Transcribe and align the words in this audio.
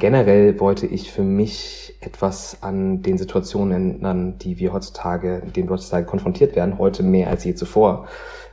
Generell 0.00 0.58
wollte 0.60 0.86
ich 0.86 1.12
für 1.12 1.22
mich 1.22 1.94
etwas 2.00 2.62
an 2.62 3.02
den 3.02 3.18
Situationen 3.18 3.96
ändern, 3.96 4.38
die 4.38 4.58
wir 4.58 4.72
heutzutage, 4.72 5.42
denen 5.54 5.68
wir 5.68 5.74
heutzutage 5.74 6.06
konfrontiert 6.06 6.56
werden, 6.56 6.78
heute 6.78 7.02
mehr 7.02 7.28
als 7.28 7.44
je 7.44 7.54
zuvor. 7.54 8.08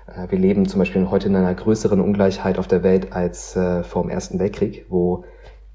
Äh, 0.08 0.30
wir 0.30 0.38
leben 0.38 0.68
zum 0.68 0.80
Beispiel 0.80 1.10
heute 1.10 1.30
in 1.30 1.38
einer 1.38 1.54
größeren 1.56 2.02
Ungleichheit 2.02 2.60
auf 2.60 2.68
der 2.68 2.84
Welt 2.84 3.14
als 3.14 3.56
äh, 3.56 3.84
vor 3.84 4.02
dem 4.02 4.12
Ersten 4.12 4.40
Weltkrieg, 4.40 4.88
wo 4.90 5.24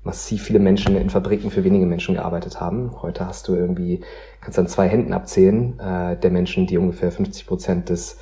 massiv 0.04 0.42
viele 0.42 0.58
Menschen 0.58 0.94
in 0.94 1.08
Fabriken 1.08 1.50
für 1.50 1.64
wenige 1.64 1.86
Menschen 1.86 2.16
gearbeitet 2.16 2.60
haben. 2.60 3.00
Heute 3.00 3.26
hast 3.26 3.48
du 3.48 3.54
irgendwie, 3.54 4.02
kannst 4.42 4.58
an 4.58 4.68
zwei 4.68 4.88
Händen 4.88 5.14
abzählen, 5.14 5.80
äh, 5.80 6.18
der 6.18 6.30
Menschen, 6.30 6.66
die 6.66 6.76
ungefähr 6.76 7.10
50 7.10 7.46
Prozent 7.46 7.88
des 7.88 8.18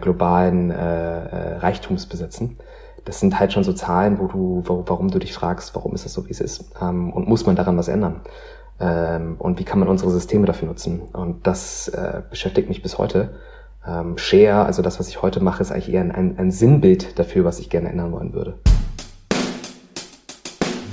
globalen 0.00 0.70
Reichtums 0.70 2.06
besitzen. 2.06 2.56
Das 3.04 3.20
sind 3.20 3.38
halt 3.38 3.52
schon 3.52 3.64
so 3.64 3.72
Zahlen, 3.72 4.18
wo 4.18 4.26
du, 4.26 4.62
wo, 4.66 4.84
warum 4.86 5.10
du 5.10 5.18
dich 5.18 5.32
fragst, 5.32 5.74
warum 5.74 5.94
ist 5.94 6.04
das 6.04 6.12
so, 6.12 6.26
wie 6.26 6.30
es 6.30 6.40
ist? 6.40 6.70
Ähm, 6.80 7.12
und 7.12 7.28
muss 7.28 7.46
man 7.46 7.56
daran 7.56 7.76
was 7.76 7.88
ändern? 7.88 8.20
Ähm, 8.80 9.36
und 9.38 9.58
wie 9.58 9.64
kann 9.64 9.78
man 9.78 9.88
unsere 9.88 10.10
Systeme 10.10 10.46
dafür 10.46 10.68
nutzen? 10.68 11.02
Und 11.12 11.46
das 11.46 11.88
äh, 11.88 12.22
beschäftigt 12.28 12.68
mich 12.68 12.82
bis 12.82 12.98
heute. 12.98 13.34
Ähm, 13.86 14.18
Share, 14.18 14.64
also 14.64 14.82
das, 14.82 14.98
was 14.98 15.08
ich 15.08 15.22
heute 15.22 15.42
mache, 15.42 15.62
ist 15.62 15.72
eigentlich 15.72 15.92
eher 15.92 16.02
ein, 16.02 16.38
ein 16.38 16.50
Sinnbild 16.50 17.18
dafür, 17.18 17.44
was 17.44 17.58
ich 17.60 17.70
gerne 17.70 17.88
ändern 17.88 18.12
wollen 18.12 18.32
würde. 18.32 18.54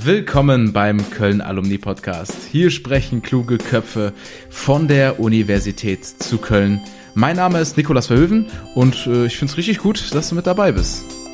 Willkommen 0.01 0.71
beim 0.71 1.09
Köln 1.09 1.41
Alumni 1.41 1.79
Podcast. 1.79 2.35
Hier 2.51 2.69
sprechen 2.69 3.23
kluge 3.23 3.57
Köpfe 3.57 4.13
von 4.51 4.87
der 4.87 5.19
Universität 5.19 6.05
zu 6.05 6.37
Köln. 6.37 6.79
Mein 7.15 7.37
Name 7.37 7.59
ist 7.59 7.75
Nikolas 7.75 8.07
Verhöven 8.07 8.45
und 8.75 9.07
äh, 9.07 9.25
ich 9.25 9.37
finde 9.37 9.51
es 9.51 9.57
richtig 9.57 9.79
gut, 9.79 10.13
dass 10.13 10.29
du 10.29 10.35
mit 10.35 10.45
dabei 10.45 10.71
bist. 10.71 11.24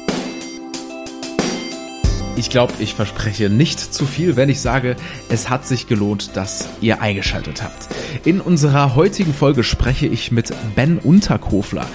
Ich 2.37 2.49
glaube, 2.49 2.73
ich 2.79 2.95
verspreche 2.95 3.49
nicht 3.49 3.79
zu 3.79 4.05
viel, 4.05 4.35
wenn 4.35 4.49
ich 4.49 4.61
sage, 4.61 4.95
es 5.29 5.49
hat 5.49 5.67
sich 5.67 5.87
gelohnt, 5.87 6.31
dass 6.35 6.69
ihr 6.79 7.01
eingeschaltet 7.01 7.61
habt. 7.61 7.87
In 8.25 8.39
unserer 8.39 8.95
heutigen 8.95 9.33
Folge 9.33 9.63
spreche 9.63 10.07
ich 10.07 10.31
mit 10.31 10.53
Ben 10.75 10.97
Unterkofler. 10.97 11.85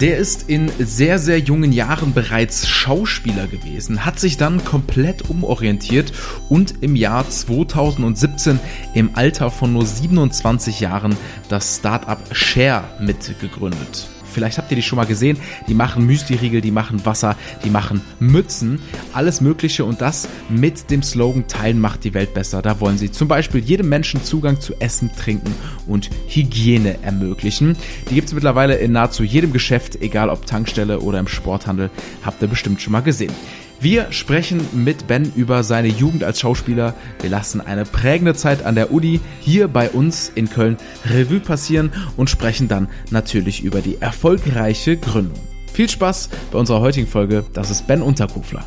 Der 0.00 0.18
ist 0.18 0.48
in 0.48 0.70
sehr, 0.78 1.18
sehr 1.20 1.38
jungen 1.38 1.72
Jahren 1.72 2.12
bereits 2.12 2.68
Schauspieler 2.68 3.46
gewesen, 3.46 4.04
hat 4.04 4.18
sich 4.18 4.36
dann 4.36 4.64
komplett 4.64 5.30
umorientiert 5.30 6.12
und 6.48 6.82
im 6.82 6.96
Jahr 6.96 7.28
2017 7.28 8.58
im 8.94 9.10
Alter 9.14 9.50
von 9.50 9.72
nur 9.72 9.86
27 9.86 10.80
Jahren 10.80 11.16
das 11.48 11.76
Startup 11.76 12.18
Share 12.32 12.84
mitgegründet. 13.00 14.08
Vielleicht 14.36 14.58
habt 14.58 14.70
ihr 14.70 14.76
die 14.76 14.82
schon 14.82 14.98
mal 14.98 15.06
gesehen. 15.06 15.38
Die 15.66 15.72
machen 15.72 16.04
Müsli-Riegel, 16.04 16.60
die 16.60 16.70
machen 16.70 17.06
Wasser, 17.06 17.36
die 17.64 17.70
machen 17.70 18.02
Mützen, 18.20 18.80
alles 19.14 19.40
Mögliche 19.40 19.82
und 19.86 20.02
das 20.02 20.28
mit 20.50 20.90
dem 20.90 21.02
Slogan 21.02 21.48
Teilen 21.48 21.80
macht 21.80 22.04
die 22.04 22.12
Welt 22.12 22.34
besser. 22.34 22.60
Da 22.60 22.78
wollen 22.78 22.98
sie 22.98 23.10
zum 23.10 23.28
Beispiel 23.28 23.62
jedem 23.62 23.88
Menschen 23.88 24.22
Zugang 24.22 24.60
zu 24.60 24.74
Essen, 24.78 25.10
Trinken 25.16 25.54
und 25.86 26.10
Hygiene 26.28 27.02
ermöglichen. 27.02 27.78
Die 28.10 28.14
gibt 28.14 28.28
es 28.28 28.34
mittlerweile 28.34 28.74
in 28.74 28.92
nahezu 28.92 29.24
jedem 29.24 29.54
Geschäft, 29.54 30.02
egal 30.02 30.28
ob 30.28 30.44
Tankstelle 30.44 31.00
oder 31.00 31.18
im 31.18 31.28
Sporthandel. 31.28 31.88
Habt 32.22 32.42
ihr 32.42 32.48
bestimmt 32.48 32.82
schon 32.82 32.92
mal 32.92 33.00
gesehen. 33.00 33.32
Wir 33.78 34.10
sprechen 34.10 34.66
mit 34.72 35.06
Ben 35.06 35.30
über 35.36 35.62
seine 35.62 35.88
Jugend 35.88 36.24
als 36.24 36.40
Schauspieler. 36.40 36.94
Wir 37.20 37.28
lassen 37.28 37.60
eine 37.60 37.84
prägende 37.84 38.34
Zeit 38.34 38.64
an 38.64 38.74
der 38.74 38.90
Uni 38.90 39.20
hier 39.40 39.68
bei 39.68 39.90
uns 39.90 40.32
in 40.34 40.48
Köln 40.48 40.78
Revue 41.04 41.40
passieren 41.40 41.92
und 42.16 42.30
sprechen 42.30 42.68
dann 42.68 42.88
natürlich 43.10 43.62
über 43.62 43.82
die 43.82 44.00
erfolgreiche 44.00 44.96
Gründung. 44.96 45.38
Viel 45.74 45.90
Spaß 45.90 46.30
bei 46.50 46.58
unserer 46.58 46.80
heutigen 46.80 47.06
Folge. 47.06 47.44
Das 47.52 47.70
ist 47.70 47.86
Ben 47.86 48.00
Unterkufler. 48.00 48.64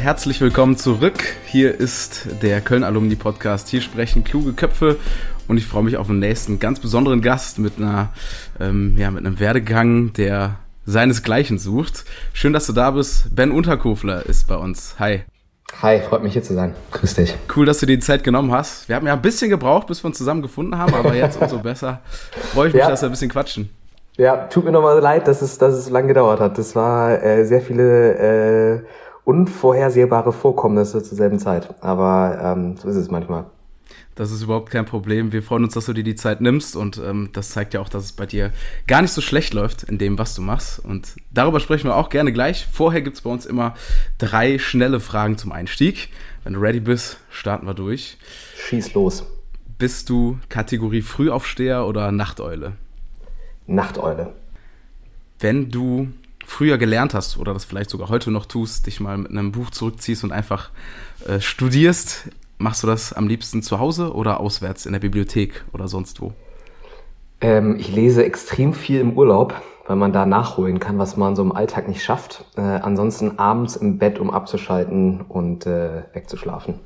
Herzlich 0.00 0.40
willkommen 0.40 0.76
zurück. 0.76 1.18
Hier 1.46 1.74
ist 1.74 2.28
der 2.40 2.60
Köln 2.60 2.84
Alumni 2.84 3.16
Podcast. 3.16 3.68
Hier 3.68 3.80
sprechen 3.80 4.22
kluge 4.22 4.52
Köpfe 4.52 4.96
und 5.48 5.56
ich 5.58 5.66
freue 5.66 5.82
mich 5.82 5.96
auf 5.96 6.06
den 6.06 6.20
nächsten 6.20 6.60
ganz 6.60 6.78
besonderen 6.78 7.20
Gast 7.20 7.58
mit 7.58 7.78
einer, 7.78 8.12
ähm, 8.60 8.96
ja, 8.96 9.10
mit 9.10 9.26
einem 9.26 9.40
Werdegang, 9.40 10.12
der 10.12 10.60
seinesgleichen 10.86 11.58
sucht. 11.58 12.04
Schön, 12.32 12.52
dass 12.52 12.66
du 12.66 12.72
da 12.72 12.92
bist. 12.92 13.34
Ben 13.34 13.50
Unterkofler 13.50 14.24
ist 14.24 14.46
bei 14.46 14.56
uns. 14.56 14.94
Hi. 14.98 15.24
Hi, 15.82 16.00
freut 16.00 16.22
mich 16.22 16.32
hier 16.32 16.42
zu 16.42 16.54
sein. 16.54 16.74
Grüß 16.92 17.14
dich. 17.14 17.36
Cool, 17.54 17.66
dass 17.66 17.80
du 17.80 17.86
dir 17.86 17.96
die 17.96 18.02
Zeit 18.02 18.24
genommen 18.24 18.52
hast. 18.52 18.88
Wir 18.88 18.96
haben 18.96 19.06
ja 19.06 19.12
ein 19.12 19.20
bisschen 19.20 19.50
gebraucht, 19.50 19.88
bis 19.88 20.02
wir 20.02 20.06
uns 20.06 20.16
zusammen 20.16 20.40
gefunden 20.40 20.78
haben, 20.78 20.94
aber 20.94 21.14
jetzt 21.14 21.40
umso 21.42 21.58
besser. 21.58 22.00
Freue 22.54 22.68
ich 22.68 22.74
mich, 22.74 22.82
ja. 22.82 22.88
dass 22.88 23.02
wir 23.02 23.08
ein 23.08 23.12
bisschen 23.12 23.30
quatschen. 23.30 23.68
Ja, 24.16 24.46
tut 24.46 24.64
mir 24.64 24.72
nochmal 24.72 24.98
leid, 25.00 25.28
dass 25.28 25.42
es, 25.42 25.58
dass 25.58 25.74
es 25.74 25.86
so 25.86 25.92
lange 25.92 26.08
gedauert 26.08 26.40
hat. 26.40 26.56
Das 26.56 26.74
war 26.74 27.22
äh, 27.22 27.44
sehr 27.44 27.60
viele 27.60 28.78
äh, 28.78 28.82
unvorhersehbare 29.24 30.32
Vorkommnisse 30.32 31.02
zur 31.02 31.16
selben 31.18 31.38
Zeit. 31.38 31.74
Aber 31.82 32.38
ähm, 32.42 32.76
so 32.76 32.88
ist 32.88 32.96
es 32.96 33.10
manchmal. 33.10 33.44
Das 34.16 34.32
ist 34.32 34.42
überhaupt 34.42 34.70
kein 34.70 34.86
Problem. 34.86 35.30
Wir 35.30 35.42
freuen 35.42 35.64
uns, 35.64 35.74
dass 35.74 35.84
du 35.84 35.92
dir 35.92 36.02
die 36.02 36.14
Zeit 36.14 36.40
nimmst 36.40 36.74
und 36.74 36.96
ähm, 36.96 37.28
das 37.34 37.50
zeigt 37.50 37.74
ja 37.74 37.80
auch, 37.80 37.90
dass 37.90 38.02
es 38.02 38.12
bei 38.12 38.24
dir 38.24 38.50
gar 38.86 39.02
nicht 39.02 39.12
so 39.12 39.20
schlecht 39.20 39.52
läuft 39.52 39.82
in 39.82 39.98
dem, 39.98 40.18
was 40.18 40.34
du 40.34 40.40
machst. 40.40 40.78
Und 40.78 41.16
darüber 41.30 41.60
sprechen 41.60 41.88
wir 41.88 41.96
auch 41.96 42.08
gerne 42.08 42.32
gleich. 42.32 42.66
Vorher 42.72 43.02
gibt's 43.02 43.20
bei 43.20 43.30
uns 43.30 43.44
immer 43.44 43.74
drei 44.16 44.58
schnelle 44.58 45.00
Fragen 45.00 45.36
zum 45.36 45.52
Einstieg. 45.52 46.08
Wenn 46.44 46.54
du 46.54 46.60
ready 46.60 46.80
bist, 46.80 47.18
starten 47.30 47.66
wir 47.66 47.74
durch. 47.74 48.16
Schieß 48.56 48.94
los. 48.94 49.26
Bist 49.76 50.08
du 50.08 50.38
Kategorie 50.48 51.02
Frühaufsteher 51.02 51.86
oder 51.86 52.10
Nachteule? 52.10 52.72
Nachteule. 53.66 54.32
Wenn 55.38 55.70
du 55.70 56.08
früher 56.46 56.78
gelernt 56.78 57.12
hast 57.12 57.36
oder 57.36 57.52
das 57.52 57.66
vielleicht 57.66 57.90
sogar 57.90 58.08
heute 58.08 58.30
noch 58.30 58.46
tust, 58.46 58.86
dich 58.86 58.98
mal 58.98 59.18
mit 59.18 59.30
einem 59.30 59.52
Buch 59.52 59.68
zurückziehst 59.68 60.24
und 60.24 60.32
einfach 60.32 60.70
äh, 61.26 61.38
studierst, 61.40 62.30
Machst 62.58 62.82
du 62.82 62.86
das 62.86 63.12
am 63.12 63.28
liebsten 63.28 63.62
zu 63.62 63.78
Hause 63.78 64.14
oder 64.14 64.40
auswärts 64.40 64.86
in 64.86 64.92
der 64.92 65.00
Bibliothek 65.00 65.64
oder 65.72 65.88
sonst 65.88 66.20
wo? 66.20 66.32
Ähm, 67.40 67.76
ich 67.78 67.94
lese 67.94 68.24
extrem 68.24 68.72
viel 68.72 69.00
im 69.00 69.12
Urlaub, 69.12 69.54
weil 69.86 69.96
man 69.96 70.12
da 70.12 70.24
nachholen 70.24 70.80
kann, 70.80 70.98
was 70.98 71.18
man 71.18 71.36
so 71.36 71.42
im 71.42 71.52
Alltag 71.52 71.86
nicht 71.86 72.02
schafft. 72.02 72.44
Äh, 72.56 72.62
ansonsten 72.62 73.38
abends 73.38 73.76
im 73.76 73.98
Bett, 73.98 74.18
um 74.18 74.30
abzuschalten 74.30 75.20
und 75.28 75.66
äh, 75.66 76.02
wegzuschlafen. 76.14 76.80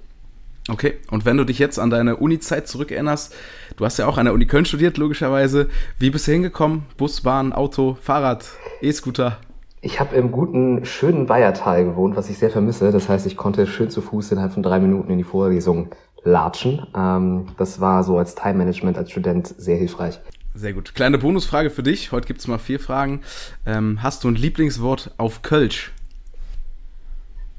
Okay, 0.69 0.95
und 1.11 1.25
wenn 1.25 1.37
du 1.37 1.45
dich 1.45 1.59
jetzt 1.59 1.79
an 1.79 1.91
deine 1.91 2.17
Uni-Zeit 2.17 2.69
zurückerinnerst, 2.69 3.35
du 3.77 3.85
hast 3.85 3.99
ja 3.99 4.07
auch 4.07 4.19
an 4.19 4.27
der 4.27 4.35
Uni 4.35 4.47
Köln 4.47 4.65
studiert, 4.65 4.99
logischerweise. 4.99 5.69
Wie 5.99 6.11
bist 6.11 6.27
du 6.27 6.33
hingekommen? 6.33 6.83
Bus, 6.97 7.23
Bahn, 7.23 7.53
Auto, 7.53 7.97
Fahrrad, 8.01 8.45
E-Scooter? 8.83 9.39
Ich 9.83 9.99
habe 9.99 10.15
im 10.17 10.31
guten, 10.31 10.85
schönen 10.85 11.29
Weihertal 11.31 11.85
gewohnt, 11.85 12.15
was 12.15 12.29
ich 12.29 12.37
sehr 12.37 12.51
vermisse. 12.51 12.93
Das 12.93 13.09
heißt, 13.09 13.27
ich 13.27 13.37
konnte 13.37 13.67
schön 13.67 13.89
zu 13.89 14.03
Fuß 14.03 14.33
innerhalb 14.33 14.53
von 14.53 14.63
drei 14.63 14.79
Minuten 14.79 15.11
in 15.11 15.17
die 15.17 15.25
Vorlesung 15.25 15.91
latschen. 16.23 16.87
Ähm, 16.95 17.47
das 17.57 17.81
war 17.81 18.05
so 18.05 18.19
als 18.19 18.35
Time 18.35 18.55
Management 18.55 18.99
als 18.99 19.11
Student 19.11 19.47
sehr 19.47 19.79
hilfreich. 19.79 20.21
Sehr 20.55 20.75
gut. 20.75 20.95
Kleine 20.95 21.17
Bonusfrage 21.17 21.71
für 21.71 21.83
dich. 21.83 22.13
Heute 22.13 22.27
gibt's 22.27 22.47
mal 22.47 22.59
vier 22.59 22.79
Fragen. 22.79 23.23
Ähm, 23.65 24.03
hast 24.03 24.25
du 24.25 24.29
ein 24.29 24.35
Lieblingswort 24.35 25.13
auf 25.17 25.41
Kölsch? 25.41 25.93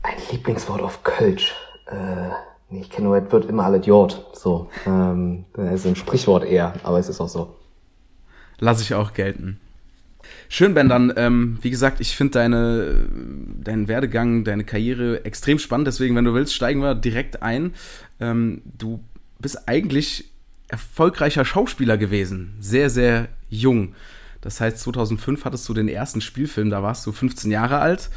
Ein 0.03 0.17
Lieblingswort 0.31 0.81
auf 0.83 1.03
Kölsch? 1.03 1.55
Äh, 1.87 1.95
nee, 2.69 2.81
ich 2.81 2.91
kenne 2.91 3.07
nur, 3.07 3.17
es 3.17 3.31
wird 3.31 3.45
immer 3.45 3.65
alle 3.65 3.77
Jod. 3.77 4.27
So, 4.33 4.69
ähm, 4.85 5.45
das 5.53 5.73
ist 5.73 5.87
ein 5.87 5.95
Sprichwort 5.95 6.43
eher, 6.43 6.73
aber 6.83 6.99
es 6.99 7.09
ist 7.09 7.19
auch 7.19 7.29
so. 7.29 7.55
Lass 8.59 8.79
ich 8.79 8.93
auch 8.93 9.13
gelten. 9.13 9.59
Schön, 10.49 10.73
Ben, 10.73 10.89
dann, 10.89 11.13
ähm, 11.15 11.57
wie 11.61 11.69
gesagt, 11.69 11.99
ich 11.99 12.15
finde 12.15 12.33
deine, 12.33 13.07
deinen 13.63 13.87
Werdegang, 13.87 14.43
deine 14.43 14.63
Karriere 14.63 15.25
extrem 15.25 15.59
spannend. 15.59 15.87
Deswegen, 15.87 16.15
wenn 16.15 16.25
du 16.25 16.33
willst, 16.33 16.53
steigen 16.53 16.81
wir 16.81 16.95
direkt 16.95 17.41
ein. 17.41 17.73
Ähm, 18.19 18.61
du 18.77 19.03
bist 19.39 19.67
eigentlich 19.67 20.25
erfolgreicher 20.67 21.45
Schauspieler 21.45 21.97
gewesen. 21.97 22.53
Sehr, 22.59 22.89
sehr 22.89 23.27
jung. 23.49 23.93
Das 24.41 24.59
heißt, 24.59 24.79
2005 24.79 25.45
hattest 25.45 25.67
du 25.69 25.73
den 25.73 25.87
ersten 25.87 26.21
Spielfilm, 26.21 26.69
da 26.69 26.81
warst 26.81 27.05
du 27.05 27.11
15 27.11 27.51
Jahre 27.51 27.79
alt. 27.79 28.09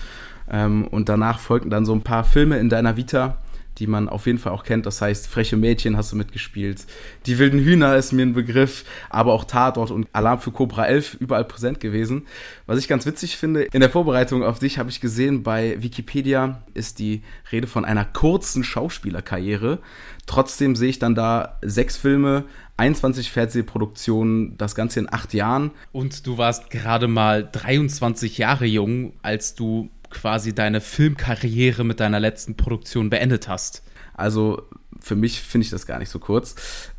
Ähm, 0.50 0.86
und 0.86 1.08
danach 1.08 1.38
folgten 1.38 1.70
dann 1.70 1.86
so 1.86 1.94
ein 1.94 2.02
paar 2.02 2.24
Filme 2.24 2.58
in 2.58 2.68
deiner 2.68 2.96
Vita 2.96 3.38
die 3.78 3.86
man 3.86 4.08
auf 4.08 4.26
jeden 4.26 4.38
Fall 4.38 4.52
auch 4.52 4.64
kennt. 4.64 4.86
Das 4.86 5.00
heißt, 5.00 5.26
Freche 5.26 5.56
Mädchen 5.56 5.96
hast 5.96 6.12
du 6.12 6.16
mitgespielt. 6.16 6.86
Die 7.26 7.38
wilden 7.38 7.58
Hühner 7.58 7.96
ist 7.96 8.12
mir 8.12 8.22
ein 8.22 8.34
Begriff, 8.34 8.84
aber 9.10 9.32
auch 9.32 9.44
Tatort 9.44 9.90
und 9.90 10.08
Alarm 10.12 10.40
für 10.40 10.52
Cobra 10.52 10.86
11 10.86 11.14
überall 11.14 11.44
präsent 11.44 11.80
gewesen. 11.80 12.26
Was 12.66 12.78
ich 12.78 12.88
ganz 12.88 13.06
witzig 13.06 13.36
finde, 13.36 13.62
in 13.62 13.80
der 13.80 13.90
Vorbereitung 13.90 14.42
auf 14.42 14.58
dich 14.58 14.78
habe 14.78 14.90
ich 14.90 15.00
gesehen, 15.00 15.42
bei 15.42 15.82
Wikipedia 15.82 16.62
ist 16.74 16.98
die 16.98 17.22
Rede 17.50 17.66
von 17.66 17.84
einer 17.84 18.04
kurzen 18.04 18.64
Schauspielerkarriere. 18.64 19.80
Trotzdem 20.26 20.74
sehe 20.76 20.88
ich 20.88 20.98
dann 20.98 21.14
da 21.14 21.58
sechs 21.62 21.96
Filme, 21.96 22.44
21 22.76 23.30
Fernsehproduktionen, 23.30 24.56
das 24.58 24.74
Ganze 24.74 25.00
in 25.00 25.12
acht 25.12 25.32
Jahren. 25.34 25.70
Und 25.92 26.26
du 26.26 26.38
warst 26.38 26.70
gerade 26.70 27.08
mal 27.08 27.48
23 27.50 28.38
Jahre 28.38 28.66
jung, 28.66 29.12
als 29.22 29.54
du 29.54 29.90
quasi 30.14 30.54
deine 30.54 30.80
Filmkarriere 30.80 31.84
mit 31.84 32.00
deiner 32.00 32.20
letzten 32.20 32.56
Produktion 32.56 33.10
beendet 33.10 33.48
hast. 33.48 33.82
Also 34.14 34.62
für 35.00 35.16
mich 35.16 35.40
finde 35.40 35.66
ich 35.66 35.70
das 35.70 35.86
gar 35.86 35.98
nicht 35.98 36.08
so 36.08 36.18
kurz. 36.18 36.54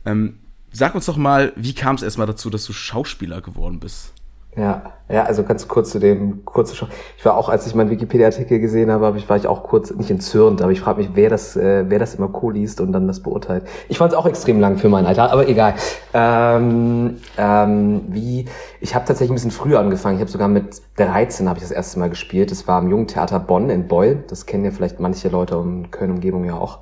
Ähm, 0.06 0.40
sag 0.72 0.94
uns 0.94 1.06
doch 1.06 1.18
mal, 1.18 1.54
wie 1.56 1.74
kam 1.74 1.96
es 1.96 2.04
erstmal 2.04 2.28
dazu, 2.28 2.50
dass 2.50 2.66
du 2.66 2.74
Schauspieler 2.74 3.42
geworden 3.42 3.80
bist? 3.80 4.14
Ja, 4.56 4.94
ja, 5.08 5.24
also 5.24 5.44
ganz 5.44 5.68
kurz 5.68 5.92
zu 5.92 6.00
dem 6.00 6.46
kurze 6.46 6.76
Schock. 6.76 6.90
Ich 7.18 7.26
war 7.26 7.38
auch, 7.38 7.50
als 7.50 7.68
ich 7.68 7.76
meinen 7.76 7.92
Wikipedia-Artikel 7.92 8.60
gesehen 8.60 8.90
habe, 8.90 9.06
habe 9.06 9.18
ich, 9.18 9.30
war 9.30 9.38
ich 9.38 9.46
auch 9.46 9.64
kurz 9.64 9.92
nicht 9.92 10.10
entzürnt, 10.10 10.62
aber 10.64 10.72
ich 10.72 10.82
frage 10.82 11.00
mich, 11.00 11.12
wer 11.14 11.30
das, 11.30 11.56
äh, 11.56 11.86
wer 11.88 12.00
das 12.00 12.16
immer 12.16 12.30
co 12.30 12.50
liest 12.50 12.82
und 12.82 12.92
dann 12.92 13.06
das 13.06 13.20
beurteilt. 13.20 13.68
Ich 13.88 14.00
fand 14.00 14.14
es 14.14 14.18
auch 14.18 14.26
extrem 14.26 14.60
lang 14.60 14.78
für 14.78 14.90
mein 14.90 15.06
Alter, 15.06 15.32
aber 15.32 15.48
egal. 15.48 15.76
Ähm, 16.14 17.18
ähm, 17.38 18.02
wie, 18.08 18.46
ich 18.82 18.96
habe 18.96 19.06
tatsächlich 19.06 19.32
ein 19.32 19.36
bisschen 19.36 19.52
früher 19.52 19.80
angefangen. 19.80 20.16
Ich 20.16 20.22
habe 20.22 20.32
sogar 20.32 20.48
mit 20.48 20.82
13 20.96 21.50
habe 21.50 21.60
ich 21.60 21.64
das 21.64 21.72
erste 21.72 22.00
Mal 22.00 22.10
gespielt. 22.10 22.50
Das 22.50 22.68
war 22.68 22.82
im 22.82 22.90
Jugendtheater 22.90 23.40
Bonn 23.40 23.70
in 23.70 23.88
Beul. 23.88 24.24
Das 24.28 24.48
kennen 24.48 24.66
ja 24.66 24.72
vielleicht 24.72 25.00
manche 25.00 25.30
Leute 25.30 25.58
um 25.58 25.92
Köln-Umgebung 25.92 26.46
ja 26.46 26.56
auch. 26.56 26.80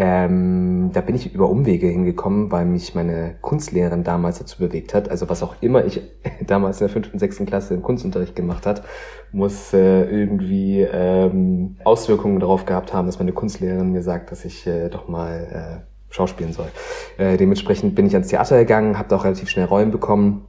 Ähm, 0.00 0.90
da 0.92 1.00
bin 1.00 1.16
ich 1.16 1.34
über 1.34 1.50
Umwege 1.50 1.88
hingekommen, 1.88 2.52
weil 2.52 2.64
mich 2.66 2.94
meine 2.94 3.34
Kunstlehrerin 3.40 4.04
damals 4.04 4.38
dazu 4.38 4.60
bewegt 4.60 4.94
hat. 4.94 5.10
Also 5.10 5.28
was 5.28 5.42
auch 5.42 5.56
immer 5.60 5.84
ich 5.84 6.00
damals 6.46 6.80
in 6.80 6.86
der 6.86 6.92
fünften, 6.92 7.18
sechsten 7.18 7.46
Klasse 7.46 7.74
im 7.74 7.82
Kunstunterricht 7.82 8.36
gemacht 8.36 8.64
hat, 8.64 8.84
muss 9.32 9.72
äh, 9.74 10.04
irgendwie 10.04 10.82
ähm, 10.82 11.78
Auswirkungen 11.82 12.38
darauf 12.38 12.64
gehabt 12.64 12.94
haben, 12.94 13.06
dass 13.06 13.18
meine 13.18 13.32
Kunstlehrerin 13.32 13.90
mir 13.90 14.04
sagt, 14.04 14.30
dass 14.30 14.44
ich 14.44 14.68
äh, 14.68 14.88
doch 14.88 15.08
mal 15.08 15.82
äh, 15.82 16.14
schauspielen 16.14 16.52
soll. 16.52 16.68
Äh, 17.16 17.36
dementsprechend 17.36 17.96
bin 17.96 18.06
ich 18.06 18.14
ans 18.14 18.28
Theater 18.28 18.56
gegangen, 18.56 18.98
habe 18.98 19.08
da 19.08 19.16
auch 19.16 19.24
relativ 19.24 19.50
schnell 19.50 19.66
Rollen 19.66 19.90
bekommen 19.90 20.46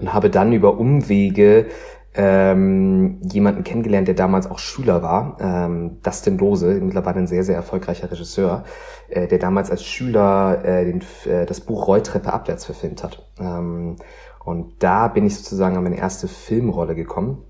und 0.00 0.12
habe 0.12 0.28
dann 0.28 0.52
über 0.52 0.78
Umwege 0.78 1.64
ähm, 2.14 3.20
jemanden 3.22 3.64
kennengelernt, 3.64 4.06
der 4.06 4.14
damals 4.14 4.50
auch 4.50 4.58
Schüler 4.58 5.02
war, 5.02 5.38
ähm, 5.40 6.02
Dustin 6.02 6.36
Dose, 6.36 6.80
mittlerweile 6.80 7.20
ein 7.20 7.26
sehr, 7.26 7.42
sehr 7.42 7.56
erfolgreicher 7.56 8.10
Regisseur, 8.10 8.64
äh, 9.08 9.26
der 9.26 9.38
damals 9.38 9.70
als 9.70 9.84
Schüler 9.84 10.62
äh, 10.64 10.84
den, 10.84 11.02
äh, 11.24 11.46
das 11.46 11.60
Buch 11.60 11.86
Rolltreppe 11.86 12.32
abwärts 12.32 12.66
verfilmt 12.66 13.02
hat. 13.02 13.26
Ähm, 13.40 13.96
und 14.44 14.82
da 14.82 15.08
bin 15.08 15.24
ich 15.24 15.36
sozusagen 15.36 15.76
an 15.76 15.84
meine 15.84 15.98
erste 15.98 16.28
Filmrolle 16.28 16.94
gekommen. 16.94 17.44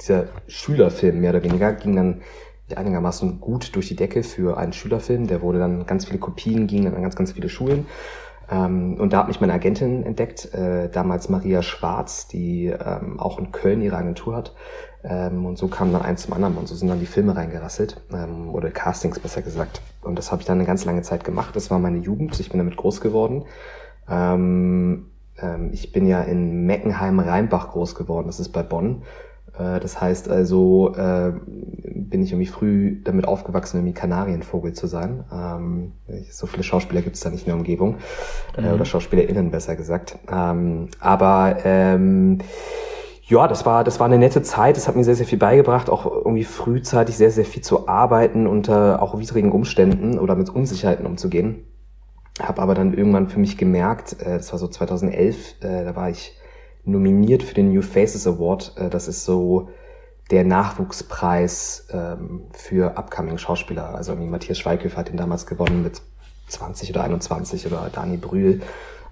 Dieser 0.00 0.26
Schülerfilm, 0.46 1.20
mehr 1.20 1.30
oder 1.30 1.44
weniger, 1.44 1.72
ging 1.72 1.94
dann 1.94 2.22
einigermaßen 2.74 3.40
gut 3.40 3.74
durch 3.76 3.88
die 3.88 3.96
Decke 3.96 4.22
für 4.22 4.58
einen 4.58 4.72
Schülerfilm. 4.72 5.26
Der 5.26 5.42
wurde 5.42 5.58
dann, 5.58 5.86
ganz 5.86 6.06
viele 6.06 6.18
Kopien 6.18 6.66
gingen 6.66 6.84
dann 6.84 6.94
an 6.94 7.02
ganz, 7.02 7.16
ganz 7.16 7.32
viele 7.32 7.48
Schulen. 7.48 7.86
Ähm, 8.50 8.96
und 8.98 9.12
da 9.12 9.18
hat 9.18 9.28
mich 9.28 9.40
meine 9.40 9.52
Agentin 9.52 10.02
entdeckt, 10.04 10.54
äh, 10.54 10.88
damals 10.88 11.28
Maria 11.28 11.62
Schwarz, 11.62 12.28
die 12.28 12.66
ähm, 12.66 13.20
auch 13.20 13.38
in 13.38 13.52
Köln 13.52 13.82
ihre 13.82 13.96
Agentur 13.96 14.36
hat. 14.36 14.54
Ähm, 15.04 15.44
und 15.44 15.58
so 15.58 15.68
kam 15.68 15.92
dann 15.92 16.02
eins 16.02 16.22
zum 16.22 16.32
anderen 16.32 16.56
und 16.56 16.66
so 16.66 16.74
sind 16.74 16.88
dann 16.88 17.00
die 17.00 17.06
Filme 17.06 17.36
reingerasselt, 17.36 18.00
oder 18.52 18.70
Castings 18.70 19.20
besser 19.20 19.42
gesagt. 19.42 19.80
Und 20.02 20.18
das 20.18 20.32
habe 20.32 20.42
ich 20.42 20.46
dann 20.46 20.58
eine 20.58 20.66
ganz 20.66 20.84
lange 20.84 21.02
Zeit 21.02 21.24
gemacht. 21.24 21.54
Das 21.54 21.70
war 21.70 21.78
meine 21.78 21.98
Jugend, 21.98 22.40
ich 22.40 22.50
bin 22.50 22.58
damit 22.58 22.76
groß 22.76 23.00
geworden. 23.00 23.44
Ich 25.70 25.92
bin 25.92 26.06
ja 26.06 26.22
in 26.22 26.66
Meckenheim-Rheinbach 26.66 27.70
groß 27.70 27.94
geworden, 27.94 28.26
das 28.26 28.40
ist 28.40 28.48
bei 28.48 28.64
Bonn. 28.64 29.02
Äh, 29.58 29.80
das 29.80 30.00
heißt 30.00 30.30
also, 30.30 30.94
äh, 30.94 31.32
bin 31.46 32.22
ich 32.22 32.32
irgendwie 32.32 32.46
früh 32.46 33.02
damit 33.02 33.26
aufgewachsen, 33.26 33.78
irgendwie 33.78 33.94
Kanarienvogel 33.94 34.72
zu 34.72 34.86
sein. 34.86 35.24
Ähm, 35.32 35.92
so 36.30 36.46
viele 36.46 36.62
Schauspieler 36.62 37.02
gibt 37.02 37.16
es 37.16 37.22
da 37.22 37.30
nicht 37.30 37.42
in 37.42 37.46
der 37.46 37.56
Umgebung. 37.56 37.96
Äh, 38.56 38.62
mhm. 38.62 38.74
Oder 38.74 38.84
SchauspielerInnen 38.84 39.50
besser 39.50 39.76
gesagt. 39.76 40.18
Ähm, 40.30 40.88
aber 41.00 41.56
ähm, 41.64 42.38
ja, 43.28 43.46
das 43.46 43.66
war, 43.66 43.84
das 43.84 44.00
war 44.00 44.06
eine 44.06 44.18
nette 44.18 44.42
Zeit. 44.42 44.76
Das 44.76 44.88
hat 44.88 44.96
mir 44.96 45.04
sehr, 45.04 45.16
sehr 45.16 45.26
viel 45.26 45.38
beigebracht, 45.38 45.90
auch 45.90 46.06
irgendwie 46.06 46.44
frühzeitig 46.44 47.16
sehr, 47.16 47.30
sehr 47.30 47.44
viel 47.44 47.62
zu 47.62 47.86
arbeiten, 47.86 48.46
unter 48.46 49.02
auch 49.02 49.18
widrigen 49.18 49.52
Umständen 49.52 50.18
oder 50.18 50.34
mit 50.34 50.48
Unsicherheiten 50.48 51.04
umzugehen. 51.04 51.64
Habe 52.40 52.62
aber 52.62 52.74
dann 52.74 52.94
irgendwann 52.94 53.28
für 53.28 53.40
mich 53.40 53.58
gemerkt, 53.58 54.16
äh, 54.22 54.36
das 54.36 54.52
war 54.52 54.58
so 54.58 54.68
2011, 54.68 55.56
äh, 55.60 55.84
da 55.84 55.94
war 55.94 56.08
ich 56.08 56.37
nominiert 56.84 57.42
für 57.42 57.54
den 57.54 57.72
New 57.72 57.82
Faces 57.82 58.26
Award. 58.26 58.74
Äh, 58.76 58.90
das 58.90 59.08
ist 59.08 59.24
so 59.24 59.68
der 60.30 60.44
Nachwuchspreis 60.44 61.88
ähm, 61.92 62.42
für 62.52 62.98
upcoming 62.98 63.38
Schauspieler. 63.38 63.94
Also 63.94 64.12
irgendwie 64.12 64.30
Matthias 64.30 64.58
Schweighöfer 64.58 64.98
hat 64.98 65.08
den 65.08 65.16
damals 65.16 65.46
gewonnen 65.46 65.82
mit 65.82 66.02
20 66.48 66.90
oder 66.90 67.04
21 67.04 67.66
oder 67.66 67.88
Dani 67.92 68.16
Brühl. 68.16 68.60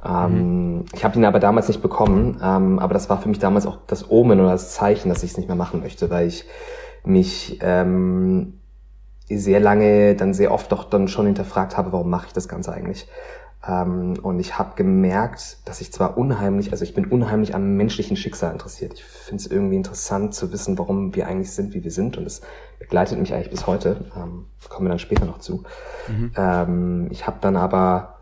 Ähm, 0.05 0.77
mhm. 0.77 0.85
Ich 0.95 1.05
habe 1.05 1.19
ihn 1.19 1.25
aber 1.25 1.41
damals 1.41 1.69
nicht 1.69 1.83
bekommen, 1.83 2.41
ähm, 2.43 2.79
aber 2.79 2.95
das 2.95 3.09
war 3.09 3.21
für 3.21 3.29
mich 3.29 3.39
damals 3.39 3.67
auch 3.67 3.79
das 3.87 4.11
Omen 4.11 4.41
oder 4.41 4.51
das 4.51 4.73
Zeichen, 4.73 5.09
dass 5.09 5.23
ich 5.23 5.33
es 5.33 5.37
nicht 5.37 5.49
mehr 5.49 5.57
machen 5.57 5.81
möchte, 5.81 6.11
weil 6.11 6.29
ich 6.29 6.45
mich 7.05 7.59
ähm, 7.63 8.61
sehr 9.29 9.61
lange, 9.61 10.15
dann 10.15 10.35
sehr 10.35 10.53
oft 10.53 10.71
doch 10.71 10.85
dann 10.85 11.09
schon 11.09 11.27
hinterfragt 11.27 11.77
habe, 11.77 11.93
warum 11.93 12.11
mache 12.11 12.27
ich 12.29 12.33
das 12.33 12.49
Ganze 12.49 12.73
eigentlich? 12.73 13.09
Ähm, 13.67 14.19
und 14.23 14.39
ich 14.41 14.59
habe 14.59 14.77
gemerkt, 14.77 15.59
dass 15.65 15.81
ich 15.81 15.93
zwar 15.93 16.17
unheimlich, 16.17 16.73
also 16.73 16.85
ich 16.85 16.95
bin 16.95 17.07
unheimlich 17.07 17.55
am 17.55 17.77
menschlichen 17.77 18.17
Schicksal 18.17 18.53
interessiert. 18.53 18.95
Ich 18.95 19.05
finde 19.05 19.43
es 19.43 19.51
irgendwie 19.51 19.77
interessant 19.77 20.35
zu 20.35 20.53
wissen, 20.53 20.79
warum 20.79 21.15
wir 21.15 21.27
eigentlich 21.27 21.53
sind, 21.53 21.75
wie 21.75 21.85
wir 21.85 21.91
sind. 21.91 22.17
Und 22.17 22.27
es 22.27 22.43
begleitet 22.79 23.19
mich 23.19 23.35
eigentlich 23.35 23.51
bis 23.51 23.67
heute. 23.67 24.05
Ähm, 24.17 24.47
kommen 24.69 24.87
wir 24.87 24.91
dann 24.91 24.99
später 24.99 25.25
noch 25.27 25.39
zu. 25.39 25.65
Mhm. 26.09 26.33
Ähm, 26.37 27.09
ich 27.11 27.27
habe 27.27 27.39
dann 27.41 27.57
aber 27.57 28.17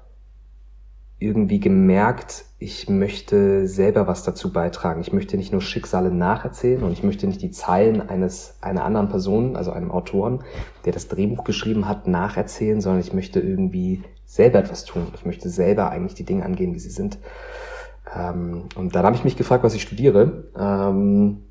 irgendwie 1.18 1.60
gemerkt, 1.60 2.44
ich 2.58 2.88
möchte 2.88 3.66
selber 3.66 4.06
was 4.06 4.24
dazu 4.24 4.52
beitragen. 4.52 5.00
Ich 5.00 5.12
möchte 5.12 5.36
nicht 5.36 5.52
nur 5.52 5.62
Schicksale 5.62 6.10
nacherzählen 6.10 6.82
und 6.82 6.92
ich 6.92 7.02
möchte 7.02 7.26
nicht 7.26 7.40
die 7.40 7.50
Zeilen 7.50 8.08
eines 8.08 8.58
einer 8.60 8.84
anderen 8.84 9.08
Person, 9.08 9.56
also 9.56 9.70
einem 9.70 9.90
Autoren, 9.90 10.42
der 10.84 10.92
das 10.92 11.08
Drehbuch 11.08 11.44
geschrieben 11.44 11.88
hat, 11.88 12.06
nacherzählen, 12.06 12.80
sondern 12.80 13.00
ich 13.00 13.12
möchte 13.12 13.40
irgendwie 13.40 14.02
selber 14.24 14.58
etwas 14.58 14.84
tun. 14.84 15.08
Ich 15.14 15.24
möchte 15.24 15.48
selber 15.48 15.90
eigentlich 15.90 16.14
die 16.14 16.24
Dinge 16.24 16.44
angehen, 16.44 16.74
wie 16.74 16.78
sie 16.78 16.90
sind. 16.90 17.18
Ähm, 18.14 18.68
und 18.74 18.94
dann 18.94 19.04
habe 19.04 19.16
ich 19.16 19.24
mich 19.24 19.36
gefragt, 19.36 19.64
was 19.64 19.74
ich 19.74 19.82
studiere 19.82 20.44
ähm, 20.58 21.44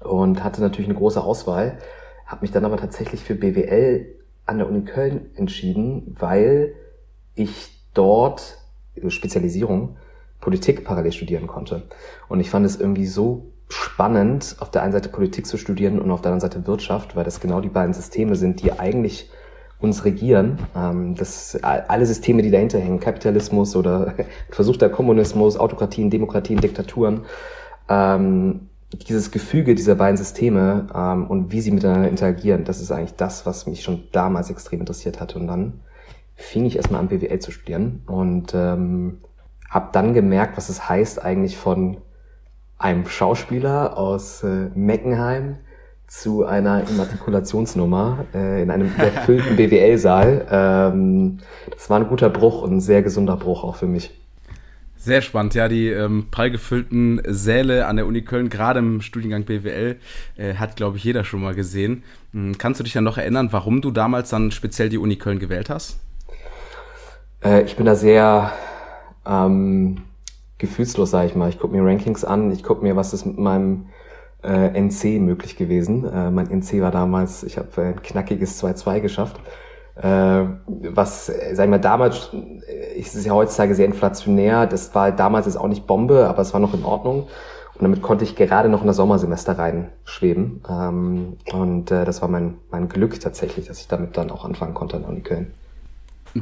und 0.00 0.44
hatte 0.44 0.60
natürlich 0.60 0.88
eine 0.88 0.98
große 0.98 1.22
Auswahl, 1.22 1.78
habe 2.26 2.42
mich 2.42 2.50
dann 2.50 2.64
aber 2.64 2.76
tatsächlich 2.76 3.22
für 3.24 3.34
BWL 3.34 4.14
an 4.46 4.58
der 4.58 4.68
Uni 4.68 4.82
Köln 4.82 5.30
entschieden, 5.34 6.16
weil 6.18 6.74
ich 7.34 7.70
dort 7.94 8.58
Spezialisierung 9.08 9.96
Politik 10.40 10.84
parallel 10.84 11.12
studieren 11.12 11.46
konnte. 11.46 11.88
Und 12.28 12.40
ich 12.40 12.50
fand 12.50 12.64
es 12.64 12.76
irgendwie 12.76 13.06
so 13.06 13.52
spannend, 13.68 14.56
auf 14.60 14.70
der 14.70 14.82
einen 14.82 14.92
Seite 14.92 15.08
Politik 15.08 15.46
zu 15.46 15.58
studieren 15.58 15.98
und 15.98 16.10
auf 16.10 16.22
der 16.22 16.32
anderen 16.32 16.52
Seite 16.52 16.66
Wirtschaft, 16.66 17.16
weil 17.16 17.24
das 17.24 17.40
genau 17.40 17.60
die 17.60 17.68
beiden 17.68 17.92
Systeme 17.92 18.34
sind, 18.36 18.62
die 18.62 18.72
eigentlich 18.72 19.30
uns 19.80 20.04
regieren. 20.04 20.58
Ähm, 20.76 21.14
das, 21.14 21.58
alle 21.62 22.06
Systeme, 22.06 22.42
die 22.42 22.50
dahinter 22.50 22.78
hängen, 22.78 23.00
Kapitalismus 23.00 23.76
oder 23.76 24.14
versuchter 24.50 24.88
Kommunismus, 24.88 25.56
Autokratien, 25.56 26.10
Demokratien, 26.10 26.60
Diktaturen, 26.60 27.22
ähm, 27.88 28.68
dieses 28.92 29.30
Gefüge 29.30 29.74
dieser 29.74 29.94
beiden 29.96 30.16
Systeme 30.16 30.86
ähm, 30.94 31.26
und 31.26 31.52
wie 31.52 31.60
sie 31.60 31.70
miteinander 31.70 32.08
interagieren, 32.08 32.64
das 32.64 32.80
ist 32.80 32.90
eigentlich 32.90 33.16
das, 33.16 33.44
was 33.44 33.66
mich 33.66 33.82
schon 33.82 34.04
damals 34.12 34.50
extrem 34.50 34.80
interessiert 34.80 35.20
hatte. 35.20 35.38
Und 35.38 35.46
dann 35.46 35.80
fing 36.34 36.64
ich 36.64 36.76
erstmal 36.76 37.00
an, 37.00 37.08
BWL 37.08 37.38
zu 37.38 37.50
studieren 37.50 38.02
und 38.06 38.54
ähm, 38.54 39.18
habe 39.68 39.90
dann 39.92 40.14
gemerkt, 40.14 40.56
was 40.56 40.70
es 40.70 40.88
heißt 40.88 41.22
eigentlich 41.22 41.58
von 41.58 41.98
einem 42.78 43.06
Schauspieler 43.06 43.98
aus 43.98 44.42
äh, 44.42 44.70
Meckenheim 44.74 45.56
zu 46.08 46.46
einer 46.46 46.88
Immatrikulationsnummer 46.88 48.24
äh, 48.34 48.62
in 48.62 48.70
einem 48.70 48.90
erfüllten 48.96 49.56
BWL-Saal. 49.56 50.46
Ähm, 50.50 51.38
das 51.70 51.88
war 51.90 52.00
ein 52.00 52.08
guter 52.08 52.30
Bruch 52.30 52.62
und 52.62 52.76
ein 52.76 52.80
sehr 52.80 53.02
gesunder 53.02 53.36
Bruch 53.36 53.62
auch 53.62 53.76
für 53.76 53.86
mich. 53.86 54.10
Sehr 54.96 55.22
spannend, 55.22 55.54
ja, 55.54 55.68
die 55.68 55.88
ähm, 55.88 56.26
prall 56.30 56.50
gefüllten 56.50 57.20
Säle 57.24 57.86
an 57.86 57.96
der 57.96 58.06
Uni 58.06 58.22
Köln, 58.22 58.48
gerade 58.48 58.80
im 58.80 59.00
Studiengang 59.00 59.44
BWL, 59.44 59.96
äh, 60.36 60.54
hat, 60.54 60.74
glaube 60.74 60.96
ich, 60.96 61.04
jeder 61.04 61.22
schon 61.22 61.40
mal 61.40 61.54
gesehen. 61.54 62.02
Hm, 62.32 62.58
kannst 62.58 62.80
du 62.80 62.84
dich 62.84 62.94
dann 62.94 63.04
noch 63.04 63.16
erinnern, 63.16 63.48
warum 63.52 63.80
du 63.80 63.90
damals 63.90 64.30
dann 64.30 64.50
speziell 64.50 64.88
die 64.88 64.98
Uni 64.98 65.16
Köln 65.16 65.38
gewählt 65.38 65.70
hast? 65.70 66.00
Äh, 67.44 67.62
ich 67.62 67.76
bin 67.76 67.86
da 67.86 67.94
sehr 67.94 68.50
ähm, 69.24 69.98
gefühlslos, 70.56 71.10
sage 71.10 71.28
ich 71.28 71.36
mal. 71.36 71.48
Ich 71.50 71.58
gucke 71.58 71.76
mir 71.76 71.84
Rankings 71.84 72.24
an, 72.24 72.50
ich 72.50 72.64
gucke 72.64 72.82
mir, 72.82 72.96
was 72.96 73.12
ist 73.12 73.24
mit 73.24 73.38
meinem 73.38 73.86
äh, 74.42 74.80
NC 74.80 75.20
möglich 75.20 75.56
gewesen. 75.56 76.04
Äh, 76.04 76.30
mein 76.30 76.50
NC 76.50 76.80
war 76.80 76.90
damals, 76.90 77.42
ich 77.42 77.58
habe 77.58 77.68
ein 77.82 78.02
knackiges 78.02 78.62
2-2 78.62 79.00
geschafft. 79.00 79.40
Äh, 79.96 80.44
was, 80.66 81.28
äh, 81.28 81.54
sag 81.54 81.64
ich 81.64 81.70
mal, 81.70 81.80
damals, 81.80 82.30
äh, 82.32 82.98
ist 82.98 83.14
es 83.16 83.24
ja 83.24 83.32
heutzutage 83.32 83.74
sehr 83.74 83.86
inflationär. 83.86 84.66
Das 84.66 84.94
war 84.94 85.10
damals 85.10 85.46
ist 85.46 85.56
auch 85.56 85.66
nicht 85.66 85.86
Bombe, 85.86 86.28
aber 86.28 86.42
es 86.42 86.52
war 86.52 86.60
noch 86.60 86.74
in 86.74 86.84
Ordnung. 86.84 87.26
Und 87.74 87.82
damit 87.82 88.02
konnte 88.02 88.24
ich 88.24 88.36
gerade 88.36 88.68
noch 88.68 88.80
in 88.80 88.86
das 88.86 88.96
Sommersemester 88.96 89.58
reinschweben. 89.58 90.62
Ähm, 90.68 91.36
und 91.52 91.90
äh, 91.90 92.04
das 92.04 92.22
war 92.22 92.28
mein, 92.28 92.58
mein 92.70 92.88
Glück 92.88 93.18
tatsächlich, 93.20 93.66
dass 93.66 93.80
ich 93.80 93.88
damit 93.88 94.16
dann 94.16 94.30
auch 94.30 94.44
anfangen 94.44 94.74
konnte 94.74 94.98
Uni 94.98 95.20
Köln. 95.20 95.52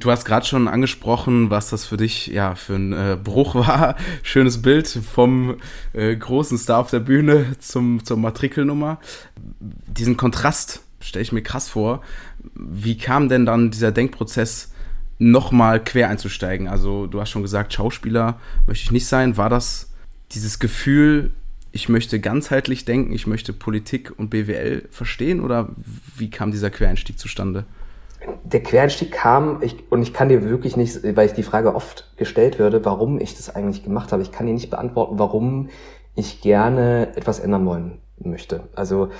Du 0.00 0.10
hast 0.10 0.24
gerade 0.24 0.44
schon 0.44 0.68
angesprochen, 0.68 1.50
was 1.50 1.70
das 1.70 1.84
für 1.84 1.96
dich 1.96 2.26
ja 2.26 2.54
für 2.54 2.74
ein 2.74 2.92
äh, 2.92 3.16
Bruch 3.22 3.54
war. 3.66 3.96
Schönes 4.22 4.62
Bild 4.62 4.86
vom 4.88 5.56
äh, 5.92 6.14
großen 6.16 6.58
Star 6.58 6.78
auf 6.78 6.90
der 6.90 7.00
Bühne 7.00 7.56
zum, 7.58 8.04
zur 8.04 8.16
Matrikelnummer. 8.16 8.98
Diesen 9.60 10.16
Kontrast 10.16 10.82
stelle 11.00 11.22
ich 11.22 11.32
mir 11.32 11.42
krass 11.42 11.68
vor. 11.68 12.02
Wie 12.54 12.98
kam 12.98 13.28
denn 13.28 13.46
dann 13.46 13.70
dieser 13.70 13.92
Denkprozess, 13.92 14.72
nochmal 15.18 15.82
quer 15.82 16.10
einzusteigen? 16.10 16.68
Also 16.68 17.06
du 17.06 17.20
hast 17.20 17.30
schon 17.30 17.42
gesagt, 17.42 17.72
Schauspieler 17.72 18.38
möchte 18.66 18.84
ich 18.84 18.92
nicht 18.92 19.06
sein. 19.06 19.36
War 19.36 19.48
das 19.48 19.92
dieses 20.32 20.58
Gefühl, 20.58 21.30
ich 21.72 21.88
möchte 21.88 22.20
ganzheitlich 22.20 22.84
denken, 22.84 23.12
ich 23.12 23.26
möchte 23.26 23.52
Politik 23.52 24.12
und 24.16 24.30
BWL 24.30 24.88
verstehen 24.90 25.40
oder 25.40 25.68
wie 26.16 26.30
kam 26.30 26.50
dieser 26.50 26.70
Quereinstieg 26.70 27.18
zustande? 27.18 27.64
Der 28.44 28.62
Quereinstieg 28.62 29.12
kam, 29.12 29.62
ich, 29.62 29.90
und 29.90 30.02
ich 30.02 30.12
kann 30.12 30.28
dir 30.28 30.48
wirklich 30.48 30.76
nicht, 30.76 31.02
weil 31.16 31.26
ich 31.26 31.32
die 31.32 31.42
Frage 31.42 31.74
oft 31.74 32.16
gestellt 32.16 32.58
würde, 32.58 32.84
warum 32.84 33.20
ich 33.20 33.36
das 33.36 33.54
eigentlich 33.54 33.84
gemacht 33.84 34.12
habe. 34.12 34.22
Ich 34.22 34.32
kann 34.32 34.46
dir 34.46 34.52
nicht 34.52 34.70
beantworten, 34.70 35.18
warum 35.18 35.68
ich 36.14 36.40
gerne 36.40 37.08
etwas 37.16 37.38
ändern 37.40 37.66
wollen 37.66 37.98
möchte. 38.18 38.64
Also 38.74 39.10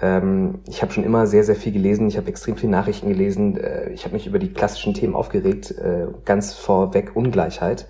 ähm, 0.00 0.60
ich 0.66 0.82
habe 0.82 0.92
schon 0.92 1.04
immer 1.04 1.26
sehr, 1.26 1.44
sehr 1.44 1.56
viel 1.56 1.72
gelesen, 1.72 2.08
ich 2.08 2.16
habe 2.16 2.28
extrem 2.28 2.56
viel 2.56 2.70
Nachrichten 2.70 3.08
gelesen, 3.08 3.58
äh, 3.58 3.90
ich 3.90 4.04
habe 4.04 4.14
mich 4.14 4.26
über 4.26 4.38
die 4.38 4.52
klassischen 4.52 4.94
Themen 4.94 5.14
aufgeregt, 5.14 5.72
äh, 5.72 6.06
ganz 6.24 6.54
vorweg 6.54 7.14
Ungleichheit. 7.14 7.86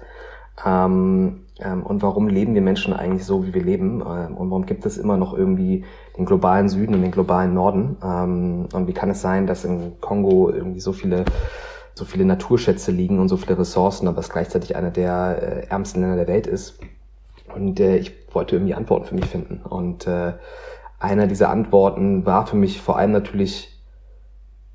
Ähm, 0.65 1.46
und 1.59 2.03
warum 2.03 2.29
leben 2.29 2.55
wir 2.55 2.61
Menschen 2.61 2.93
eigentlich 2.93 3.25
so, 3.25 3.47
wie 3.47 3.55
wir 3.55 3.63
leben? 3.63 4.03
Ähm, 4.03 4.37
und 4.37 4.51
warum 4.51 4.67
gibt 4.67 4.85
es 4.85 4.99
immer 4.99 5.17
noch 5.17 5.33
irgendwie 5.33 5.85
den 6.17 6.27
globalen 6.27 6.69
Süden 6.69 6.95
und 6.95 7.03
den 7.03 7.13
globalen 7.13 7.55
Norden? 7.55 7.97
Ähm, 8.03 8.69
und 8.73 8.87
wie 8.87 8.93
kann 8.93 9.11
es 9.11 9.23
sein, 9.23 9.47
dass 9.47 9.65
in 9.65 10.01
Kongo 10.01 10.51
irgendwie 10.51 10.81
so 10.81 10.93
viele 10.93 11.25
so 11.95 12.05
viele 12.05 12.27
Naturschätze 12.27 12.93
liegen 12.93 13.19
und 13.19 13.29
so 13.29 13.39
viele 13.39 13.59
Ressourcen, 13.59 14.07
aber 14.07 14.19
es 14.19 14.29
gleichzeitig 14.29 14.77
einer 14.77 14.91
der 14.91 15.39
äh, 15.41 15.67
ärmsten 15.69 16.03
Länder 16.03 16.17
der 16.17 16.29
Welt 16.29 16.47
ist? 16.47 16.79
Und 17.55 17.81
äh, 17.81 17.97
ich 17.97 18.13
wollte 18.35 18.57
irgendwie 18.57 18.75
Antworten 18.75 19.07
für 19.07 19.15
mich 19.15 19.25
finden. 19.25 19.63
Und 19.63 20.07
äh, 20.07 20.35
einer 20.99 21.27
dieser 21.27 21.49
Antworten 21.49 22.27
war 22.27 22.47
für 22.47 22.57
mich 22.57 22.83
vor 22.83 22.99
allem 22.99 23.13
natürlich, 23.13 23.83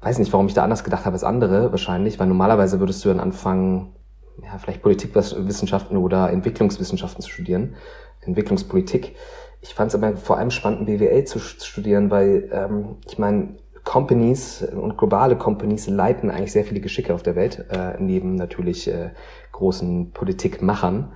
weiß 0.02 0.18
nicht, 0.18 0.34
warum 0.34 0.48
ich 0.48 0.56
da 0.56 0.64
anders 0.64 0.84
gedacht 0.84 1.06
habe 1.06 1.14
als 1.14 1.24
andere 1.24 1.72
wahrscheinlich, 1.72 2.20
weil 2.20 2.28
normalerweise 2.28 2.80
würdest 2.80 3.06
du 3.06 3.10
dann 3.10 3.20
anfangen, 3.20 3.94
ja, 4.44 4.58
vielleicht 4.58 4.82
Politikwissenschaften 4.82 5.98
oder 5.98 6.32
Entwicklungswissenschaften 6.32 7.22
zu 7.22 7.30
studieren, 7.30 7.76
Entwicklungspolitik. 8.22 9.16
Ich 9.62 9.74
fand 9.74 9.90
es 9.90 9.96
aber 9.96 10.18
vor 10.18 10.38
allem 10.38 10.52
spannend, 10.52 10.86
BWL 10.86 11.24
zu 11.26 11.40
studieren, 11.40 12.10
weil 12.10 12.50
ähm, 12.52 12.98
ich 13.08 13.18
meine, 13.20 13.56
Companies 13.84 14.64
und 14.64 14.98
globale 14.98 15.36
Companies 15.36 15.88
leiten 15.88 16.30
eigentlich 16.30 16.52
sehr 16.52 16.64
viele 16.64 16.82
Geschicke 16.82 17.14
auf 17.14 17.24
der 17.24 17.36
Welt, 17.36 17.66
äh, 17.72 17.96
neben 18.00 18.36
natürlich 18.36 18.88
äh, 18.88 19.10
großen 19.52 20.12
Politikmachern. 20.12 21.12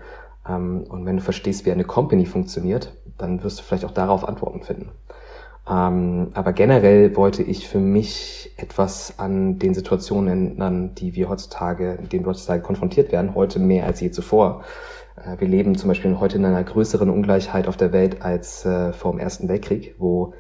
Ähm, 0.48 0.84
und 0.90 1.06
wenn 1.06 1.18
du 1.18 1.22
verstehst, 1.22 1.66
wie 1.66 1.72
eine 1.72 1.84
Company 1.84 2.26
funktioniert, 2.26 2.94
dann 3.18 3.44
wirst 3.44 3.60
du 3.60 3.64
vielleicht 3.64 3.86
auch 3.86 3.92
darauf 3.92 4.28
Antworten 4.28 4.62
finden. 4.64 4.90
Ähm, 5.68 6.30
aber 6.34 6.54
generell 6.54 7.16
wollte 7.16 7.42
ich 7.42 7.68
für 7.68 7.80
mich 7.80 8.52
etwas 8.58 9.18
an 9.18 9.58
den 9.58 9.74
Situationen 9.74 10.52
ändern, 10.52 10.96
die 10.96 11.16
wir 11.16 11.28
heutzutage, 11.28 11.98
denen 12.12 12.24
wir 12.24 12.30
heutzutage 12.30 12.62
konfrontiert 12.62 13.12
werden, 13.12 13.34
heute 13.34 13.60
mehr 13.60 13.86
als 13.86 14.00
je 14.00 14.12
zuvor. 14.12 14.64
Äh, 15.16 15.40
wir 15.40 15.48
leben 15.48 15.76
zum 15.76 15.88
Beispiel 15.88 16.20
heute 16.20 16.38
in 16.38 16.46
einer 16.46 16.64
größeren 16.64 17.10
Ungleichheit 17.10 17.68
auf 17.68 17.78
der 17.78 17.94
Welt 17.94 18.22
als 18.22 18.66
äh, 18.66 18.94
vor 18.94 19.12
dem 19.12 19.20
Ersten 19.20 19.50
Weltkrieg, 19.50 19.96
wo 19.98 20.34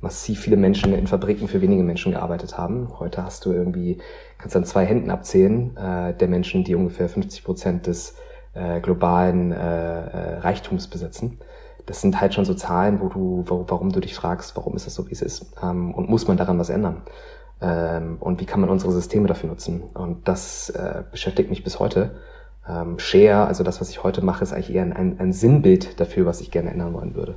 massiv 0.00 0.40
viele 0.40 0.56
Menschen 0.56 0.94
in 0.94 1.08
Fabriken 1.08 1.48
für 1.48 1.60
wenige 1.60 1.82
Menschen 1.82 2.12
gearbeitet 2.12 2.56
haben. 2.56 2.88
Heute 3.00 3.24
hast 3.24 3.44
du 3.44 3.52
irgendwie, 3.52 3.98
kannst 4.38 4.54
an 4.54 4.64
zwei 4.64 4.84
Händen 4.84 5.10
abzählen, 5.10 5.76
äh, 5.76 6.14
der 6.14 6.28
Menschen, 6.28 6.62
die 6.62 6.76
ungefähr 6.76 7.08
50 7.08 7.42
Prozent 7.42 7.88
des 7.88 8.14
äh, 8.54 8.80
globalen 8.80 9.50
äh, 9.50 9.56
äh, 9.56 10.38
Reichtums 10.38 10.86
besitzen 10.86 11.40
das 11.88 12.02
sind 12.02 12.20
halt 12.20 12.34
schon 12.34 12.44
so 12.44 12.52
Zahlen, 12.52 13.00
wo 13.00 13.08
du, 13.08 13.44
wo, 13.46 13.64
warum 13.68 13.90
du 13.90 14.00
dich 14.00 14.14
fragst, 14.14 14.56
warum 14.56 14.76
ist 14.76 14.86
das 14.86 14.94
so, 14.94 15.08
wie 15.08 15.12
es 15.12 15.22
ist? 15.22 15.46
Ähm, 15.62 15.94
und 15.94 16.10
muss 16.10 16.28
man 16.28 16.36
daran 16.36 16.58
was 16.58 16.68
ändern? 16.68 17.02
Ähm, 17.62 18.18
und 18.20 18.40
wie 18.40 18.44
kann 18.44 18.60
man 18.60 18.68
unsere 18.68 18.92
Systeme 18.92 19.26
dafür 19.26 19.48
nutzen? 19.48 19.82
Und 19.94 20.28
das 20.28 20.68
äh, 20.70 21.02
beschäftigt 21.10 21.48
mich 21.48 21.64
bis 21.64 21.78
heute. 21.78 22.16
Ähm, 22.68 22.98
Share, 22.98 23.46
also 23.46 23.64
das, 23.64 23.80
was 23.80 23.88
ich 23.88 24.02
heute 24.02 24.22
mache, 24.22 24.44
ist 24.44 24.52
eigentlich 24.52 24.74
eher 24.74 24.82
ein, 24.82 25.18
ein 25.18 25.32
Sinnbild 25.32 25.98
dafür, 25.98 26.26
was 26.26 26.42
ich 26.42 26.50
gerne 26.50 26.70
ändern 26.70 26.92
wollen 26.92 27.14
würde. 27.14 27.36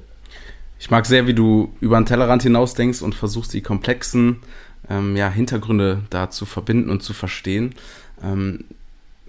Ich 0.79 0.91
mag 0.91 1.05
sehr, 1.05 1.27
wie 1.27 1.33
du 1.33 1.71
über 1.79 1.97
den 1.97 2.05
Tellerrand 2.05 2.43
hinaus 2.43 2.73
denkst 2.73 3.01
und 3.01 3.15
versuchst, 3.15 3.53
die 3.53 3.61
komplexen 3.61 4.41
ähm, 4.89 5.15
ja, 5.15 5.29
Hintergründe 5.29 6.01
da 6.09 6.29
zu 6.29 6.45
verbinden 6.45 6.89
und 6.89 7.03
zu 7.03 7.13
verstehen. 7.13 7.73
Ähm, 8.21 8.65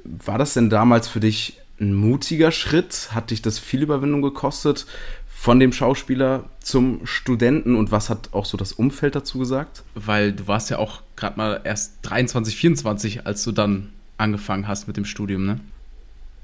war 0.03 0.39
das 0.39 0.55
denn 0.55 0.69
damals 0.69 1.07
für 1.07 1.21
dich 1.21 1.62
ein 1.83 1.95
mutiger 1.95 2.51
Schritt? 2.51 3.11
Hat 3.13 3.31
dich 3.31 3.43
das 3.43 3.59
viel 3.59 3.83
Überwindung 3.83 4.23
gekostet? 4.23 4.87
Von 5.27 5.59
dem 5.59 5.73
Schauspieler 5.73 6.45
zum 6.61 7.05
Studenten 7.05 7.75
und 7.75 7.91
was 7.91 8.09
hat 8.09 8.31
auch 8.33 8.45
so 8.45 8.57
das 8.57 8.73
Umfeld 8.73 9.17
dazu 9.17 9.41
gesagt? 9.41 9.83
Weil 9.95 10.33
du 10.33 10.47
warst 10.47 10.71
ja 10.71 10.79
auch 10.79 11.03
gerade 11.17 11.37
mal 11.37 11.61
erst 11.65 11.95
23, 12.03 12.57
24, 12.57 13.27
als 13.27 13.43
du 13.43 13.51
dann 13.51 13.91
angefangen 14.19 14.69
hast 14.69 14.87
mit 14.87 14.97
dem 14.97 15.05
Studium, 15.05 15.45
ne? 15.45 15.59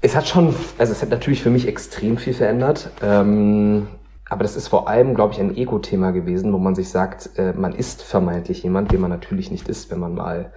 Es 0.01 0.15
hat 0.15 0.27
schon, 0.27 0.53
also 0.77 0.93
es 0.93 1.01
hat 1.01 1.09
natürlich 1.09 1.41
für 1.41 1.49
mich 1.49 1.67
extrem 1.67 2.17
viel 2.17 2.33
verändert. 2.33 2.89
Ähm, 3.01 3.87
aber 4.29 4.43
das 4.43 4.55
ist 4.55 4.67
vor 4.67 4.87
allem, 4.87 5.15
glaube 5.15 5.33
ich, 5.33 5.39
ein 5.39 5.57
Ego-Thema 5.57 6.11
gewesen, 6.11 6.53
wo 6.53 6.57
man 6.57 6.75
sich 6.75 6.89
sagt, 6.89 7.31
äh, 7.37 7.53
man 7.53 7.73
ist 7.73 8.03
vermeintlich 8.03 8.63
jemand, 8.63 8.91
den 8.91 9.01
man 9.01 9.09
natürlich 9.09 9.49
nicht 9.49 9.67
ist, 9.67 9.89
wenn 9.91 9.99
man 9.99 10.13
mal 10.13 10.53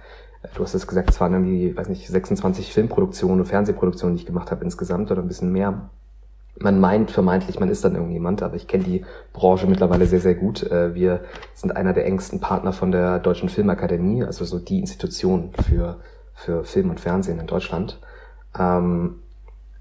du 0.55 0.63
hast 0.63 0.73
es 0.73 0.87
gesagt, 0.87 1.09
es 1.09 1.19
waren 1.19 1.33
irgendwie, 1.33 1.75
weiß 1.75 1.89
nicht, 1.89 2.07
26 2.07 2.73
Filmproduktionen 2.73 3.39
und 3.39 3.45
Fernsehproduktionen, 3.45 4.15
die 4.15 4.21
ich 4.21 4.27
gemacht 4.27 4.51
habe 4.51 4.63
insgesamt 4.63 5.11
oder 5.11 5.21
ein 5.21 5.27
bisschen 5.27 5.51
mehr. 5.51 5.89
Man 6.59 6.79
meint 6.79 7.09
vermeintlich, 7.09 7.59
man 7.59 7.69
ist 7.69 7.83
dann 7.83 7.95
irgendjemand, 7.95 8.43
aber 8.43 8.55
ich 8.55 8.67
kenne 8.67 8.83
die 8.83 9.05
Branche 9.31 9.65
mittlerweile 9.65 10.05
sehr, 10.05 10.19
sehr 10.19 10.35
gut. 10.35 10.63
Äh, 10.63 10.93
wir 10.93 11.21
sind 11.55 11.75
einer 11.75 11.93
der 11.93 12.05
engsten 12.05 12.39
Partner 12.39 12.73
von 12.73 12.91
der 12.91 13.19
Deutschen 13.19 13.49
Filmakademie, 13.49 14.23
also 14.23 14.45
so 14.45 14.59
die 14.59 14.79
Institution 14.79 15.51
für, 15.67 15.97
für 16.35 16.63
Film 16.63 16.91
und 16.91 16.99
Fernsehen 16.99 17.39
in 17.39 17.47
Deutschland. 17.47 17.99
Ähm, 18.57 19.15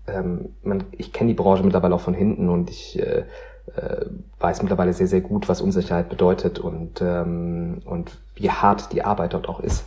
ähm, 0.07 0.55
man, 0.63 0.85
ich 0.93 1.13
kenne 1.13 1.29
die 1.29 1.35
Branche 1.35 1.63
mittlerweile 1.63 1.95
auch 1.95 2.01
von 2.01 2.15
hinten 2.15 2.49
und 2.49 2.71
ich 2.71 2.99
äh, 2.99 3.25
äh, 3.77 4.07
weiß 4.41 4.63
mittlerweile 4.63 4.93
sehr, 4.93 5.07
sehr 5.07 5.21
gut, 5.21 5.49
was 5.49 5.61
Unsicherheit 5.61 6.09
bedeutet 6.09 6.59
und, 6.59 7.01
ähm, 7.01 7.83
und 7.85 8.19
wie 8.35 8.51
hart 8.51 8.93
die 8.93 9.05
Arbeit 9.05 9.35
dort 9.35 9.49
auch 9.49 9.61
ist. 9.61 9.85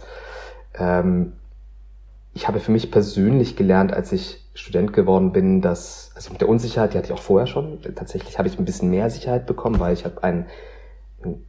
Ähm, 0.77 1.33
ich 2.33 2.47
habe 2.47 2.59
für 2.59 2.71
mich 2.71 2.91
persönlich 2.91 3.55
gelernt, 3.55 3.93
als 3.93 4.11
ich 4.11 4.45
Student 4.53 4.93
geworden 4.93 5.31
bin, 5.31 5.61
dass, 5.61 6.11
also 6.15 6.31
mit 6.31 6.41
der 6.41 6.49
Unsicherheit, 6.49 6.93
die 6.93 6.97
hatte 6.97 7.07
ich 7.07 7.13
auch 7.13 7.21
vorher 7.21 7.47
schon. 7.47 7.79
Tatsächlich 7.95 8.37
habe 8.37 8.47
ich 8.47 8.59
ein 8.59 8.65
bisschen 8.65 8.89
mehr 8.89 9.09
Sicherheit 9.09 9.45
bekommen, 9.45 9.79
weil 9.79 9.93
ich 9.93 10.05
habe 10.05 10.21
einen, 10.23 10.45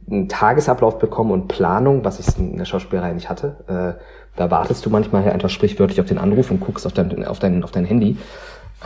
einen 0.09 0.29
Tagesablauf 0.29 0.97
bekommen 0.97 1.31
und 1.31 1.47
Planung, 1.47 2.05
was 2.05 2.19
ich 2.19 2.37
in 2.37 2.57
der 2.57 2.65
Schauspielerei 2.65 3.13
nicht 3.13 3.29
hatte. 3.29 3.97
Äh, 3.99 4.01
da 4.37 4.51
wartest 4.51 4.85
du 4.85 4.89
manchmal 4.89 5.29
einfach 5.29 5.49
sprichwörtlich 5.49 5.99
auf 5.99 6.07
den 6.07 6.17
Anruf 6.17 6.51
und 6.51 6.61
guckst 6.61 6.85
auf 6.85 6.93
dein, 6.93 7.25
auf 7.25 7.39
dein, 7.39 7.63
auf 7.63 7.71
dein 7.71 7.85
Handy. 7.85 8.17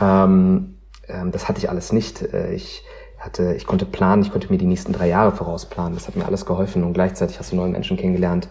Ähm, 0.00 0.74
ähm, 1.08 1.30
das 1.30 1.48
hatte 1.48 1.58
ich 1.58 1.68
alles 1.68 1.92
nicht. 1.92 2.22
Äh, 2.22 2.54
ich 2.54 2.84
hatte, 3.22 3.54
ich 3.54 3.66
konnte 3.66 3.86
planen, 3.86 4.22
ich 4.22 4.32
konnte 4.32 4.50
mir 4.50 4.58
die 4.58 4.66
nächsten 4.66 4.92
drei 4.92 5.08
Jahre 5.08 5.32
vorausplanen. 5.32 5.94
Das 5.94 6.08
hat 6.08 6.16
mir 6.16 6.26
alles 6.26 6.44
geholfen 6.44 6.82
und 6.82 6.92
gleichzeitig 6.92 7.38
hast 7.38 7.52
du 7.52 7.56
neue 7.56 7.70
Menschen 7.70 7.96
kennengelernt. 7.96 8.48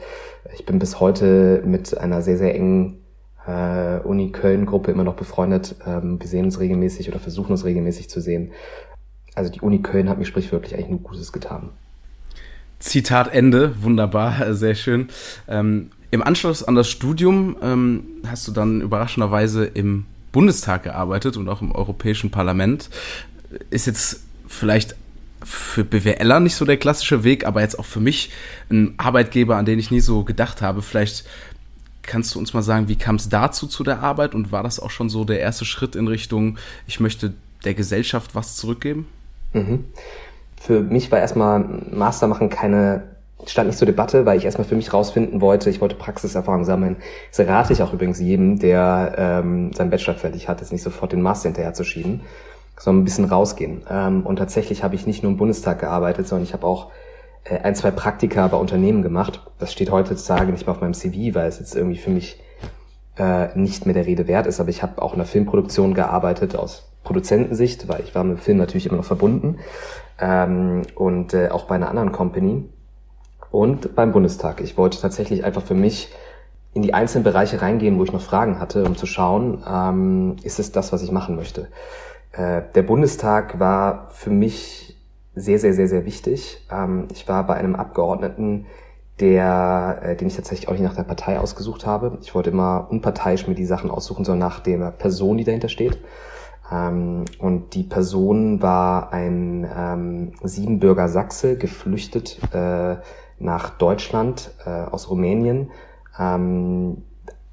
Ich 0.54 0.66
bin 0.66 0.80
bis 0.80 1.00
heute 1.00 1.62
mit 1.66 1.98
einer 1.98 2.22
sehr, 2.22 2.38
sehr 2.38 2.56
engen 2.56 3.02
äh, 3.46 4.00
Uni 4.00 4.32
Köln-Gruppe 4.32 4.92
immer 4.92 5.04
noch 5.04 5.16
befreundet. 5.16 5.76
Ähm, 5.86 6.20
wir 6.20 6.28
sehen 6.28 6.46
uns 6.46 6.60
regelmäßig 6.60 7.10
oder 7.10 7.20
versuchen 7.20 7.52
uns 7.52 7.66
regelmäßig 7.66 8.10
zu 8.10 8.22
sehen. 8.22 8.52
Also 9.36 9.52
die 9.52 9.62
Uni 9.62 9.82
Köln 9.82 10.10
hat 10.10 10.18
mir 10.18 10.26
sprichwörtlich 10.26 10.76
eigentlich 10.76 10.90
nur 10.90 11.00
Gutes 11.00 11.34
getan. 11.34 11.70
Zitat 12.80 13.34
Ende, 13.34 13.76
wunderbar, 13.82 14.54
sehr 14.54 14.76
schön. 14.76 15.10
Ähm, 15.50 15.92
Im 16.12 16.24
Anschluss 16.24 16.64
an 16.64 16.76
das 16.76 16.90
Studium 16.90 17.58
ähm, 17.62 18.04
hast 18.26 18.48
du 18.48 18.52
dann 18.52 18.80
überraschenderweise 18.80 19.66
im 19.66 20.06
Bundestag 20.32 20.84
gearbeitet 20.84 21.36
und 21.36 21.50
auch 21.50 21.62
im 21.62 21.74
Europäischen 21.74 22.32
Parlament. 22.32 22.90
Ist 23.70 23.86
jetzt 23.86 24.22
vielleicht 24.52 24.96
für 25.44 25.84
BWLer 25.84 26.40
nicht 26.40 26.56
so 26.56 26.66
der 26.66 26.78
klassische 26.78 27.24
Weg, 27.24 27.46
aber 27.46 27.62
jetzt 27.62 27.80
auch 27.80 27.86
für 27.86 28.00
mich 28.00 28.32
ein 28.70 28.94
Arbeitgeber, 28.98 29.56
an 29.56 29.66
den 29.66 29.80
ich 29.80 29.90
nie 29.90 30.00
so 30.00 30.24
gedacht 30.24 30.62
habe. 30.62 30.82
Vielleicht 30.82 31.26
kannst 32.04 32.36
du 32.36 32.40
uns 32.40 32.54
mal 32.54 32.62
sagen, 32.62 32.88
wie 32.88 32.96
kam 32.96 33.16
es 33.16 33.30
dazu 33.30 33.68
zu 33.68 33.84
der 33.84 34.00
Arbeit 34.02 34.36
und 34.36 34.52
war 34.52 34.64
das 34.64 34.80
auch 34.80 34.92
schon 34.92 35.10
so 35.10 35.24
der 35.24 35.40
erste 35.40 35.66
Schritt 35.66 35.96
in 35.96 36.08
Richtung, 36.08 36.58
ich 36.88 37.00
möchte 37.00 37.34
der 37.64 37.74
Gesellschaft 37.74 38.36
was 38.36 38.56
zurückgeben? 38.56 39.08
Mhm. 39.54 39.86
Für 40.60 40.82
mich 40.82 41.12
war 41.12 41.20
erstmal 41.20 41.60
Master 41.92 42.28
machen 42.28 42.50
keine, 42.50 43.04
stand 43.46 43.68
nicht 43.68 43.80
zur 43.80 43.88
Debatte, 43.88 44.26
weil 44.26 44.38
ich 44.38 44.46
erstmal 44.46 44.68
für 44.68 44.76
mich 44.76 44.94
rausfinden 44.94 45.42
wollte, 45.42 45.70
ich 45.70 45.82
wollte 45.82 45.96
Praxiserfahrung 45.96 46.66
sammeln. 46.66 46.98
Das 47.36 47.48
rate 47.48 47.74
ich 47.74 47.82
auch 47.82 47.94
übrigens 47.94 48.20
jedem, 48.20 48.60
der 48.60 49.16
ähm, 49.18 49.74
seinen 49.74 49.90
Bachelor 49.90 50.16
fertig 50.16 50.48
hat, 50.48 50.62
jetzt 50.62 50.72
nicht 50.72 50.84
sofort 50.84 51.12
den 51.12 51.22
Master 51.22 51.50
hinterher 51.50 51.74
zu 51.74 51.84
schieben 51.84 52.22
so 52.82 52.92
ein 52.92 53.04
bisschen 53.04 53.26
rausgehen. 53.26 53.84
Ähm, 53.90 54.26
und 54.26 54.38
tatsächlich 54.38 54.84
habe 54.84 54.96
ich 54.96 55.06
nicht 55.06 55.22
nur 55.22 55.32
im 55.32 55.38
Bundestag 55.38 55.80
gearbeitet, 55.80 56.28
sondern 56.28 56.46
ich 56.46 56.54
habe 56.54 56.66
auch 56.66 56.90
äh, 57.44 57.60
ein, 57.60 57.76
zwei 57.76 57.92
Praktika 57.92 58.48
bei 58.48 58.58
Unternehmen 58.58 59.04
gemacht. 59.04 59.40
Das 59.60 59.72
steht 59.72 59.92
heutzutage 59.92 60.52
nicht 60.52 60.66
mehr 60.66 60.76
auf 60.76 60.82
meinem 60.82 60.96
CV, 60.96 61.36
weil 61.36 61.48
es 61.48 61.60
jetzt 61.60 61.76
irgendwie 61.76 62.00
für 62.00 62.10
mich 62.10 62.42
äh, 63.20 63.56
nicht 63.56 63.86
mehr 63.86 63.94
der 63.94 64.08
Rede 64.08 64.28
wert 64.28 64.48
ist. 64.48 64.60
Aber 64.60 64.70
ich 64.70 64.82
habe 64.82 65.00
auch 65.00 65.14
in 65.14 65.20
der 65.20 65.28
Filmproduktion 65.28 65.94
gearbeitet 65.94 66.56
aus 66.56 66.90
Produzentensicht, 67.04 67.88
weil 67.88 68.02
ich 68.02 68.16
war 68.16 68.24
mit 68.24 68.38
dem 68.38 68.42
Film 68.42 68.58
natürlich 68.58 68.88
immer 68.88 68.98
noch 68.98 69.06
verbunden. 69.06 69.60
Ähm, 70.20 70.82
und 70.96 71.36
äh, 71.36 71.50
auch 71.50 71.66
bei 71.66 71.76
einer 71.76 71.90
anderen 71.90 72.12
Company. 72.12 72.68
Und 73.52 73.96
beim 73.96 74.12
Bundestag. 74.12 74.60
Ich 74.60 74.76
wollte 74.76 75.00
tatsächlich 75.00 75.44
einfach 75.44 75.62
für 75.62 75.76
mich 75.76 76.10
in 76.74 76.82
die 76.82 76.96
einzelnen 76.96 77.26
Bereiche 77.26 77.62
reingehen, 77.62 78.00
wo 78.00 78.04
ich 78.06 78.14
noch 78.14 78.22
Fragen 78.22 78.60
hatte, 78.60 78.86
um 78.86 78.96
zu 78.96 79.06
schauen, 79.06 79.62
ähm, 79.70 80.38
ist 80.42 80.58
es 80.58 80.72
das, 80.72 80.92
was 80.92 81.04
ich 81.04 81.12
machen 81.12 81.36
möchte. 81.36 81.68
Äh, 82.32 82.62
der 82.76 82.84
Bundestag 82.84 83.60
war 83.60 84.10
für 84.12 84.30
mich 84.30 84.98
sehr, 85.36 85.60
sehr, 85.60 85.74
sehr, 85.74 85.88
sehr 85.88 86.06
wichtig. 86.06 86.66
Ähm, 86.72 87.08
ich 87.12 87.28
war 87.28 87.46
bei 87.46 87.56
einem 87.56 87.76
Abgeordneten, 87.76 88.66
der, 89.20 90.00
äh, 90.04 90.16
den 90.16 90.28
ich 90.28 90.36
tatsächlich 90.36 90.68
auch 90.68 90.74
nicht 90.74 90.84
nach 90.84 90.96
der 90.96 91.04
Partei 91.04 91.40
ausgesucht 91.40 91.86
habe. 91.86 92.18
Ich 92.22 92.34
wollte 92.34 92.50
immer 92.50 92.88
unparteiisch 92.90 93.48
mir 93.48 93.56
die 93.56 93.66
Sachen 93.66 93.92
aussuchen, 93.92 94.26
sondern 94.26 94.50
nach 94.50 94.60
der 94.60 94.92
Person, 94.92 95.38
die 95.38 95.44
dahinter 95.44 95.70
steht. 95.70 96.00
Ähm, 96.72 97.26
und 97.40 97.74
die 97.76 97.84
Person 97.84 98.62
war 98.62 99.14
ein 99.14 99.68
ähm, 99.76 100.32
Siebenbürger 100.44 101.08
Sachse, 101.08 101.58
geflüchtet 101.58 102.40
äh, 102.54 102.98
nach 103.40 103.70
Deutschland 103.72 104.52
äh, 104.66 104.70
aus 104.70 105.10
Rumänien, 105.10 105.72
ähm, 106.18 107.04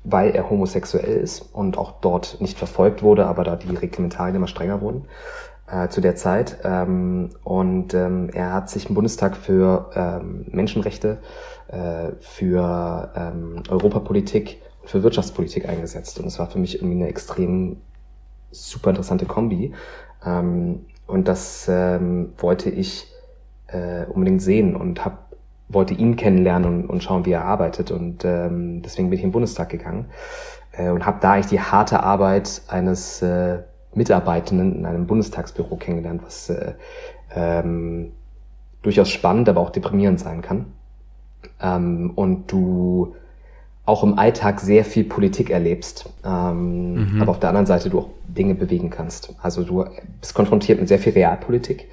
weil 0.05 0.31
er 0.31 0.49
homosexuell 0.49 1.17
ist 1.17 1.41
und 1.41 1.77
auch 1.77 2.01
dort 2.01 2.41
nicht 2.41 2.59
verfolgt 2.59 3.03
wurde, 3.03 3.27
aber 3.27 3.45
da 3.45 3.57
die 3.57 3.75
Reglementarien 3.75 4.37
immer 4.37 4.47
strenger 4.47 4.81
wurden 4.81 5.07
äh, 5.71 5.89
zu 5.89 6.01
der 6.01 6.17
Zeit. 6.17 6.59
Ähm, 6.65 7.31
und 7.45 7.95
ähm, 7.95 8.31
er 8.33 8.53
hat 8.53 8.71
sich 8.71 8.89
im 8.89 8.95
Bundestag 8.95 9.37
für 9.37 9.91
ähm, 9.95 10.47
Menschenrechte, 10.51 11.19
äh, 11.69 12.13
für 12.21 13.13
ähm, 13.15 13.63
Europapolitik 13.69 14.61
und 14.83 14.89
für 14.89 15.03
Wirtschaftspolitik 15.03 15.69
eingesetzt. 15.69 16.19
Und 16.19 16.27
es 16.27 16.39
war 16.39 16.49
für 16.51 16.59
mich 16.59 16.77
irgendwie 16.77 16.97
eine 16.97 17.09
extrem 17.09 17.79
super 18.51 18.91
interessante 18.91 19.27
Kombi. 19.27 19.75
Ähm, 20.25 20.87
und 21.07 21.29
das 21.29 21.67
ähm, 21.69 22.33
wollte 22.39 22.71
ich 22.71 23.07
äh, 23.69 24.05
unbedingt 24.07 24.43
sehen 24.43 24.77
und 24.77 25.05
hab, 25.05 25.28
wollte 25.69 25.95
ihn 25.95 26.17
kennenlernen 26.17 26.83
und, 26.83 26.87
und 26.91 27.03
schauen, 27.03 27.27
wie 27.27 27.33
er 27.33 27.45
arbeitet. 27.45 27.91
Und 27.91 28.25
ähm, 28.25 28.83
deswegen 28.83 29.11
bin 29.11 29.19
ich 29.19 29.25
im 29.25 29.33
Bundestag 29.33 29.69
gegangen 29.69 30.07
äh, 30.73 30.91
und 30.91 31.05
habe 31.05 31.19
da 31.21 31.33
eigentlich 31.33 31.47
die 31.47 31.61
harte 31.61 32.03
Arbeit 32.03 32.63
eines 32.69 33.23
äh, 33.23 33.59
Mitarbeitenden 33.95 34.77
in 34.77 34.87
einem 34.87 35.07
Bundestagsbüro 35.07 35.77
kennengelernt, 35.77 36.23
was 36.25 36.51
äh, 36.51 36.73
ähm, 37.35 38.13
durchaus 38.83 39.11
spannend, 39.11 39.49
aber 39.49 39.61
auch 39.61 39.71
deprimierend 39.71 40.21
sein 40.21 40.43
kann. 40.43 40.67
Ähm, 41.61 42.13
und 42.15 42.51
du 42.51 43.15
auch 43.85 44.05
im 44.05 44.19
Alltag 44.19 44.61
sehr 44.61 44.85
viel 44.85 45.05
Politik 45.05 45.49
erlebst, 45.49 46.11
ähm, 46.23 47.15
mhm. 47.15 47.23
aber 47.23 47.31
auf 47.31 47.41
der 47.41 47.49
anderen 47.49 47.67
Seite 47.67 47.89
du 47.89 48.01
auch 48.01 48.09
Dinge 48.27 48.55
bewegen 48.55 48.91
kannst. 48.91 49.35
Also 49.41 49.65
du 49.65 49.87
bist 50.21 50.35
konfrontiert 50.35 50.79
mit 50.79 50.89
sehr 50.89 50.99
viel 50.99 51.15
Realpolitik, 51.15 51.89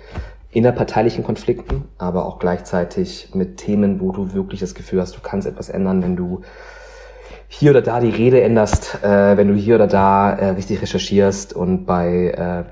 innerparteilichen 0.55 1.23
Konflikten, 1.23 1.83
aber 1.97 2.25
auch 2.25 2.39
gleichzeitig 2.39 3.29
mit 3.33 3.57
Themen, 3.57 3.99
wo 3.99 4.11
du 4.11 4.33
wirklich 4.33 4.61
das 4.61 4.73
Gefühl 4.73 5.01
hast, 5.01 5.15
du 5.15 5.19
kannst 5.21 5.47
etwas 5.47 5.69
ändern, 5.69 6.01
wenn 6.01 6.15
du 6.15 6.41
hier 7.47 7.71
oder 7.71 7.81
da 7.81 7.99
die 7.99 8.09
Rede 8.09 8.41
änderst, 8.41 9.03
äh, 9.03 9.37
wenn 9.37 9.49
du 9.49 9.55
hier 9.55 9.75
oder 9.75 9.87
da 9.87 10.31
äh, 10.31 10.49
richtig 10.51 10.81
recherchierst 10.81 11.53
und 11.53 11.85
bei 11.85 12.29
äh, 12.29 12.63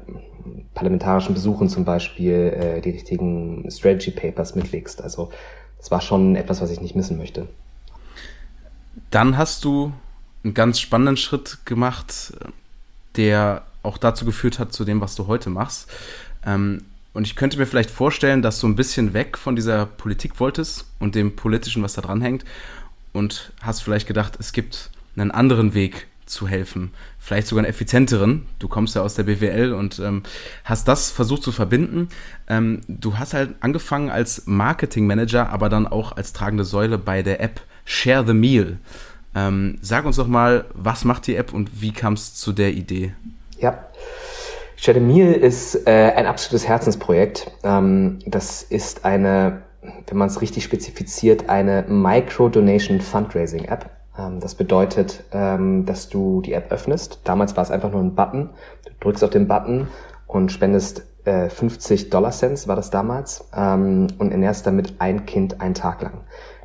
parlamentarischen 0.73 1.33
Besuchen 1.33 1.67
zum 1.67 1.83
Beispiel 1.83 2.33
äh, 2.33 2.81
die 2.81 2.91
richtigen 2.91 3.69
Strategy 3.69 4.11
Papers 4.11 4.55
mitlegst. 4.55 5.01
Also 5.01 5.29
das 5.77 5.91
war 5.91 5.99
schon 5.99 6.37
etwas, 6.37 6.61
was 6.61 6.71
ich 6.71 6.79
nicht 6.79 6.95
missen 6.95 7.17
möchte. 7.17 7.47
Dann 9.11 9.37
hast 9.37 9.65
du 9.65 9.91
einen 10.43 10.53
ganz 10.53 10.79
spannenden 10.79 11.17
Schritt 11.17 11.65
gemacht, 11.65 12.33
der 13.17 13.63
auch 13.83 13.97
dazu 13.97 14.23
geführt 14.23 14.57
hat, 14.57 14.71
zu 14.71 14.85
dem, 14.85 15.01
was 15.01 15.15
du 15.15 15.27
heute 15.27 15.49
machst. 15.49 15.89
Ähm, 16.45 16.85
und 17.13 17.27
ich 17.27 17.35
könnte 17.35 17.57
mir 17.57 17.65
vielleicht 17.65 17.91
vorstellen, 17.91 18.41
dass 18.41 18.59
du 18.59 18.67
ein 18.67 18.75
bisschen 18.75 19.13
weg 19.13 19.37
von 19.37 19.55
dieser 19.55 19.85
Politik 19.85 20.39
wolltest 20.39 20.85
und 20.99 21.15
dem 21.15 21.35
Politischen, 21.35 21.83
was 21.83 21.93
da 21.93 22.01
dran 22.01 22.21
hängt, 22.21 22.43
und 23.11 23.53
hast 23.61 23.81
vielleicht 23.83 24.07
gedacht, 24.07 24.37
es 24.39 24.51
gibt 24.51 24.89
einen 25.15 25.31
anderen 25.31 25.73
Weg 25.75 26.07
zu 26.25 26.47
helfen, 26.47 26.91
vielleicht 27.19 27.47
sogar 27.47 27.63
einen 27.63 27.69
effizienteren. 27.69 28.47
Du 28.57 28.67
kommst 28.67 28.95
ja 28.95 29.01
aus 29.01 29.13
der 29.13 29.23
BWL 29.23 29.73
und 29.73 29.99
ähm, 29.99 30.23
hast 30.63 30.87
das 30.87 31.11
versucht 31.11 31.43
zu 31.43 31.51
verbinden. 31.51 32.09
Ähm, 32.47 32.81
du 32.87 33.17
hast 33.17 33.33
halt 33.33 33.55
angefangen 33.59 34.09
als 34.09 34.47
Marketingmanager, 34.47 35.49
aber 35.49 35.69
dann 35.69 35.85
auch 35.85 36.13
als 36.13 36.33
tragende 36.33 36.65
Säule 36.65 36.97
bei 36.97 37.21
der 37.21 37.41
App 37.41 37.61
Share 37.85 38.25
the 38.25 38.33
Meal. 38.33 38.77
Ähm, 39.35 39.77
sag 39.81 40.05
uns 40.05 40.15
doch 40.15 40.27
mal, 40.27 40.65
was 40.73 41.05
macht 41.05 41.27
die 41.27 41.35
App 41.35 41.53
und 41.53 41.81
wie 41.81 41.91
kam 41.91 42.13
es 42.13 42.33
zu 42.35 42.53
der 42.53 42.73
Idee? 42.73 43.13
Ja, 43.59 43.85
Meal 44.99 45.33
ist 45.33 45.87
äh, 45.87 46.13
ein 46.15 46.25
absolutes 46.25 46.67
Herzensprojekt. 46.67 47.51
Ähm, 47.63 48.19
das 48.25 48.63
ist 48.63 49.05
eine 49.05 49.63
wenn 50.07 50.17
man 50.17 50.27
es 50.27 50.41
richtig 50.41 50.63
spezifiziert, 50.63 51.49
eine 51.49 51.85
Micro-Donation 51.87 53.01
Fundraising 53.01 53.65
App. 53.65 53.89
Ähm, 54.17 54.39
das 54.39 54.55
bedeutet, 54.55 55.23
ähm, 55.31 55.85
dass 55.85 56.09
du 56.09 56.41
die 56.41 56.53
App 56.53 56.71
öffnest. 56.71 57.21
Damals 57.23 57.55
war 57.55 57.63
es 57.63 57.71
einfach 57.71 57.91
nur 57.91 58.01
ein 58.01 58.15
Button. 58.15 58.49
Du 58.85 58.91
drückst 59.01 59.23
auf 59.23 59.29
den 59.29 59.47
Button 59.47 59.87
und 60.27 60.51
spendest 60.51 61.03
äh, 61.25 61.49
50 61.49 62.09
Dollar 62.09 62.31
Cents, 62.31 62.67
war 62.67 62.75
das 62.75 62.89
damals, 62.89 63.49
ähm, 63.55 64.07
und 64.17 64.31
ernährst 64.31 64.67
damit 64.67 64.95
ein 64.99 65.25
Kind 65.25 65.61
einen 65.61 65.73
Tag 65.73 66.01
lang. 66.01 66.21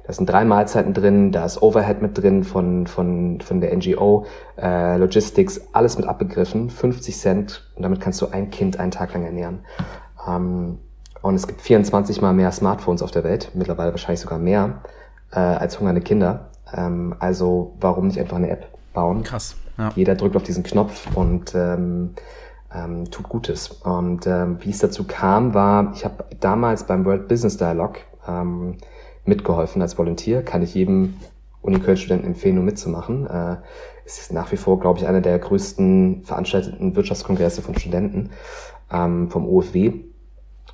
Da 0.09 0.15
sind 0.15 0.31
drei 0.31 0.47
Mahlzeiten 0.47 0.95
drin, 0.95 1.33
da 1.33 1.45
ist 1.45 1.61
Overhead 1.61 2.01
mit 2.01 2.17
drin 2.17 2.43
von, 2.43 2.87
von, 2.87 3.43
von 3.43 3.61
der 3.61 3.77
NGO, 3.77 4.25
äh, 4.57 4.97
Logistics, 4.97 5.61
alles 5.75 5.99
mit 5.99 6.07
abbegriffen, 6.09 6.71
50 6.71 7.15
Cent 7.15 7.71
und 7.77 7.83
damit 7.83 8.01
kannst 8.01 8.23
du 8.23 8.29
ein 8.29 8.49
Kind 8.51 8.81
einen 8.81 8.91
Tag 8.91 9.13
lang 9.13 9.27
ernähren. 9.27 9.61
Ähm, 10.27 10.79
und 11.21 11.35
es 11.35 11.47
gibt 11.47 11.61
24 11.61 12.23
mal 12.23 12.33
mehr 12.33 12.51
Smartphones 12.53 13.03
auf 13.03 13.11
der 13.11 13.23
Welt, 13.23 13.51
mittlerweile 13.53 13.91
wahrscheinlich 13.91 14.21
sogar 14.21 14.39
mehr, 14.39 14.81
äh, 15.31 15.41
als 15.41 15.79
hungernde 15.79 16.01
Kinder. 16.01 16.49
Ähm, 16.73 17.15
also 17.19 17.75
warum 17.79 18.07
nicht 18.07 18.19
einfach 18.19 18.39
eine 18.39 18.49
App 18.49 18.67
bauen? 18.95 19.25
Krass. 19.25 19.57
Ja. 19.77 19.91
Jeder 19.95 20.15
drückt 20.15 20.37
auf 20.37 20.43
diesen 20.43 20.63
Knopf 20.63 21.15
und 21.15 21.55
ähm, 21.55 22.15
ähm, 22.75 23.11
tut 23.11 23.29
Gutes. 23.29 23.69
Und 23.69 24.27
ähm, 24.27 24.57
wie 24.63 24.71
es 24.71 24.79
dazu 24.79 25.05
kam, 25.05 25.53
war, 25.53 25.93
ich 25.95 26.07
habe 26.07 26.25
damals 26.41 26.85
beim 26.85 27.05
World 27.05 27.29
Business 27.29 27.59
Dialogue 27.59 27.99
ähm, 28.27 28.79
mitgeholfen 29.29 29.83
als 29.83 29.97
Volunteer. 29.99 30.43
Kann 30.43 30.63
ich 30.63 30.75
jedem 30.75 31.15
Uni-Köln-Studenten 31.63 32.27
empfehlen, 32.27 32.57
nur 32.57 32.65
mitzumachen. 32.65 33.27
Äh, 33.27 33.57
es 34.05 34.19
ist 34.19 34.33
nach 34.33 34.51
wie 34.53 34.57
vor, 34.57 34.81
glaube 34.81 34.99
ich, 34.99 35.07
einer 35.07 35.21
der 35.21 35.39
größten 35.39 36.23
veranstalteten 36.25 36.97
Wirtschaftskongresse 36.97 37.63
von 37.63 37.77
Studenten 37.79 38.31
ähm, 38.93 39.31
vom 39.31 39.47
OFW. 39.47 39.93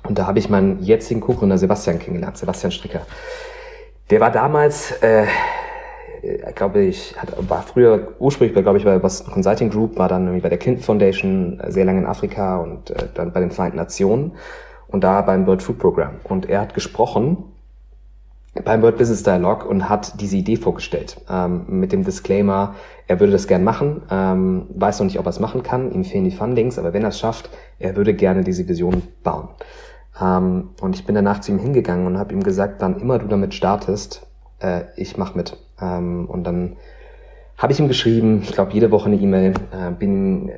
Und 0.07 0.17
da 0.17 0.27
habe 0.27 0.39
ich 0.39 0.49
meinen 0.49 0.81
jetzigen 0.81 1.19
Co-Gründer 1.19 1.57
Sebastian 1.57 1.99
kennengelernt, 1.99 2.37
Sebastian 2.37 2.71
Stricker. 2.71 3.01
Der 4.09 4.19
war 4.19 4.31
damals, 4.31 4.91
äh, 5.01 5.25
glaube 6.53 6.83
ich, 6.83 7.19
hat, 7.19 7.33
war 7.49 7.63
früher 7.63 8.13
ursprünglich, 8.19 8.63
glaube 8.63 8.77
ich, 8.77 8.85
bei 8.85 8.99
Boston 8.99 9.33
Consulting 9.33 9.69
Group, 9.69 9.97
war 9.97 10.07
dann 10.07 10.25
irgendwie 10.25 10.41
bei 10.41 10.49
der 10.49 10.59
Clinton 10.59 10.83
Foundation 10.83 11.59
äh, 11.59 11.71
sehr 11.71 11.85
lange 11.85 11.99
in 11.99 12.05
Afrika 12.05 12.59
und 12.59 12.91
äh, 12.91 13.07
dann 13.15 13.33
bei 13.33 13.39
den 13.39 13.51
Vereinten 13.51 13.77
Nationen 13.77 14.33
und 14.87 15.03
da 15.03 15.21
beim 15.21 15.47
World 15.47 15.63
Food 15.63 15.79
Program. 15.79 16.15
Und 16.23 16.47
er 16.47 16.61
hat 16.61 16.73
gesprochen 16.75 17.43
beim 18.63 18.81
World 18.81 18.97
Business 18.97 19.23
Dialogue 19.23 19.67
und 19.67 19.89
hat 19.89 20.19
diese 20.21 20.37
Idee 20.37 20.55
vorgestellt 20.55 21.17
ähm, 21.29 21.65
mit 21.67 21.91
dem 21.91 22.03
Disclaimer, 22.03 22.75
er 23.07 23.19
würde 23.19 23.33
das 23.33 23.47
gern 23.47 23.63
machen, 23.63 24.03
ähm, 24.09 24.67
weiß 24.69 24.99
noch 24.99 25.05
nicht, 25.05 25.19
ob 25.19 25.25
er 25.25 25.31
es 25.31 25.39
machen 25.39 25.61
kann, 25.61 25.91
ihm 25.91 26.05
fehlen 26.05 26.23
die 26.23 26.31
Fundings, 26.31 26.79
aber 26.79 26.93
wenn 26.93 27.03
er 27.03 27.09
es 27.09 27.19
schafft, 27.19 27.49
er 27.79 27.95
würde 27.95 28.13
gerne 28.13 28.43
diese 28.43 28.67
Vision 28.67 29.03
bauen. 29.23 29.49
Ähm, 30.21 30.69
und 30.81 30.95
ich 30.95 31.05
bin 31.05 31.15
danach 31.15 31.41
zu 31.41 31.51
ihm 31.51 31.59
hingegangen 31.59 32.07
und 32.07 32.17
habe 32.17 32.33
ihm 32.33 32.43
gesagt, 32.43 32.75
wann 32.79 32.99
immer 32.99 33.19
du 33.19 33.27
damit 33.27 33.53
startest, 33.53 34.25
äh, 34.59 34.83
ich 34.95 35.17
mach 35.17 35.35
mit. 35.35 35.57
Ähm, 35.81 36.27
und 36.29 36.45
dann 36.45 36.77
habe 37.57 37.73
ich 37.73 37.79
ihm 37.79 37.87
geschrieben, 37.87 38.41
ich 38.43 38.53
glaube 38.53 38.71
jede 38.73 38.91
Woche 38.91 39.07
eine 39.07 39.17
E-Mail, 39.17 39.53
äh, 39.71 39.91
bin, 39.91 40.51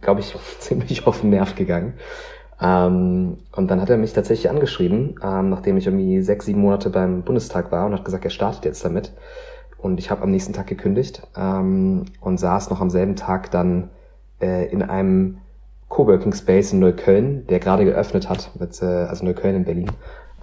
glaube 0.00 0.20
ich, 0.20 0.34
ziemlich 0.58 1.06
auf 1.06 1.20
den 1.20 1.30
Nerv 1.30 1.54
gegangen. 1.54 1.94
Ähm, 2.60 3.38
und 3.54 3.70
dann 3.70 3.80
hat 3.80 3.90
er 3.90 3.98
mich 3.98 4.12
tatsächlich 4.12 4.50
angeschrieben, 4.50 5.16
ähm, 5.22 5.50
nachdem 5.50 5.76
ich 5.76 5.86
irgendwie 5.86 6.22
sechs, 6.22 6.46
sieben 6.46 6.60
Monate 6.60 6.90
beim 6.90 7.22
Bundestag 7.22 7.70
war 7.70 7.86
und 7.86 7.92
hat 7.92 8.04
gesagt, 8.04 8.24
er 8.24 8.30
startet 8.30 8.64
jetzt 8.64 8.84
damit. 8.84 9.12
Und 9.78 9.98
ich 9.98 10.10
habe 10.10 10.22
am 10.22 10.30
nächsten 10.30 10.52
Tag 10.52 10.66
gekündigt 10.66 11.26
ähm, 11.36 12.06
und 12.20 12.38
saß 12.38 12.70
noch 12.70 12.80
am 12.80 12.90
selben 12.90 13.14
Tag 13.14 13.50
dann 13.50 13.90
äh, 14.40 14.66
in 14.70 14.82
einem 14.82 15.38
Coworking 15.88 16.32
Space 16.32 16.72
in 16.72 16.80
Neukölln, 16.80 17.46
der 17.46 17.60
gerade 17.60 17.84
geöffnet 17.84 18.28
hat, 18.28 18.50
mit, 18.58 18.80
äh, 18.82 18.86
also 18.86 19.24
Neukölln 19.24 19.56
in 19.56 19.64
Berlin, 19.64 19.90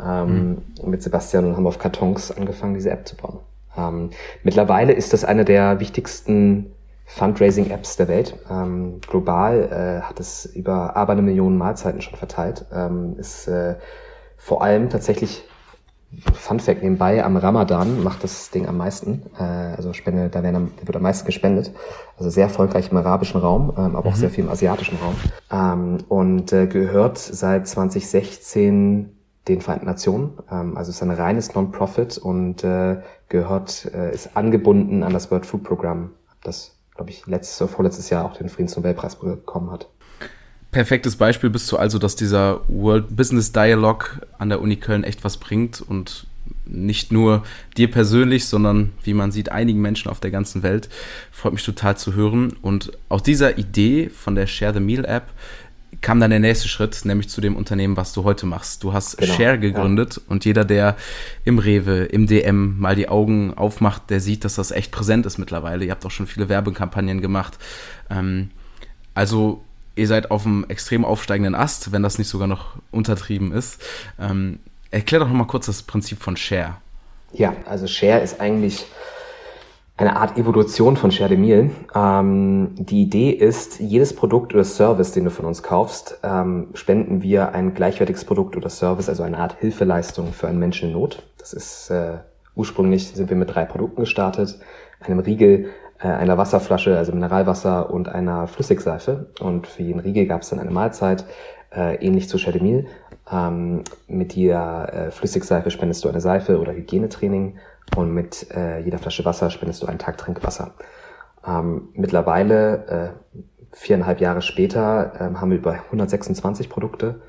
ähm, 0.02 0.64
mhm. 0.82 0.90
mit 0.90 1.02
Sebastian 1.04 1.46
und 1.46 1.58
haben 1.58 1.68
auf 1.68 1.80
Kartons 1.80 2.32
angefangen, 2.32 2.76
diese 2.76 2.92
App 2.92 3.08
zu 3.08 3.16
bauen. 3.16 3.40
Ähm, 3.76 4.12
mittlerweile 4.44 4.94
ist 4.94 5.14
das 5.14 5.26
eine 5.26 5.46
der 5.46 5.80
wichtigsten 5.80 6.72
Fundraising-Apps 7.16 7.98
der 7.98 8.08
Welt. 8.08 8.36
Ähm, 8.50 9.00
global 9.02 9.70
äh, 9.72 10.02
hat 10.02 10.20
es 10.20 10.46
über 10.46 10.96
aber 10.96 11.14
eine 11.14 11.22
Million 11.22 11.58
Mahlzeiten 11.58 12.02
schon 12.02 12.18
verteilt. 12.18 12.66
Ähm, 12.74 13.16
ist 13.18 13.48
äh, 13.48 13.76
vor 14.38 14.64
allem 14.64 14.90
tatsächlich 14.90 15.44
Fun 16.34 16.60
Fact 16.60 16.84
nebenbei, 16.84 17.24
am 17.24 17.38
Ramadan 17.38 18.04
macht 18.04 18.24
das 18.24 18.52
Ding 18.52 18.68
am 18.68 18.78
meisten. 18.78 19.24
Äh, 19.38 19.44
also 19.44 19.94
Spende, 19.94 20.30
da 20.30 20.44
werden 20.44 20.56
am, 20.56 20.72
wird 20.84 20.96
am 20.96 21.02
meisten 21.02 21.26
gespendet. 21.26 21.72
Also 22.18 22.30
sehr 22.30 22.44
erfolgreich 22.44 22.92
im 22.92 22.98
arabischen 22.98 23.42
Raum, 23.42 23.74
ähm, 23.78 23.96
aber 23.96 24.10
mhm. 24.10 24.14
auch 24.14 24.16
sehr 24.16 24.30
viel 24.30 24.44
im 24.44 24.50
asiatischen 24.50 24.98
Raum. 24.98 25.16
Ähm, 25.52 26.04
und 26.10 26.54
äh, 26.54 26.68
gehört 26.68 27.18
seit 27.18 27.68
2016 27.68 29.18
den 29.48 29.62
Vereinten 29.62 29.86
Nationen. 29.86 30.38
Ähm, 30.52 30.78
also 30.78 30.92
ist 30.92 31.02
ein 31.02 31.12
reines 31.12 31.54
Non-Profit 31.56 32.18
und 32.18 32.64
äh, 32.64 33.02
gehört, 33.30 33.90
äh, 33.94 34.14
ist 34.14 34.36
angebunden 34.38 35.04
an 35.04 35.14
das 35.14 35.32
World 35.32 35.46
Food 35.46 35.64
Program, 35.64 36.12
das, 36.44 36.73
glaube 36.96 37.12
ich, 37.12 37.26
letztes 37.26 37.62
oder 37.62 37.72
vorletztes 37.72 38.10
Jahr 38.10 38.26
auch 38.26 38.38
den 38.38 38.50
Friedensnobelpreis 38.50 39.18
bekommen 39.18 39.72
hat. 39.72 39.88
Perfektes 40.72 41.16
Beispiel 41.16 41.50
bist 41.50 41.72
du 41.72 41.78
also, 41.78 42.00
dass 42.00 42.16
dieser 42.16 42.62
World 42.68 43.16
Business 43.16 43.52
Dialog 43.52 44.26
an 44.40 44.50
der 44.50 44.60
Uni 44.60 44.78
Köln 44.78 45.04
echt 45.04 45.24
was 45.24 45.38
bringt 45.38 45.82
und 45.82 46.26
nicht 46.66 47.12
nur 47.12 47.44
dir 47.78 47.92
persönlich, 47.92 48.46
sondern 48.46 48.94
wie 49.04 49.14
man 49.14 49.32
sieht, 49.32 49.50
einigen 49.50 49.82
Menschen 49.82 50.10
auf 50.10 50.20
der 50.20 50.32
ganzen 50.32 50.64
Welt. 50.64 50.90
Freut 51.32 51.54
mich 51.54 51.64
total 51.64 51.98
zu 51.98 52.14
hören. 52.14 52.56
Und 52.62 52.92
aus 53.10 53.22
dieser 53.22 53.58
Idee 53.58 54.10
von 54.10 54.36
der 54.36 54.48
Share 54.48 54.74
the 54.74 54.80
Meal 54.80 55.06
App 55.06 55.28
kam 56.02 56.20
dann 56.20 56.30
der 56.30 56.40
nächste 56.40 56.68
Schritt, 56.68 57.06
nämlich 57.06 57.30
zu 57.30 57.42
dem 57.42 57.56
Unternehmen, 57.56 57.98
was 57.98 58.14
du 58.14 58.24
heute 58.24 58.46
machst. 58.46 58.84
Du 58.84 58.94
hast 58.94 59.18
genau, 59.18 59.34
Share 59.34 59.60
gegründet 59.60 60.16
ja. 60.16 60.22
und 60.28 60.46
jeder, 60.46 60.66
der 60.66 60.96
im 61.44 61.60
Rewe, 61.60 62.04
im 62.06 62.28
DM 62.28 62.80
mal 62.80 62.96
die 62.96 63.10
Augen 63.10 63.54
aufmacht, 63.54 64.10
der 64.10 64.20
sieht, 64.20 64.46
dass 64.46 64.56
das 64.56 64.72
echt 64.72 64.92
präsent 64.92 65.26
ist 65.26 65.38
mittlerweile. 65.38 65.86
Ihr 65.86 65.92
habt 65.92 66.06
auch 66.06 66.12
schon 66.12 66.28
viele 66.28 66.50
Werbekampagnen 66.50 67.22
gemacht. 67.22 67.58
Ähm, 68.10 68.52
also 69.14 69.64
ihr 69.96 70.08
seid 70.08 70.32
auf 70.32 70.46
einem 70.46 70.66
extrem 70.68 71.06
aufsteigenden 71.06 71.56
Ast, 71.56 71.92
wenn 71.92 72.04
das 72.04 72.18
nicht 72.18 72.28
sogar 72.28 72.48
noch 72.48 72.76
untertrieben 72.92 73.52
ist. 73.52 73.82
Ähm, 74.20 74.60
Erklär 74.94 75.22
doch 75.22 75.28
nochmal 75.28 75.48
kurz 75.48 75.66
das 75.66 75.82
Prinzip 75.82 76.22
von 76.22 76.38
Share. 76.38 76.76
Ja, 77.32 77.56
also 77.66 77.88
Share 77.88 78.22
ist 78.22 78.40
eigentlich 78.40 78.86
eine 79.96 80.16
Art 80.16 80.38
Evolution 80.38 80.98
von 80.98 81.12
Share 81.12 81.30
de 81.30 81.38
Meal. 81.38 81.70
Ähm, 81.94 82.72
die 82.76 83.04
Idee 83.04 83.30
ist, 83.30 83.80
jedes 83.80 84.16
Produkt 84.16 84.54
oder 84.54 84.64
Service, 84.64 85.12
den 85.12 85.26
du 85.26 85.30
von 85.30 85.46
uns 85.46 85.62
kaufst, 85.62 86.20
ähm, 86.24 86.70
spenden 86.74 87.22
wir 87.22 87.54
ein 87.54 87.74
gleichwertiges 87.74 88.26
Produkt 88.26 88.58
oder 88.58 88.70
Service, 88.70 89.08
also 89.08 89.24
eine 89.24 89.38
Art 89.38 89.58
Hilfeleistung 89.60 90.34
für 90.34 90.48
einen 90.48 90.60
Menschen 90.60 90.90
in 90.90 90.96
Not. 90.96 91.24
Das 91.38 91.54
ist 91.54 91.92
äh, 91.92 92.18
ursprünglich 92.56 93.10
sind 93.10 93.30
wir 93.30 93.38
mit 93.38 93.54
drei 93.54 93.66
Produkten 93.66 94.02
gestartet, 94.02 94.60
einem 95.00 95.20
Riegel, 95.20 95.70
äh, 96.00 96.08
einer 96.08 96.40
Wasserflasche, 96.40 96.98
also 96.98 97.12
Mineralwasser 97.12 97.92
und 97.92 98.10
einer 98.10 98.48
Flüssigseife. 98.48 99.28
Und 99.42 99.68
für 99.68 99.84
jeden 99.84 100.00
Riegel 100.00 100.26
gab 100.26 100.42
es 100.42 100.50
dann 100.50 100.60
eine 100.60 100.72
Mahlzeit, 100.72 101.26
äh, 101.72 101.96
ähnlich 102.04 102.30
zu 102.30 102.40
Share 102.40 102.58
de 102.58 102.64
Meal. 102.64 102.86
Ähm, 103.32 103.84
mit 104.08 104.34
jeder 104.34 104.92
äh, 104.92 105.12
Flüssigseife 105.12 105.70
spendest 105.70 106.04
du 106.04 106.10
eine 106.10 106.20
Seife 106.20 106.60
oder 106.60 106.74
Hygienetraining 106.74 107.58
und 107.96 108.14
mit 108.14 108.52
äh, 108.52 108.80
jeder 108.80 109.00
Flasche 109.00 109.26
Wasser 109.26 109.50
spendest 109.50 109.84
du 109.84 109.88
einen 109.88 110.00
Tag 110.00 110.18
Trinkwasser. 110.18 110.74
Ähm, 111.46 111.90
mittlerweile, 111.94 112.88
äh, 112.88 113.36
viereinhalb 113.72 114.20
Jahre 114.20 114.42
später, 114.42 115.14
äh, 115.16 115.36
haben 115.36 115.52
wir 115.52 115.58
über 115.58 115.74
126 115.74 116.70
Produkte, 116.70 117.22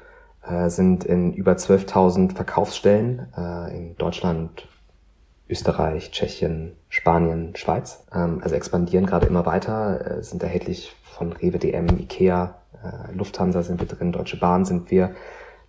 äh, 0.46 0.68
sind 0.68 1.04
in 1.04 1.32
über 1.32 1.52
12.000 1.52 2.34
Verkaufsstellen 2.34 3.28
äh, 3.36 3.76
in 3.76 3.96
Deutschland, 3.96 4.68
Österreich, 5.48 6.10
Tschechien, 6.10 6.72
Spanien, 6.88 7.54
Schweiz. 7.56 8.06
Ähm, 8.14 8.40
also 8.42 8.54
expandieren 8.54 9.06
gerade 9.06 9.26
immer 9.26 9.46
weiter, 9.46 10.18
äh, 10.18 10.22
sind 10.22 10.42
erhältlich 10.42 10.94
von 11.02 11.32
Rewe 11.32 11.58
DM, 11.58 11.86
Ikea, 11.98 12.54
äh, 12.82 13.12
Lufthansa 13.14 13.62
sind 13.62 13.80
wir 13.80 13.88
drin, 13.88 14.12
Deutsche 14.12 14.38
Bahn 14.38 14.64
sind 14.64 14.90
wir 14.90 15.14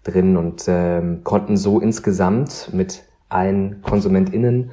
drin 0.04 0.38
und 0.38 0.66
ähm, 0.68 1.24
konnten 1.24 1.58
so 1.58 1.80
insgesamt 1.80 2.70
mit 2.74 3.04
allen 3.30 3.82
KonsumentInnen 3.82 4.72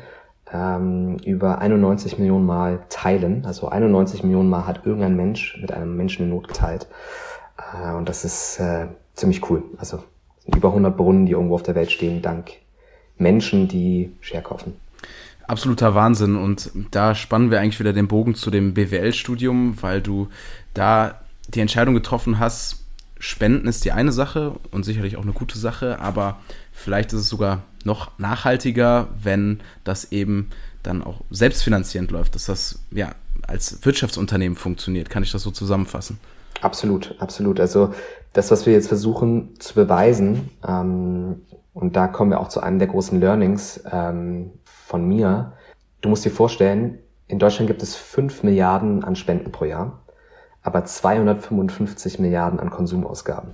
ähm, 0.52 1.16
über 1.24 1.58
91 1.60 2.18
Millionen 2.18 2.46
Mal 2.46 2.80
teilen. 2.88 3.44
Also 3.46 3.68
91 3.68 4.22
Millionen 4.22 4.50
Mal 4.50 4.66
hat 4.66 4.86
irgendein 4.86 5.16
Mensch 5.16 5.58
mit 5.60 5.72
einem 5.72 5.96
Menschen 5.96 6.24
in 6.24 6.30
Not 6.30 6.48
geteilt. 6.48 6.86
Äh, 7.56 7.94
und 7.94 8.08
das 8.08 8.24
ist 8.24 8.58
äh, 8.60 8.88
ziemlich 9.14 9.48
cool. 9.50 9.62
Also 9.78 10.02
über 10.46 10.68
100 10.68 10.96
Brunnen, 10.96 11.26
die 11.26 11.32
irgendwo 11.32 11.54
auf 11.54 11.62
der 11.62 11.74
Welt 11.74 11.90
stehen, 11.90 12.22
dank 12.22 12.52
Menschen, 13.16 13.68
die 13.68 14.12
Share 14.20 14.42
kaufen. 14.42 14.74
Absoluter 15.46 15.94
Wahnsinn. 15.94 16.36
Und 16.36 16.70
da 16.90 17.14
spannen 17.14 17.50
wir 17.50 17.60
eigentlich 17.60 17.80
wieder 17.80 17.92
den 17.92 18.08
Bogen 18.08 18.34
zu 18.34 18.50
dem 18.50 18.74
BWL-Studium, 18.74 19.82
weil 19.82 20.00
du 20.00 20.28
da 20.74 21.20
die 21.48 21.60
Entscheidung 21.60 21.94
getroffen 21.94 22.38
hast, 22.38 22.81
Spenden 23.24 23.68
ist 23.68 23.84
die 23.84 23.92
eine 23.92 24.10
Sache 24.10 24.56
und 24.72 24.84
sicherlich 24.84 25.16
auch 25.16 25.22
eine 25.22 25.32
gute 25.32 25.56
Sache, 25.56 26.00
aber 26.00 26.40
vielleicht 26.72 27.12
ist 27.12 27.20
es 27.20 27.28
sogar 27.28 27.62
noch 27.84 28.18
nachhaltiger, 28.18 29.06
wenn 29.22 29.60
das 29.84 30.10
eben 30.10 30.50
dann 30.82 31.04
auch 31.04 31.20
selbstfinanzierend 31.30 32.10
läuft, 32.10 32.34
dass 32.34 32.46
das 32.46 32.80
ja 32.90 33.12
als 33.46 33.78
Wirtschaftsunternehmen 33.86 34.56
funktioniert. 34.56 35.08
Kann 35.08 35.22
ich 35.22 35.30
das 35.30 35.44
so 35.44 35.52
zusammenfassen? 35.52 36.18
Absolut, 36.62 37.14
absolut. 37.20 37.60
Also 37.60 37.94
das, 38.32 38.50
was 38.50 38.66
wir 38.66 38.72
jetzt 38.72 38.88
versuchen 38.88 39.50
zu 39.60 39.74
beweisen, 39.74 40.50
ähm, 40.66 41.42
und 41.74 41.94
da 41.94 42.08
kommen 42.08 42.32
wir 42.32 42.40
auch 42.40 42.48
zu 42.48 42.58
einem 42.58 42.80
der 42.80 42.88
großen 42.88 43.20
Learnings 43.20 43.84
ähm, 43.88 44.50
von 44.64 45.06
mir. 45.06 45.52
Du 46.00 46.08
musst 46.08 46.24
dir 46.24 46.32
vorstellen, 46.32 46.98
in 47.28 47.38
Deutschland 47.38 47.68
gibt 47.68 47.84
es 47.84 47.94
fünf 47.94 48.42
Milliarden 48.42 49.04
an 49.04 49.14
Spenden 49.14 49.52
pro 49.52 49.64
Jahr 49.64 50.02
aber 50.62 50.84
255 50.84 52.18
Milliarden 52.18 52.60
an 52.60 52.70
Konsumausgaben. 52.70 53.50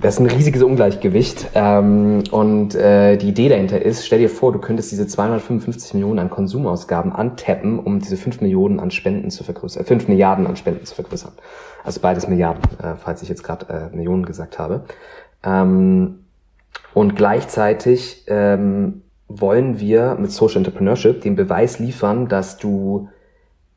Das 0.00 0.14
ist 0.14 0.20
ein 0.20 0.26
riesiges 0.26 0.62
Ungleichgewicht. 0.62 1.50
Ähm, 1.54 2.22
und 2.30 2.74
äh, 2.76 3.16
die 3.16 3.28
Idee 3.30 3.48
dahinter 3.48 3.82
ist, 3.82 4.06
stell 4.06 4.20
dir 4.20 4.30
vor, 4.30 4.52
du 4.52 4.60
könntest 4.60 4.92
diese 4.92 5.08
255 5.08 5.94
Millionen 5.94 6.20
an 6.20 6.30
Konsumausgaben 6.30 7.12
antappen, 7.12 7.80
um 7.80 7.98
diese 7.98 8.16
5 8.16 8.40
Millionen 8.40 8.78
an 8.78 8.92
Spenden 8.92 9.30
zu 9.30 9.42
vergrößern, 9.42 9.82
äh, 9.82 9.86
5 9.86 10.06
Milliarden 10.06 10.46
an 10.46 10.54
Spenden 10.54 10.84
zu 10.86 10.94
vergrößern. 10.94 11.32
Also 11.82 12.00
beides 12.00 12.28
Milliarden, 12.28 12.62
äh, 12.78 12.94
falls 12.96 13.22
ich 13.22 13.28
jetzt 13.28 13.42
gerade 13.42 13.90
äh, 13.92 13.96
Millionen 13.96 14.24
gesagt 14.24 14.60
habe. 14.60 14.84
Ähm, 15.42 16.20
und 16.94 17.16
gleichzeitig 17.16 18.24
ähm, 18.28 19.02
wollen 19.26 19.80
wir 19.80 20.16
mit 20.18 20.30
Social 20.30 20.58
Entrepreneurship 20.58 21.22
den 21.22 21.34
Beweis 21.34 21.80
liefern, 21.80 22.28
dass 22.28 22.56
du 22.56 23.08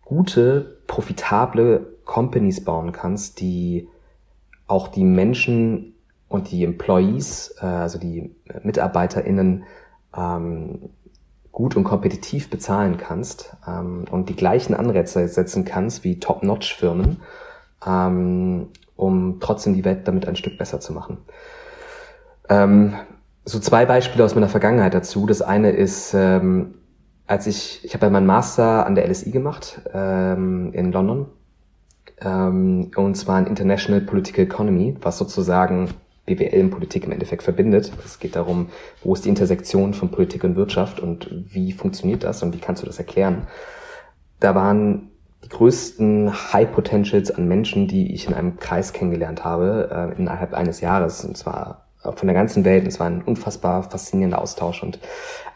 gute, 0.05 0.77
profitable 0.85 1.87
Companies 2.11 2.61
bauen 2.65 2.91
kannst, 2.91 3.39
die 3.39 3.87
auch 4.67 4.89
die 4.89 5.05
Menschen 5.05 5.93
und 6.27 6.51
die 6.51 6.65
Employees, 6.65 7.55
äh, 7.61 7.65
also 7.65 7.99
die 7.99 8.35
MitarbeiterInnen, 8.63 9.63
ähm, 10.17 10.89
gut 11.53 11.77
und 11.77 11.85
kompetitiv 11.85 12.49
bezahlen 12.49 12.97
kannst 12.97 13.55
ähm, 13.65 14.03
und 14.11 14.27
die 14.27 14.35
gleichen 14.35 14.73
Anreize 14.73 15.25
setzen 15.29 15.63
kannst 15.63 16.03
wie 16.03 16.19
Top-Notch-Firmen, 16.19 17.21
ähm, 17.87 18.67
um 18.97 19.37
trotzdem 19.39 19.73
die 19.73 19.85
Welt 19.85 20.05
damit 20.05 20.27
ein 20.27 20.35
Stück 20.35 20.57
besser 20.57 20.81
zu 20.81 20.93
machen. 20.93 21.17
So 23.45 23.59
zwei 23.59 23.85
Beispiele 23.85 24.25
aus 24.25 24.35
meiner 24.35 24.49
Vergangenheit 24.49 24.93
dazu. 24.93 25.25
Das 25.25 25.41
eine 25.41 25.71
ist, 25.71 26.13
als 26.13 27.47
ich, 27.47 27.85
ich 27.85 27.93
habe 27.93 28.07
ja 28.07 28.09
meinen 28.09 28.25
Master 28.25 28.85
an 28.85 28.95
der 28.95 29.07
LSI 29.07 29.31
gemacht 29.31 29.81
in 29.93 30.91
London 30.91 31.27
ähm, 32.21 32.91
und 32.95 33.15
zwar 33.15 33.39
in 33.39 33.47
International 33.47 34.01
Political 34.01 34.45
Economy, 34.45 34.95
was 35.01 35.17
sozusagen 35.17 35.89
BWL 36.25 36.65
und 36.65 36.71
Politik 36.71 37.05
im 37.05 37.11
Endeffekt 37.11 37.43
verbindet. 37.43 37.91
Es 38.05 38.19
geht 38.19 38.35
darum, 38.35 38.69
wo 39.03 39.13
ist 39.13 39.25
die 39.25 39.29
Intersektion 39.29 39.93
von 39.93 40.09
Politik 40.11 40.43
und 40.43 40.55
Wirtschaft 40.55 40.99
und 40.99 41.27
wie 41.31 41.71
funktioniert 41.71 42.23
das 42.23 42.43
und 42.43 42.53
wie 42.53 42.59
kannst 42.59 42.83
du 42.83 42.85
das 42.87 42.99
erklären. 42.99 43.47
Da 44.39 44.55
waren 44.55 45.09
die 45.43 45.49
größten 45.49 46.53
High 46.53 46.71
Potentials 46.71 47.31
an 47.31 47.47
Menschen, 47.47 47.87
die 47.87 48.13
ich 48.13 48.27
in 48.27 48.33
einem 48.33 48.57
Kreis 48.57 48.93
kennengelernt 48.93 49.43
habe, 49.43 49.89
äh, 49.91 50.19
innerhalb 50.19 50.53
eines 50.53 50.81
Jahres. 50.81 51.25
Und 51.25 51.35
zwar 51.35 51.87
von 52.03 52.27
der 52.27 52.33
ganzen 52.33 52.65
Welt. 52.65 52.87
Es 52.87 52.99
war 52.99 53.07
ein 53.07 53.21
unfassbar 53.21 53.83
faszinierender 53.83 54.41
Austausch 54.41 54.81
und 54.83 54.99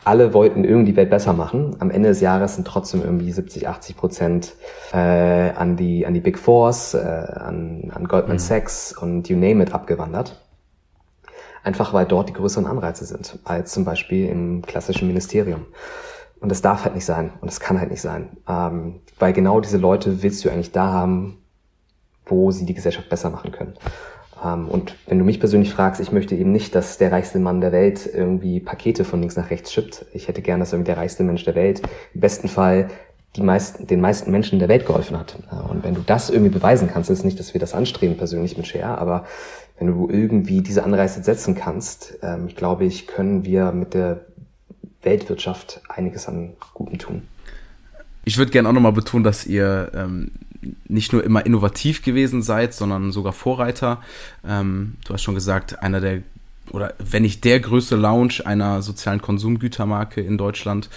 alle 0.04 0.34
wollten 0.34 0.64
irgendwie 0.64 0.92
die 0.92 0.98
Welt 0.98 1.10
besser 1.10 1.34
machen. 1.34 1.76
Am 1.80 1.90
Ende 1.90 2.10
des 2.10 2.22
Jahres 2.22 2.56
sind 2.56 2.68
trotzdem 2.68 3.02
irgendwie 3.02 3.32
70, 3.32 3.68
80 3.68 3.98
Prozent 3.98 4.54
äh, 4.94 4.98
an 4.98 5.76
die 5.76 6.06
an 6.06 6.14
die 6.14 6.20
Big 6.20 6.38
Fours, 6.38 6.94
äh, 6.94 7.00
an, 7.00 7.92
an 7.94 8.08
Goldman 8.08 8.38
mhm. 8.38 8.40
Sachs 8.40 8.96
und 8.96 9.28
you 9.30 9.36
name 9.36 9.64
it 9.64 9.74
abgewandert. 9.74 10.42
Einfach 11.64 11.94
weil 11.94 12.06
dort 12.06 12.30
die 12.30 12.34
größeren 12.34 12.68
Anreize 12.68 13.06
sind 13.06 13.40
als 13.44 13.72
zum 13.72 13.86
Beispiel 13.86 14.30
im 14.30 14.62
klassischen 14.62 15.08
Ministerium. 15.08 15.66
Und 16.40 16.50
das 16.50 16.62
darf 16.62 16.84
halt 16.84 16.94
nicht 16.94 17.06
sein 17.06 17.32
und 17.42 17.50
das 17.50 17.60
kann 17.60 17.80
halt 17.80 17.90
nicht 17.90 18.02
sein, 18.02 18.38
ähm, 18.48 19.00
weil 19.18 19.34
genau 19.34 19.62
diese 19.62 19.78
Leute 19.78 20.22
willst 20.22 20.46
du 20.46 20.50
eigentlich 20.50 20.72
da 20.72 20.92
haben, 20.92 21.42
wo 22.26 22.52
sie 22.52 22.66
die 22.66 22.76
Gesellschaft 22.76 23.10
besser 23.10 23.32
machen 23.32 23.52
können. 23.52 23.74
Ähm, 24.44 24.68
und 24.68 24.96
wenn 25.08 25.20
du 25.20 25.26
mich 25.26 25.40
persönlich 25.40 25.72
fragst, 25.72 26.02
ich 26.02 26.12
möchte 26.12 26.36
eben 26.36 26.52
nicht, 26.52 26.76
dass 26.76 26.98
der 26.98 27.12
reichste 27.12 27.40
Mann 27.40 27.62
der 27.62 27.72
Welt 27.72 28.10
irgendwie 28.12 28.60
Pakete 28.60 29.06
von 29.06 29.20
links 29.20 29.36
nach 29.36 29.50
rechts 29.50 29.72
schippt. 29.72 30.06
Ich 30.14 30.28
hätte 30.28 30.42
gern, 30.42 30.60
dass 30.60 30.74
irgendwie 30.74 30.92
der 30.92 30.98
reichste 30.98 31.24
Mensch 31.24 31.44
der 31.46 31.56
Welt 31.56 31.82
im 32.14 32.22
besten 32.22 32.48
Fall 32.48 32.90
die 33.36 33.42
meisten, 33.42 33.86
den 33.86 34.00
meisten 34.00 34.32
Menschen 34.32 34.60
der 34.60 34.70
Welt 34.70 34.86
geholfen 34.86 35.18
hat. 35.18 35.38
Äh, 35.52 35.56
und 35.56 35.84
wenn 35.84 35.96
du 35.96 36.02
das 36.06 36.30
irgendwie 36.30 36.52
beweisen 36.52 36.90
kannst, 36.92 37.10
ist 37.10 37.26
nicht, 37.26 37.40
dass 37.40 37.54
wir 37.54 37.62
das 37.62 37.74
anstreben 37.74 38.18
persönlich 38.18 38.58
mit 38.58 38.68
Share, 38.68 38.98
aber 38.98 39.26
wenn 39.78 39.88
du 39.88 40.10
irgendwie 40.10 40.62
diese 40.62 40.84
Anreize 40.84 41.22
setzen 41.22 41.54
kannst, 41.54 42.18
ähm, 42.22 42.48
glaube 42.48 42.86
ich, 42.86 43.08
können 43.08 43.44
wir 43.44 43.72
mit 43.74 43.94
der 43.94 44.22
Weltwirtschaft 45.02 45.82
einiges 45.90 46.28
an 46.28 46.54
Guten 46.74 46.98
tun. 46.98 47.24
Ich 48.24 48.38
würde 48.38 48.52
gerne 48.52 48.70
auch 48.70 48.74
nochmal 48.74 48.94
betonen, 48.94 49.24
dass 49.24 49.46
ihr 49.46 49.92
ähm, 49.94 50.32
nicht 50.88 51.14
nur 51.14 51.24
immer 51.24 51.46
innovativ 51.46 52.02
gewesen 52.04 52.42
seid, 52.42 52.74
sondern 52.74 53.12
sogar 53.12 53.34
Vorreiter. 53.34 54.02
Ähm, 54.48 54.96
du 55.06 55.14
hast 55.14 55.24
schon 55.24 55.36
gesagt, 55.36 55.82
einer 55.82 56.02
der 56.02 56.22
oder 56.72 56.94
wenn 57.00 57.24
nicht 57.24 57.44
der 57.44 57.60
größte 57.60 57.96
Lounge 57.96 58.42
einer 58.44 58.82
sozialen 58.82 59.22
Konsumgütermarke 59.22 60.22
in 60.22 60.38
Deutschland. 60.38 60.90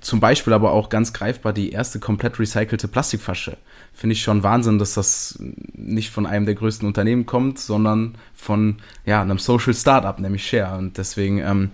Zum 0.00 0.20
Beispiel 0.20 0.52
aber 0.52 0.72
auch 0.72 0.88
ganz 0.88 1.12
greifbar 1.12 1.52
die 1.52 1.72
erste 1.72 1.98
komplett 1.98 2.38
recycelte 2.38 2.86
Plastikflasche. 2.86 3.56
Finde 3.94 4.12
ich 4.12 4.22
schon 4.22 4.42
Wahnsinn, 4.42 4.78
dass 4.78 4.94
das 4.94 5.38
nicht 5.40 6.10
von 6.10 6.26
einem 6.26 6.44
der 6.44 6.54
größten 6.54 6.86
Unternehmen 6.86 7.24
kommt, 7.24 7.58
sondern 7.58 8.16
von 8.34 8.76
ja, 9.06 9.22
einem 9.22 9.38
Social 9.38 9.74
Startup, 9.74 10.18
nämlich 10.18 10.46
Share. 10.46 10.76
Und 10.76 10.98
deswegen 10.98 11.38
ähm, 11.38 11.70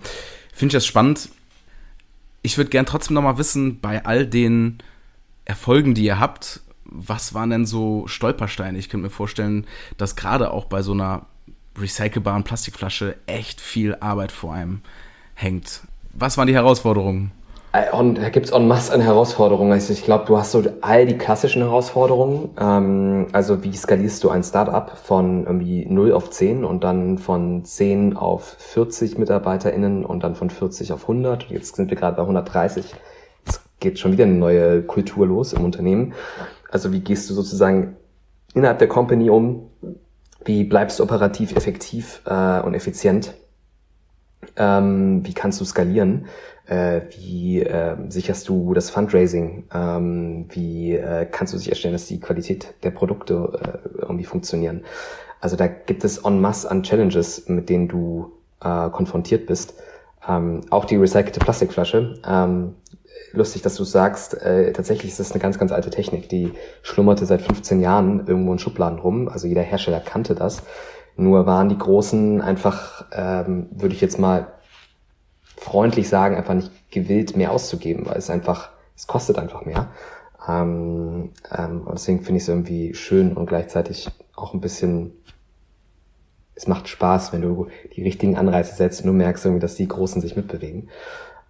finde 0.53 0.71
ich 0.71 0.77
das 0.77 0.85
spannend. 0.85 1.29
Ich 2.41 2.57
würde 2.57 2.69
gern 2.69 2.85
trotzdem 2.85 3.15
nochmal 3.15 3.37
wissen, 3.37 3.79
bei 3.81 4.05
all 4.05 4.25
den 4.25 4.79
Erfolgen, 5.45 5.93
die 5.93 6.05
ihr 6.05 6.19
habt, 6.19 6.61
was 6.93 7.33
waren 7.33 7.49
denn 7.49 7.65
so 7.65 8.07
Stolpersteine? 8.07 8.77
Ich 8.77 8.89
könnte 8.89 9.05
mir 9.05 9.09
vorstellen, 9.09 9.65
dass 9.97 10.15
gerade 10.15 10.51
auch 10.51 10.65
bei 10.65 10.81
so 10.81 10.93
einer 10.93 11.25
recycelbaren 11.77 12.43
Plastikflasche 12.43 13.15
echt 13.25 13.59
viel 13.59 13.95
Arbeit 13.99 14.31
vor 14.31 14.53
einem 14.53 14.81
hängt. 15.33 15.81
Was 16.13 16.37
waren 16.37 16.47
die 16.47 16.53
Herausforderungen? 16.53 17.31
Und 17.91 18.19
da 18.19 18.29
gibt 18.29 18.45
es 18.45 18.51
en 18.51 18.67
masse 18.67 18.93
an 18.93 19.01
Herausforderungen. 19.01 19.71
Also 19.71 19.93
ich 19.93 20.03
glaube, 20.03 20.25
du 20.27 20.37
hast 20.37 20.51
so 20.51 20.63
all 20.81 21.07
die 21.07 21.17
klassischen 21.17 21.63
Herausforderungen. 21.63 22.51
Ähm, 22.59 23.27
also 23.31 23.63
wie 23.63 23.75
skalierst 23.75 24.23
du 24.23 24.29
ein 24.29 24.43
Startup 24.43 24.95
von 24.95 25.47
irgendwie 25.47 25.87
0 25.87 26.11
auf 26.11 26.29
10 26.29 26.65
und 26.65 26.83
dann 26.83 27.17
von 27.17 27.65
10 27.65 28.15
auf 28.15 28.57
40 28.59 29.17
MitarbeiterInnen 29.17 30.05
und 30.05 30.23
dann 30.23 30.35
von 30.35 30.51
40 30.51 30.93
auf 30.93 31.01
100. 31.09 31.49
Jetzt 31.49 31.75
sind 31.75 31.89
wir 31.89 31.97
gerade 31.97 32.15
bei 32.15 32.21
130. 32.21 32.93
Jetzt 33.43 33.61
geht 33.79 33.97
schon 33.97 34.11
wieder 34.11 34.25
eine 34.25 34.35
neue 34.35 34.83
Kultur 34.83 35.25
los 35.25 35.53
im 35.53 35.65
Unternehmen. 35.65 36.13
Also 36.73 36.91
wie 36.91 37.01
gehst 37.01 37.29
du 37.29 37.35
sozusagen 37.35 37.95
innerhalb 38.55 38.79
der 38.79 38.87
Company 38.87 39.29
um? 39.29 39.69
Wie 40.43 40.63
bleibst 40.63 40.97
du 40.97 41.03
operativ 41.03 41.55
effektiv 41.55 42.23
äh, 42.25 42.61
und 42.61 42.73
effizient? 42.73 43.35
Ähm, 44.55 45.23
wie 45.23 45.35
kannst 45.35 45.61
du 45.61 45.65
skalieren? 45.65 46.25
Äh, 46.65 47.01
wie 47.15 47.61
äh, 47.61 47.95
sicherst 48.09 48.49
du 48.49 48.73
das 48.73 48.89
Fundraising? 48.89 49.65
Ähm, 49.71 50.47
wie 50.49 50.93
äh, 50.93 51.27
kannst 51.31 51.53
du 51.53 51.59
sicherstellen, 51.59 51.93
dass 51.93 52.07
die 52.07 52.19
Qualität 52.19 52.73
der 52.81 52.89
Produkte 52.89 53.83
äh, 53.93 53.99
irgendwie 54.01 54.25
funktionieren? 54.25 54.83
Also 55.41 55.55
da 55.55 55.67
gibt 55.67 56.03
es 56.03 56.17
en 56.25 56.41
masse 56.41 56.71
an 56.71 56.81
Challenges, 56.81 57.47
mit 57.49 57.69
denen 57.69 57.87
du 57.87 58.31
äh, 58.61 58.89
konfrontiert 58.89 59.45
bist. 59.45 59.75
Ähm, 60.27 60.61
auch 60.71 60.85
die 60.85 60.95
recycelte 60.95 61.39
Plastikflasche. 61.39 62.15
Ähm, 62.27 62.73
lustig, 63.33 63.63
dass 63.63 63.75
du 63.75 63.83
sagst, 63.83 64.35
äh, 64.41 64.71
tatsächlich 64.71 65.11
ist 65.11 65.19
das 65.19 65.31
eine 65.31 65.41
ganz, 65.41 65.59
ganz 65.59 65.71
alte 65.71 65.89
Technik, 65.89 66.29
die 66.29 66.53
schlummerte 66.83 67.25
seit 67.25 67.41
15 67.41 67.81
Jahren 67.81 68.25
irgendwo 68.27 68.53
in 68.53 68.59
Schubladen 68.59 68.99
rum. 68.99 69.27
Also 69.27 69.47
jeder 69.47 69.61
Hersteller 69.63 69.99
kannte 69.99 70.35
das. 70.35 70.63
Nur 71.15 71.45
waren 71.45 71.69
die 71.69 71.77
Großen 71.77 72.41
einfach, 72.41 73.05
ähm, 73.11 73.67
würde 73.71 73.95
ich 73.95 74.01
jetzt 74.01 74.19
mal 74.19 74.47
freundlich 75.57 76.09
sagen, 76.09 76.35
einfach 76.35 76.53
nicht 76.53 76.71
gewillt, 76.91 77.35
mehr 77.35 77.51
auszugeben, 77.51 78.05
weil 78.05 78.17
es 78.17 78.29
einfach, 78.29 78.69
es 78.95 79.07
kostet 79.07 79.37
einfach 79.37 79.65
mehr. 79.65 79.89
Ähm, 80.47 81.31
ähm, 81.55 81.81
und 81.81 81.93
deswegen 81.93 82.21
finde 82.21 82.37
ich 82.37 82.43
es 82.43 82.49
irgendwie 82.49 82.93
schön 82.93 83.33
und 83.33 83.47
gleichzeitig 83.47 84.09
auch 84.35 84.53
ein 84.53 84.61
bisschen, 84.61 85.13
es 86.55 86.67
macht 86.67 86.87
Spaß, 86.87 87.33
wenn 87.33 87.41
du 87.41 87.67
die 87.95 88.03
richtigen 88.03 88.37
Anreize 88.37 88.75
setzt 88.75 89.01
und 89.01 89.07
du 89.07 89.13
merkst 89.13 89.45
irgendwie, 89.45 89.61
dass 89.61 89.75
die 89.75 89.87
Großen 89.87 90.21
sich 90.21 90.35
mitbewegen. 90.35 90.89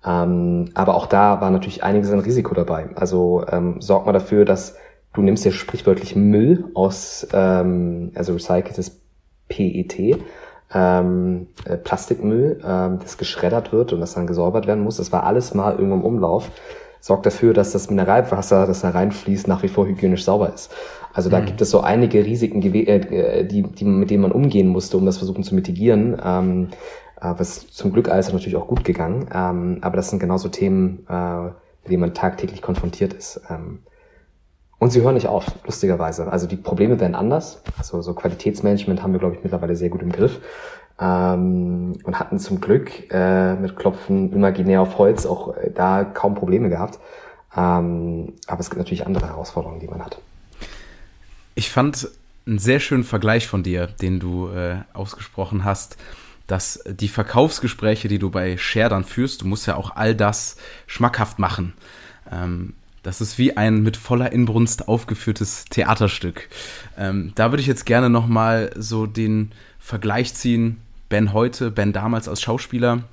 Ähm, 0.06 0.70
aber 0.74 0.96
auch 0.96 1.08
da 1.08 1.40
war 1.42 1.50
natürlich 1.50 1.84
einiges 1.84 2.12
an 2.12 2.20
Risiko 2.20 2.54
dabei. 2.54 2.90
Also 2.96 3.46
ähm, 3.50 3.80
sorg 3.80 4.06
mal 4.06 4.12
dafür, 4.12 4.46
dass 4.46 4.76
du 5.14 5.22
nimmst 5.22 5.46
dir 5.46 5.52
sprichwörtlich 5.52 6.16
Müll 6.16 6.66
aus, 6.74 7.28
ähm, 7.34 8.12
also 8.16 8.34
recyceltes 8.34 9.00
PET, 9.48 10.18
ähm, 10.74 11.48
äh, 11.66 11.78
Plastikmüll, 11.78 12.60
ähm, 12.66 13.00
das 13.02 13.18
geschreddert 13.18 13.72
wird 13.72 13.94
und 13.94 14.00
das 14.00 14.16
dann 14.16 14.28
gesäubert 14.28 14.68
werden 14.68 14.84
muss. 14.84 14.98
Das 14.98 15.12
war 15.12 15.24
alles 15.24 15.54
mal 15.54 15.74
irgendwo 15.74 15.96
im 15.96 16.04
Umlauf. 16.04 16.50
Sorgt 17.00 17.26
dafür, 17.26 17.54
dass 17.54 17.72
das 17.72 17.90
Mineralwasser, 17.90 18.66
das 18.66 18.82
da 18.82 18.90
reinfließt, 18.90 19.48
nach 19.48 19.62
wie 19.62 19.68
vor 19.68 19.86
hygienisch 19.86 20.24
sauber 20.24 20.54
ist. 20.54 20.72
Also 21.14 21.30
da 21.30 21.40
mhm. 21.40 21.46
gibt 21.46 21.62
es 21.62 21.70
so 21.70 21.82
einige 21.82 22.26
Risiken, 22.26 22.62
äh, 22.62 23.46
die, 23.46 23.64
die, 23.64 23.86
mit 23.86 24.10
denen 24.10 24.24
man 24.24 24.32
umgehen 24.32 24.68
musste, 24.68 24.98
um 24.98 25.06
das 25.06 25.18
versuchen 25.18 25.44
zu 25.44 25.54
mitigieren. 25.54 26.20
Ähm, 26.24 26.70
äh, 26.70 27.03
was 27.24 27.68
zum 27.72 27.94
Glück 27.94 28.10
alles 28.10 28.32
natürlich 28.32 28.56
auch 28.56 28.68
gut 28.68 28.84
gegangen. 28.84 29.30
Ähm, 29.34 29.78
aber 29.82 29.96
das 29.96 30.10
sind 30.10 30.20
genauso 30.20 30.50
Themen, 30.50 31.06
äh, 31.10 31.44
mit 31.46 31.92
denen 31.92 32.02
man 32.02 32.14
tagtäglich 32.14 32.62
konfrontiert 32.62 33.14
ist. 33.14 33.42
Ähm, 33.50 33.80
und 34.80 34.92
sie 34.92 35.02
hören 35.02 35.14
nicht 35.14 35.28
auf, 35.28 35.46
lustigerweise. 35.66 36.30
Also 36.30 36.46
die 36.46 36.58
Probleme 36.58 37.00
werden 37.00 37.16
anders. 37.16 37.62
Also 37.78 38.02
so 38.02 38.14
Qualitätsmanagement 38.14 39.02
haben 39.02 39.14
wir, 39.14 39.20
glaube 39.20 39.36
ich, 39.36 39.44
mittlerweile 39.44 39.78
sehr 39.78 39.90
gut 39.90 40.02
im 40.02 40.12
Griff. 40.12 40.42
Ähm, 41.00 41.94
und 42.04 42.20
hatten 42.20 42.38
zum 42.38 42.60
Glück 42.60 43.10
äh, 43.12 43.56
mit 43.56 43.78
Klopfen 43.78 44.34
imaginär 44.34 44.82
auf 44.82 44.98
Holz 44.98 45.26
auch 45.26 45.56
äh, 45.56 45.72
da 45.74 46.04
kaum 46.04 46.36
Probleme 46.36 46.70
gehabt. 46.70 47.00
Ähm, 47.56 48.34
aber 48.48 48.60
es 48.60 48.70
gibt 48.70 48.80
natürlich 48.80 49.06
andere 49.06 49.28
Herausforderungen, 49.28 49.80
die 49.80 49.88
man 49.88 50.04
hat. 50.04 50.20
Ich 51.56 51.72
fand 51.72 52.10
einen 52.46 52.60
sehr 52.60 52.80
schönen 52.80 53.04
Vergleich 53.04 53.48
von 53.48 53.64
dir, 53.64 53.88
den 53.88 54.20
du 54.20 54.50
äh, 54.50 54.78
ausgesprochen 54.94 55.64
hast, 55.64 55.98
dass 56.48 56.84
die 56.86 57.08
Verkaufsgespräche, 57.08 58.08
die 58.08 58.20
du 58.20 58.30
bei 58.30 58.58
Share 58.58 58.90
dann 58.90 59.04
führst, 59.04 59.42
du 59.42 59.48
musst 59.48 59.68
ja 59.68 59.76
auch 59.76 59.96
all 59.96 60.16
das 60.16 60.58
schmackhaft 60.88 61.40
machen. 61.40 61.74
Ähm, 62.32 62.74
das 63.04 63.20
ist 63.20 63.38
wie 63.38 63.58
ein 63.58 63.84
mit 63.84 63.98
voller 63.98 64.32
Inbrunst 64.32 64.88
aufgeführtes 64.88 65.66
Theaterstück. 65.66 66.48
Ähm, 66.98 67.34
da 67.36 67.52
würde 67.52 67.62
ich 67.62 67.68
jetzt 67.68 67.86
gerne 67.86 68.10
nochmal 68.10 68.72
so 68.78 69.06
den 69.06 69.52
Vergleich 69.80 70.34
ziehen. 70.34 70.82
Ben 71.10 71.34
heute, 71.34 71.70
Ben 71.70 71.92
damals 71.92 72.30
als 72.30 72.42
Schauspieler. 72.42 73.04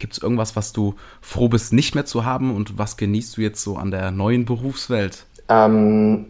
Gibt 0.00 0.14
es 0.14 0.22
irgendwas, 0.22 0.56
was 0.56 0.72
du 0.72 0.96
froh 1.20 1.48
bist, 1.48 1.72
nicht 1.72 1.94
mehr 1.94 2.04
zu 2.04 2.24
haben 2.24 2.54
und 2.54 2.78
was 2.78 2.96
genießt 2.96 3.36
du 3.36 3.40
jetzt 3.40 3.62
so 3.62 3.76
an 3.76 3.92
der 3.92 4.10
neuen 4.10 4.44
Berufswelt? 4.44 5.24
Ähm, 5.48 6.26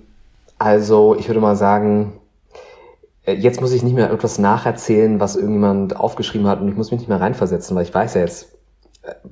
also 0.58 1.16
ich 1.18 1.26
würde 1.28 1.40
mal 1.40 1.56
sagen, 1.56 2.12
jetzt 3.26 3.60
muss 3.60 3.72
ich 3.72 3.82
nicht 3.82 3.94
mehr 3.94 4.10
etwas 4.10 4.38
nacherzählen, 4.38 5.20
was 5.20 5.36
irgendjemand 5.36 5.96
aufgeschrieben 5.96 6.46
hat 6.46 6.60
und 6.60 6.68
ich 6.68 6.76
muss 6.76 6.90
mich 6.90 7.00
nicht 7.00 7.08
mehr 7.08 7.20
reinversetzen, 7.20 7.76
weil 7.76 7.84
ich 7.84 7.94
weiß 7.94 8.14
ja 8.14 8.22
jetzt, 8.22 8.52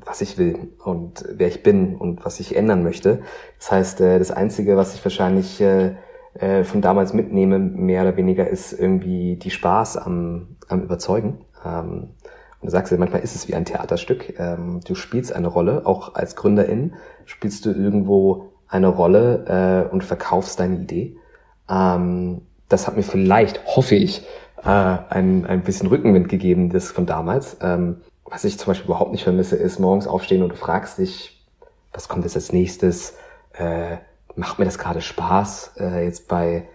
was 0.05 0.20
ich 0.20 0.38
will 0.38 0.70
und 0.85 1.24
wer 1.33 1.48
ich 1.48 1.62
bin 1.62 1.96
und 1.96 2.24
was 2.24 2.40
ich 2.40 2.57
ändern 2.57 2.83
möchte. 2.83 3.20
Das 3.59 3.70
heißt, 3.70 4.00
äh, 4.00 4.18
das 4.18 4.31
Einzige, 4.31 4.76
was 4.76 4.94
ich 4.94 5.05
wahrscheinlich 5.05 5.61
äh, 5.61 5.94
äh, 6.35 6.64
von 6.64 6.81
damals 6.81 7.12
mitnehme, 7.12 7.59
mehr 7.59 8.03
oder 8.03 8.16
weniger, 8.16 8.48
ist 8.48 8.72
irgendwie 8.72 9.37
die 9.37 9.50
Spaß 9.50 9.96
am, 9.96 10.57
am 10.68 10.83
Überzeugen. 10.83 11.44
Ähm, 11.64 12.11
und 12.61 12.66
du 12.66 12.70
sagst 12.70 12.92
ja, 12.92 12.98
manchmal 12.98 13.22
ist 13.22 13.37
es 13.37 13.48
wie 13.48 13.55
ein 13.55 13.64
Theaterstück. 13.64 14.38
Ähm, 14.38 14.81
du 14.85 14.94
spielst 14.94 15.33
eine 15.33 15.48
Rolle, 15.48 15.87
auch 15.87 16.14
als 16.14 16.37
Gründerin 16.37 16.94
spielst 17.24 17.64
du 17.64 17.70
irgendwo 17.70 18.50
eine 18.68 18.87
Rolle 18.87 19.88
und 19.90 20.05
verkaufst 20.05 20.61
deine 20.61 20.76
Idee. 20.76 21.16
Ähm, 21.68 22.42
das 22.71 22.87
hat 22.87 22.97
mir 22.97 23.03
vielleicht, 23.03 23.65
hoffe 23.67 23.95
ich, 23.95 24.23
ein, 24.63 25.47
ein 25.47 25.63
bisschen 25.63 25.89
Rückenwind 25.89 26.29
gegeben, 26.29 26.71
das 26.71 26.91
von 26.91 27.07
damals 27.07 27.57
was 28.31 28.45
ich 28.45 28.59
zum 28.59 28.69
Beispiel 28.69 28.87
überhaupt 28.87 29.13
nicht 29.13 29.25
vermisse, 29.25 29.57
ist 29.57 29.81
morgens 29.81 30.07
aufstehen 30.07 30.43
und 30.43 30.51
du 30.51 30.57
fragst 30.57 30.99
dich, 30.99 31.45
was 31.93 32.09
kommt 32.09 32.25
jetzt 32.25 32.37
als 32.37 32.53
nächstes? 32.53 33.17
Äh, 33.53 33.97
macht 34.37 34.59
mir 34.59 34.65
das 34.65 34.79
gerade 34.79 35.01
Spaß, 35.01 35.73
äh, 35.79 36.05
jetzt 36.05 36.29
bei 36.29 36.69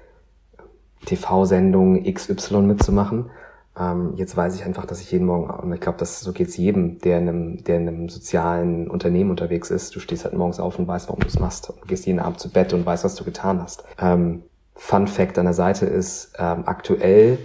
TV-Sendungen 1.06 2.04
XY 2.14 2.58
mitzumachen? 2.64 3.32
Ähm, 3.80 4.14
jetzt 4.18 4.36
weiß 4.36 4.56
ich 4.56 4.66
einfach, 4.66 4.86
dass 4.86 5.00
ich 5.02 5.12
jeden 5.12 5.26
Morgen, 5.26 5.50
und 5.50 5.74
ich 5.74 5.80
glaube, 5.80 5.98
das 5.98 6.20
so 6.20 6.34
geht's 6.34 6.58
jedem, 6.58 7.00
der 7.00 7.20
in, 7.20 7.30
einem, 7.30 7.64
der 7.64 7.78
in 7.78 7.88
einem 7.88 8.10
sozialen 8.10 8.90
Unternehmen 8.90 9.32
unterwegs 9.32 9.72
ist. 9.72 9.96
Du 9.96 10.02
stehst 10.02 10.26
halt 10.26 10.34
morgens 10.34 10.60
auf 10.60 10.78
und 10.78 10.88
weißt, 10.88 11.08
warum 11.08 11.22
du 11.22 11.28
es 11.28 11.40
machst. 11.40 11.70
Und 11.70 11.88
gehst 11.88 12.06
jeden 12.06 12.20
Abend 12.20 12.40
zu 12.40 12.52
Bett 12.52 12.74
und 12.74 12.86
weißt, 12.86 13.06
was 13.06 13.16
du 13.16 13.24
getan 13.24 13.62
hast. 13.62 13.86
Ähm, 14.00 14.44
Fun 14.76 15.08
Fact 15.08 15.38
an 15.38 15.46
der 15.46 15.54
Seite 15.54 15.86
ist, 15.86 16.34
ähm, 16.38 16.64
aktuell 16.66 17.38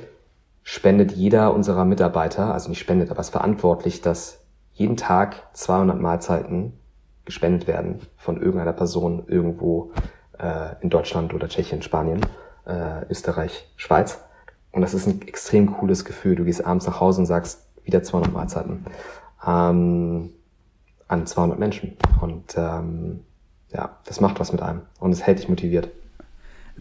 spendet 0.62 1.12
jeder 1.12 1.54
unserer 1.54 1.84
Mitarbeiter, 1.84 2.52
also 2.52 2.68
nicht 2.68 2.80
spendet, 2.80 3.10
aber 3.10 3.20
ist 3.20 3.30
verantwortlich, 3.30 4.02
dass 4.02 4.40
jeden 4.72 4.96
Tag 4.96 5.42
200 5.54 6.00
Mahlzeiten 6.00 6.78
gespendet 7.24 7.66
werden 7.66 8.00
von 8.16 8.40
irgendeiner 8.40 8.72
Person 8.72 9.24
irgendwo 9.26 9.92
äh, 10.38 10.74
in 10.80 10.90
Deutschland 10.90 11.34
oder 11.34 11.48
Tschechien, 11.48 11.82
Spanien, 11.82 12.20
äh, 12.66 13.04
Österreich, 13.08 13.70
Schweiz. 13.76 14.22
Und 14.72 14.82
das 14.82 14.94
ist 14.94 15.06
ein 15.06 15.22
extrem 15.22 15.72
cooles 15.72 16.04
Gefühl. 16.04 16.36
Du 16.36 16.44
gehst 16.44 16.64
abends 16.64 16.86
nach 16.86 17.00
Hause 17.00 17.20
und 17.20 17.26
sagst 17.26 17.66
wieder 17.84 18.02
200 18.02 18.32
Mahlzeiten 18.32 18.84
ähm, 19.46 20.30
an 21.08 21.26
200 21.26 21.58
Menschen. 21.58 21.96
Und 22.20 22.56
ähm, 22.56 23.24
ja, 23.72 23.98
das 24.04 24.20
macht 24.20 24.40
was 24.40 24.52
mit 24.52 24.62
einem 24.62 24.82
und 24.98 25.12
es 25.12 25.22
hält 25.22 25.38
dich 25.38 25.48
motiviert. 25.48 25.90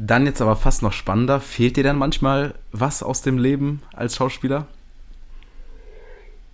Dann 0.01 0.25
jetzt 0.25 0.41
aber 0.41 0.55
fast 0.55 0.81
noch 0.81 0.93
spannender, 0.93 1.41
fehlt 1.41 1.75
dir 1.75 1.83
dann 1.83 1.97
manchmal 1.97 2.53
was 2.71 3.03
aus 3.03 3.21
dem 3.21 3.37
Leben 3.37 3.81
als 3.93 4.15
Schauspieler? 4.15 4.65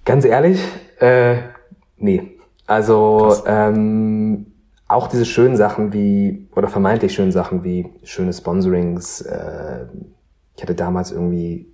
Ganz 0.04 0.26
ehrlich, 0.26 0.60
äh, 1.00 1.38
nee. 1.98 2.32
Also 2.66 3.44
ähm, 3.46 4.48
auch 4.88 5.08
diese 5.08 5.26
schönen 5.26 5.58
Sachen 5.58 5.94
wie, 5.94 6.48
oder 6.56 6.70
vermeintlich 6.70 7.14
schönen 7.14 7.32
Sachen 7.32 7.64
wie 7.64 7.88
schöne 8.04 8.34
Sponsorings. 8.34 9.22
Äh, 9.22 9.86
ich 10.56 10.64
hatte 10.64 10.74
damals 10.74 11.12
irgendwie 11.12 11.72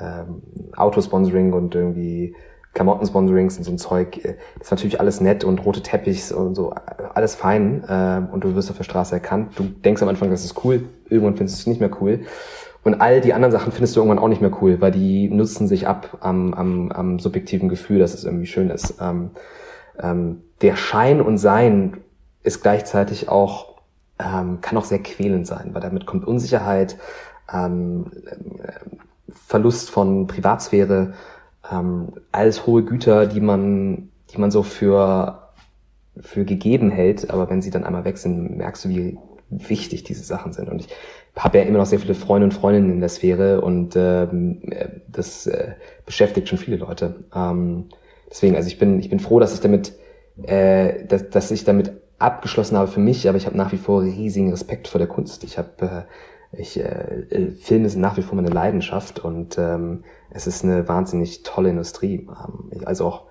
ähm, 0.00 0.42
Autosponsoring 0.74 1.52
und 1.52 1.76
irgendwie 1.76 2.34
Klamottensponsorings 2.74 3.58
und 3.58 3.64
so 3.64 3.70
ein 3.70 3.78
Zeug, 3.78 4.24
äh, 4.24 4.36
das 4.58 4.68
ist 4.68 4.70
natürlich 4.70 5.00
alles 5.00 5.20
nett 5.20 5.44
und 5.44 5.64
rote 5.64 5.82
Teppichs 5.82 6.32
und 6.32 6.54
so, 6.54 6.70
alles 7.14 7.34
fein. 7.34 7.84
Äh, 7.84 8.32
und 8.32 8.44
du 8.44 8.54
wirst 8.54 8.70
auf 8.70 8.76
der 8.76 8.84
Straße 8.84 9.14
erkannt. 9.14 9.52
Du 9.56 9.64
denkst 9.64 10.02
am 10.02 10.08
Anfang, 10.08 10.30
das 10.30 10.44
ist 10.44 10.64
cool, 10.64 10.84
irgendwann 11.08 11.36
findest 11.36 11.58
du 11.58 11.60
es 11.62 11.66
nicht 11.66 11.80
mehr 11.80 11.90
cool. 12.00 12.20
Und 12.84 13.00
all 13.00 13.20
die 13.20 13.32
anderen 13.32 13.52
Sachen 13.52 13.72
findest 13.72 13.94
du 13.94 14.00
irgendwann 14.00 14.18
auch 14.18 14.28
nicht 14.28 14.40
mehr 14.40 14.50
cool, 14.60 14.80
weil 14.80 14.90
die 14.90 15.28
nutzen 15.28 15.68
sich 15.68 15.86
ab 15.86 16.18
am, 16.20 16.52
am, 16.54 16.90
am 16.90 17.18
subjektiven 17.18 17.68
Gefühl, 17.68 18.00
dass 18.00 18.14
es 18.14 18.24
irgendwie 18.24 18.46
schön 18.46 18.70
ist. 18.70 18.94
Ähm, 19.00 19.30
ähm, 20.00 20.42
der 20.62 20.76
Schein 20.76 21.20
und 21.20 21.38
Sein 21.38 21.98
ist 22.42 22.62
gleichzeitig 22.62 23.28
auch, 23.28 23.76
ähm, 24.18 24.60
kann 24.60 24.78
auch 24.78 24.84
sehr 24.84 24.98
quälend 25.00 25.46
sein, 25.46 25.70
weil 25.72 25.82
damit 25.82 26.06
kommt 26.06 26.26
Unsicherheit, 26.26 26.98
ähm, 27.52 28.10
äh, 28.62 28.72
Verlust 29.46 29.90
von 29.90 30.26
Privatsphäre, 30.26 31.14
ähm, 31.70 32.12
alles 32.32 32.66
hohe 32.66 32.84
Güter, 32.84 33.26
die 33.26 33.40
man, 33.40 34.10
die 34.32 34.38
man 34.38 34.50
so 34.50 34.62
für, 34.62 35.50
für 36.20 36.44
gegeben 36.44 36.90
hält, 36.90 37.30
aber 37.30 37.48
wenn 37.50 37.62
sie 37.62 37.70
dann 37.70 37.84
einmal 37.84 38.04
weg 38.04 38.18
sind, 38.18 38.56
merkst 38.56 38.84
du, 38.84 38.88
wie 38.88 39.18
wichtig 39.50 40.04
diese 40.04 40.24
Sachen 40.24 40.52
sind. 40.52 40.68
Und 40.68 40.80
ich 40.80 40.88
habe 41.36 41.58
ja 41.58 41.64
immer 41.64 41.78
noch 41.78 41.86
sehr 41.86 41.98
viele 41.98 42.14
Freunde 42.14 42.46
und 42.46 42.54
Freundinnen 42.54 42.90
in 42.90 43.00
der 43.00 43.08
Sphäre 43.08 43.60
und 43.60 43.94
ähm, 43.96 44.62
das 45.08 45.46
äh, 45.46 45.72
beschäftigt 46.04 46.48
schon 46.48 46.58
viele 46.58 46.76
Leute. 46.76 47.16
Ähm, 47.34 47.86
deswegen, 48.30 48.56
also 48.56 48.66
ich 48.66 48.78
bin, 48.78 48.98
ich 49.00 49.10
bin 49.10 49.20
froh, 49.20 49.40
dass 49.40 49.54
ich 49.54 49.60
damit, 49.60 49.92
äh, 50.42 51.04
dass, 51.06 51.30
dass 51.30 51.50
ich 51.50 51.64
damit 51.64 51.92
abgeschlossen 52.18 52.76
habe 52.76 52.88
für 52.88 53.00
mich, 53.00 53.28
aber 53.28 53.36
ich 53.36 53.46
habe 53.46 53.56
nach 53.56 53.72
wie 53.72 53.78
vor 53.78 54.02
riesigen 54.02 54.50
Respekt 54.50 54.88
vor 54.88 54.98
der 54.98 55.08
Kunst. 55.08 55.42
Ich 55.44 55.58
habe 55.58 55.70
äh, 55.80 56.02
ich 56.52 56.78
äh, 56.78 57.26
äh 57.30 57.50
Filme 57.52 57.88
sind 57.88 58.00
nach 58.00 58.16
wie 58.16 58.22
vor 58.22 58.36
meine 58.36 58.50
Leidenschaft 58.50 59.18
und 59.18 59.58
ähm, 59.58 60.04
es 60.30 60.46
ist 60.46 60.64
eine 60.64 60.88
wahnsinnig 60.88 61.42
tolle 61.42 61.70
Industrie. 61.70 62.28
Ähm, 62.28 62.84
also 62.84 63.06
auch 63.06 63.22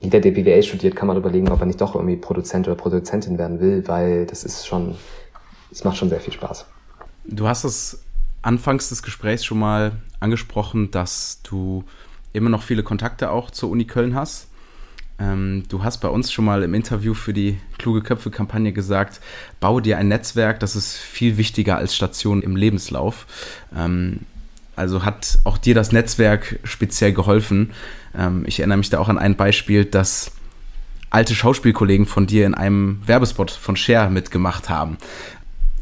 jeder, 0.00 0.20
der 0.20 0.30
BWL 0.30 0.62
studiert, 0.62 0.96
kann 0.96 1.08
mal 1.08 1.16
überlegen, 1.16 1.50
ob 1.50 1.60
er 1.60 1.66
nicht 1.66 1.80
doch 1.80 1.94
irgendwie 1.94 2.16
Produzent 2.16 2.66
oder 2.66 2.76
Produzentin 2.76 3.38
werden 3.38 3.60
will, 3.60 3.86
weil 3.86 4.26
das 4.26 4.44
ist 4.44 4.66
schon, 4.66 4.96
es 5.70 5.84
macht 5.84 5.98
schon 5.98 6.08
sehr 6.08 6.20
viel 6.20 6.32
Spaß. 6.32 6.66
Du 7.24 7.46
hast 7.46 7.64
es 7.64 8.02
anfangs 8.40 8.88
des 8.88 9.02
Gesprächs 9.02 9.44
schon 9.44 9.58
mal 9.58 9.92
angesprochen, 10.18 10.90
dass 10.90 11.42
du 11.42 11.84
immer 12.32 12.48
noch 12.48 12.62
viele 12.62 12.82
Kontakte 12.82 13.30
auch 13.30 13.50
zur 13.50 13.70
Uni 13.70 13.84
Köln 13.84 14.14
hast. 14.14 14.48
Ähm, 15.20 15.64
du 15.68 15.84
hast 15.84 15.98
bei 15.98 16.08
uns 16.08 16.32
schon 16.32 16.44
mal 16.44 16.62
im 16.62 16.74
Interview 16.74 17.14
für 17.14 17.32
die 17.32 17.58
Kluge 17.78 18.00
Köpfe-Kampagne 18.02 18.72
gesagt, 18.72 19.20
baue 19.60 19.82
dir 19.82 19.98
ein 19.98 20.08
Netzwerk, 20.08 20.60
das 20.60 20.76
ist 20.76 20.96
viel 20.96 21.36
wichtiger 21.36 21.76
als 21.76 21.94
Station 21.94 22.42
im 22.42 22.56
Lebenslauf. 22.56 23.26
Ähm, 23.76 24.20
also 24.76 25.04
hat 25.04 25.38
auch 25.44 25.58
dir 25.58 25.74
das 25.74 25.92
Netzwerk 25.92 26.58
speziell 26.64 27.12
geholfen. 27.12 27.70
Ähm, 28.16 28.44
ich 28.46 28.60
erinnere 28.60 28.78
mich 28.78 28.90
da 28.90 28.98
auch 28.98 29.08
an 29.08 29.18
ein 29.18 29.36
Beispiel, 29.36 29.84
dass 29.84 30.32
alte 31.10 31.34
Schauspielkollegen 31.34 32.06
von 32.06 32.26
dir 32.26 32.46
in 32.46 32.54
einem 32.54 33.02
Werbespot 33.04 33.50
von 33.50 33.76
Share 33.76 34.10
mitgemacht 34.10 34.70
haben. 34.70 34.96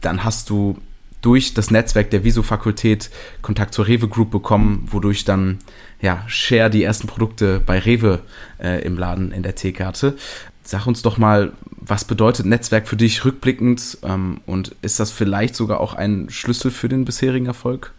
Dann 0.01 0.25
hast 0.25 0.51
du 0.51 0.79
durch 1.21 1.55
das 1.55 1.71
Netzwerk 1.71 2.11
der 2.11 2.25
Viso-Fakultät 2.25 3.11
Kontakt 3.43 3.75
zur 3.75 3.87
Rewe 3.87 4.09
Group 4.09 4.31
bekommen, 4.31 4.87
wodurch 4.91 5.25
dann 5.25 5.59
ja 6.01 6.23
Share 6.27 6.71
die 6.71 6.83
ersten 6.83 7.07
Produkte 7.07 7.61
bei 7.65 7.79
Rewe 7.79 8.21
äh, 8.63 8.83
im 8.83 8.97
Laden 8.97 9.33
in 9.33 9.43
der 9.43 9.55
Theke 9.55 9.85
hatte. 9.85 10.17
Sag 10.63 10.87
uns 10.87 11.03
doch 11.03 11.19
mal, 11.19 11.53
was 11.71 12.05
bedeutet 12.05 12.47
Netzwerk 12.47 12.87
für 12.87 12.97
dich 12.97 13.25
rückblickend 13.25 13.99
ähm, 14.03 14.41
und 14.47 14.77
ist 14.83 15.01
das 15.01 15.11
vielleicht 15.11 15.57
sogar 15.57 15.81
auch 15.81 15.95
ein 15.95 16.29
Schlüssel 16.31 16.71
für 16.71 16.89
den 16.89 17.05
bisherigen 17.05 17.47
Erfolg? 17.47 17.93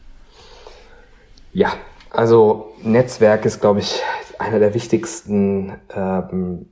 Ja, 1.52 1.74
also 2.12 2.74
Netzwerk 2.84 3.46
ist, 3.46 3.60
glaube 3.60 3.80
ich, 3.80 4.00
einer 4.38 4.60
der 4.60 4.74
wichtigsten 4.74 5.74
ähm, 5.94 6.68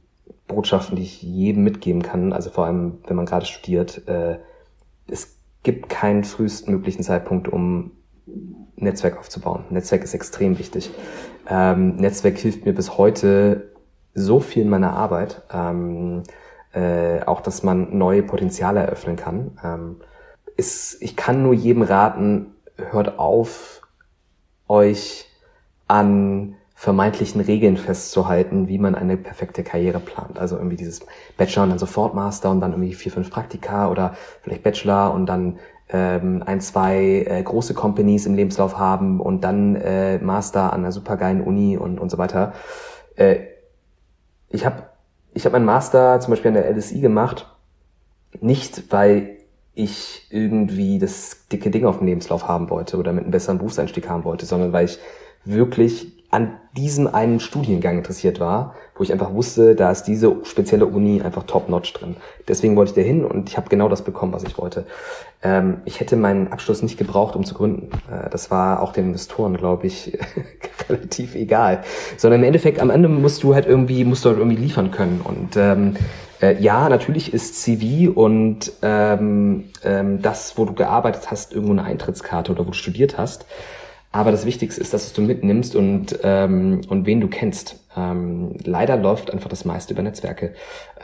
Botschaften, 0.48 0.96
die 0.96 1.04
ich 1.04 1.22
jedem 1.22 1.64
mitgeben 1.64 2.04
kann. 2.04 2.32
Also 2.32 2.50
vor 2.52 2.66
allem, 2.66 3.00
wenn 3.08 3.16
man 3.16 3.26
gerade 3.26 3.46
studiert. 3.46 4.08
Äh, 4.08 4.38
gibt 5.68 5.90
keinen 5.90 6.24
frühestmöglichen 6.24 7.04
Zeitpunkt, 7.04 7.50
um 7.50 7.92
Netzwerk 8.78 9.20
aufzubauen. 9.20 9.66
Netzwerk 9.70 10.02
ist 10.02 10.14
extrem 10.14 10.60
wichtig. 10.60 10.90
Ähm, 11.50 11.98
Netzwerk 11.98 12.38
hilft 12.38 12.66
mir 12.66 12.72
bis 12.72 12.98
heute 12.98 13.74
so 14.14 14.40
viel 14.40 14.64
in 14.64 14.70
meiner 14.70 14.94
Arbeit. 14.94 15.42
Ähm, 15.52 16.24
äh, 16.72 17.20
auch, 17.26 17.42
dass 17.42 17.64
man 17.64 17.98
neue 17.98 18.24
Potenziale 18.24 18.80
eröffnen 18.80 19.18
kann. 19.18 19.60
Ähm, 19.62 19.96
ist, 20.56 21.02
ich 21.02 21.18
kann 21.18 21.44
nur 21.44 21.54
jedem 21.54 21.82
raten, 21.82 22.56
hört 22.78 23.20
auf, 23.20 23.82
euch 24.70 25.30
an 25.90 26.56
vermeintlichen 26.80 27.42
Regeln 27.42 27.76
festzuhalten, 27.76 28.68
wie 28.68 28.78
man 28.78 28.94
eine 28.94 29.18
perfekte 29.18 29.64
Karriere 29.64 30.00
plant. 30.00 30.38
Also 30.38 30.58
irgendwie 30.58 30.76
dieses 30.76 31.02
Bachelor 31.36 31.64
und 31.64 31.70
dann 31.72 31.80
sofort 31.80 32.14
Master 32.14 32.52
und 32.52 32.62
dann 32.62 32.72
irgendwie 32.72 32.94
vier, 32.94 33.12
fünf 33.12 33.32
Praktika 33.32 33.90
oder 33.90 34.16
vielleicht 34.44 34.62
Bachelor 34.62 35.12
und 35.12 35.26
dann 35.26 35.58
ähm, 35.90 36.44
ein, 36.46 36.62
zwei 36.62 37.26
äh, 37.28 37.42
große 37.42 37.74
Companies 37.74 38.28
im 38.28 38.36
Lebenslauf 38.36 38.78
haben 38.78 39.20
und 39.20 39.44
dann 39.44 39.76
äh, 39.76 40.20
Master 40.20 40.72
an 40.72 40.82
einer 40.82 40.92
supergeilen 40.92 41.42
Uni 41.42 41.78
und, 41.78 42.00
und 42.00 42.12
so 42.12 42.20
weiter. 42.20 42.54
Äh, 43.16 43.38
ich 44.52 44.64
habe 44.64 44.84
ich 45.34 45.48
hab 45.48 45.54
meinen 45.54 45.66
Master 45.66 46.20
zum 46.20 46.30
Beispiel 46.30 46.50
an 46.50 46.62
der 46.62 46.72
LSI 46.72 47.00
gemacht, 47.00 47.48
nicht 48.40 48.92
weil 48.92 49.38
ich 49.74 50.28
irgendwie 50.30 51.00
das 51.00 51.48
dicke 51.52 51.72
Ding 51.72 51.86
auf 51.86 51.98
dem 51.98 52.06
Lebenslauf 52.06 52.48
haben 52.48 52.70
wollte 52.70 52.98
oder 52.98 53.14
mit 53.14 53.24
einem 53.24 53.32
besseren 53.32 53.58
Berufseinstieg 53.58 54.08
haben 54.08 54.26
wollte, 54.26 54.46
sondern 54.46 54.74
weil 54.74 54.86
ich 54.86 55.00
wirklich 55.44 56.17
an 56.30 56.58
diesem 56.76 57.08
einen 57.08 57.40
Studiengang 57.40 57.98
interessiert 57.98 58.40
war, 58.40 58.76
wo 58.96 59.04
ich 59.04 59.14
einfach 59.14 59.34
wusste, 59.34 59.76
da 59.76 59.92
ist 59.92 60.04
diese 60.04 60.36
spezielle 60.44 60.86
Uni 60.86 61.22
einfach 61.22 61.44
top-notch 61.44 61.94
drin. 61.94 62.18
Deswegen 62.48 62.76
wollte 62.76 62.92
ich 62.92 62.96
da 62.96 63.02
hin 63.02 63.24
und 63.24 63.50
ich 63.50 63.58
habe 63.58 63.70
genau 63.70 63.88
das 63.88 64.04
bekommen, 64.04 64.34
was 64.34 64.44
ich 64.44 64.58
wollte. 64.58 64.86
Ähm, 65.42 65.78
ich 65.86 66.02
hätte 66.02 66.18
meinen 66.18 66.50
Abschluss 66.50 66.82
nicht 66.84 66.98
gebraucht, 66.98 67.36
um 67.36 67.46
zu 67.46 67.54
gründen. 67.54 67.90
Äh, 68.12 68.30
das 68.30 68.52
war 68.52 68.82
auch 68.82 68.92
den 68.92 69.06
Investoren, 69.06 69.56
glaube 69.56 69.88
ich, 69.88 70.18
relativ 70.90 71.36
egal. 71.36 71.84
Sondern 72.18 72.42
im 72.42 72.48
Endeffekt, 72.48 72.82
am 72.82 72.90
Ende 72.90 73.08
musst 73.08 73.44
du 73.44 73.54
halt 73.54 73.66
irgendwie, 73.66 74.04
musst 74.04 74.26
du 74.26 74.30
halt 74.30 74.40
irgendwie 74.40 74.58
liefern 74.58 74.92
können. 74.92 75.22
Und 75.24 75.56
ähm, 75.56 75.96
äh, 76.42 76.62
ja, 76.62 76.90
natürlich 76.90 77.34
ist 77.34 77.62
CV 77.62 78.12
und 78.12 78.74
ähm, 78.82 79.66
ähm, 79.84 80.22
das, 80.22 80.58
wo 80.58 80.66
du 80.66 80.74
gearbeitet 80.74 81.32
hast, 81.32 81.54
irgendwo 81.54 81.74
eine 81.74 81.84
Eintrittskarte 81.84 82.52
oder 82.52 82.66
wo 82.66 82.72
du 82.72 82.74
studiert 82.74 83.18
hast. 83.18 83.46
Aber 84.18 84.32
das 84.32 84.48
Wichtigste 84.48 84.82
ist, 84.82 84.96
dass 84.96 85.14
du 85.14 85.22
mitnimmst 85.22 85.76
und, 85.76 86.18
ähm, 86.24 86.82
und 86.88 87.06
wen 87.06 87.22
du 87.22 87.28
kennst. 87.28 87.76
Ähm, 87.96 88.56
leider 88.64 88.98
läuft 88.98 89.32
einfach 89.32 89.48
das 89.48 89.64
meiste 89.64 89.94
über 89.94 90.02
Netzwerke. 90.02 90.56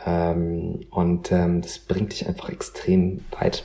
Ähm, 0.04 0.80
und 0.90 1.30
ähm, 1.30 1.62
das 1.62 1.78
bringt 1.78 2.10
dich 2.10 2.26
einfach 2.26 2.48
extrem 2.48 3.20
weit. 3.38 3.62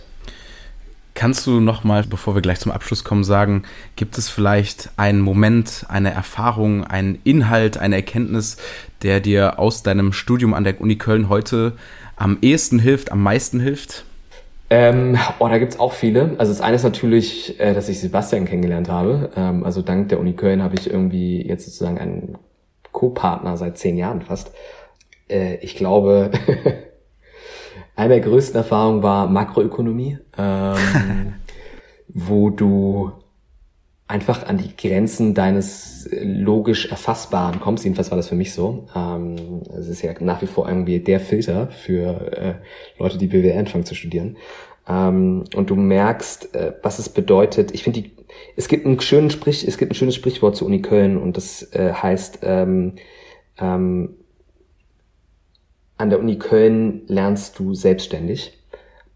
Kannst 1.16 1.48
du 1.48 1.60
nochmal, 1.62 2.04
bevor 2.04 2.36
wir 2.36 2.44
gleich 2.44 2.60
zum 2.60 2.72
Abschluss 2.72 3.04
kommen, 3.04 3.24
sagen, 3.24 3.64
gibt 3.96 4.20
es 4.20 4.30
vielleicht 4.30 4.92
einen 4.98 5.20
Moment, 5.20 5.84
eine 5.90 6.12
Erfahrung, 6.12 6.84
einen 6.84 7.18
Inhalt, 7.24 7.80
eine 7.80 7.96
Erkenntnis, 7.96 8.58
der 9.02 9.20
dir 9.20 9.58
aus 9.58 9.82
deinem 9.82 10.14
Studium 10.14 10.54
an 10.54 10.64
der 10.64 10.80
Uni 10.80 10.98
Köln 10.98 11.28
heute 11.28 11.74
am 12.16 12.38
ehesten 12.44 12.78
hilft, 12.78 13.12
am 13.12 13.24
meisten 13.24 13.60
hilft? 13.60 14.06
Ähm, 14.72 15.18
oh, 15.40 15.48
da 15.48 15.58
gibt's 15.58 15.80
auch 15.80 15.94
viele. 15.94 16.36
Also 16.38 16.52
das 16.52 16.62
eine 16.62 16.76
ist 16.76 16.84
natürlich, 16.84 17.60
äh, 17.60 17.74
dass 17.74 17.90
ich 17.90 18.00
Sebastian 18.00 18.46
kennengelernt 18.46 18.90
habe. 18.90 19.32
Ähm, 19.36 19.64
also 19.64 19.82
dank 19.82 20.10
der 20.10 20.20
Uni 20.20 20.34
Köln 20.34 20.62
habe 20.62 20.76
ich 20.76 20.90
irgendwie 20.90 21.46
jetzt 21.46 21.66
sozusagen 21.66 21.98
einen 21.98 22.38
Co-Partner 22.92 23.58
seit 23.58 23.78
zehn 23.78 23.98
Jahren 23.98 24.22
fast. 24.22 24.52
Äh, 25.28 25.56
ich 25.58 25.76
glaube, 25.76 26.30
eine 27.96 28.10
der 28.10 28.22
größten 28.22 28.58
Erfahrungen 28.58 29.02
war 29.02 29.28
Makroökonomie, 29.28 30.20
ähm, 30.38 31.36
wo 32.08 32.52
du 32.52 33.12
einfach 34.10 34.48
an 34.48 34.58
die 34.58 34.76
Grenzen 34.76 35.36
deines 35.36 36.10
logisch 36.12 36.90
Erfassbaren 36.90 37.60
kommst. 37.60 37.84
Jedenfalls 37.84 38.10
war 38.10 38.18
das 38.18 38.28
für 38.28 38.36
mich 38.36 38.54
so. 38.54 38.88
Ähm, 38.96 39.62
es 39.78 39.88
ist 39.88 40.02
ja 40.02 40.14
nach 40.20 40.42
wie 40.42 40.48
vor 40.48 40.68
irgendwie 40.68 41.00
der 41.00 41.20
Filter 41.20 41.68
für 41.68 42.32
äh, 42.36 42.54
Leute, 42.98 43.20
die 43.20 43.28
BWL 43.28 43.60
anfangen 43.60 43.86
zu 43.86 43.94
studieren. 43.94 44.38
Ähm, 44.88 45.44
und 45.56 45.70
du 45.70 45.76
merkst, 45.76 46.56
äh, 46.56 46.74
was 46.82 46.98
es 46.98 47.10
bedeutet. 47.10 47.72
Ich 47.72 47.84
finde, 47.84 48.04
es 48.56 48.68
gibt 48.68 48.88
einen 48.88 49.00
schönen 49.00 49.30
Sprich, 49.30 49.68
es 49.68 49.78
gibt 49.78 49.92
ein 49.92 49.96
schönes 49.96 50.16
Sprichwort 50.16 50.56
zur 50.56 50.68
Uni 50.68 50.82
Köln 50.82 51.16
und 51.16 51.38
das 51.38 51.62
äh, 51.74 51.94
heißt, 51.94 52.40
ähm, 52.42 52.96
ähm, 53.60 54.16
an 55.98 56.10
der 56.10 56.20
Uni 56.20 56.40
Köln 56.40 57.04
lernst 57.06 57.60
du 57.60 57.76
selbstständig. 57.76 58.58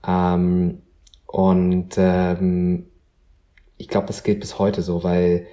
Ähm, 0.08 0.84
und 1.26 1.96
ähm, 1.98 2.86
ich 3.84 3.90
glaube, 3.90 4.08
das 4.08 4.24
gilt 4.24 4.40
bis 4.40 4.60
heute 4.60 4.82
so, 4.82 5.04
weil 5.04 5.46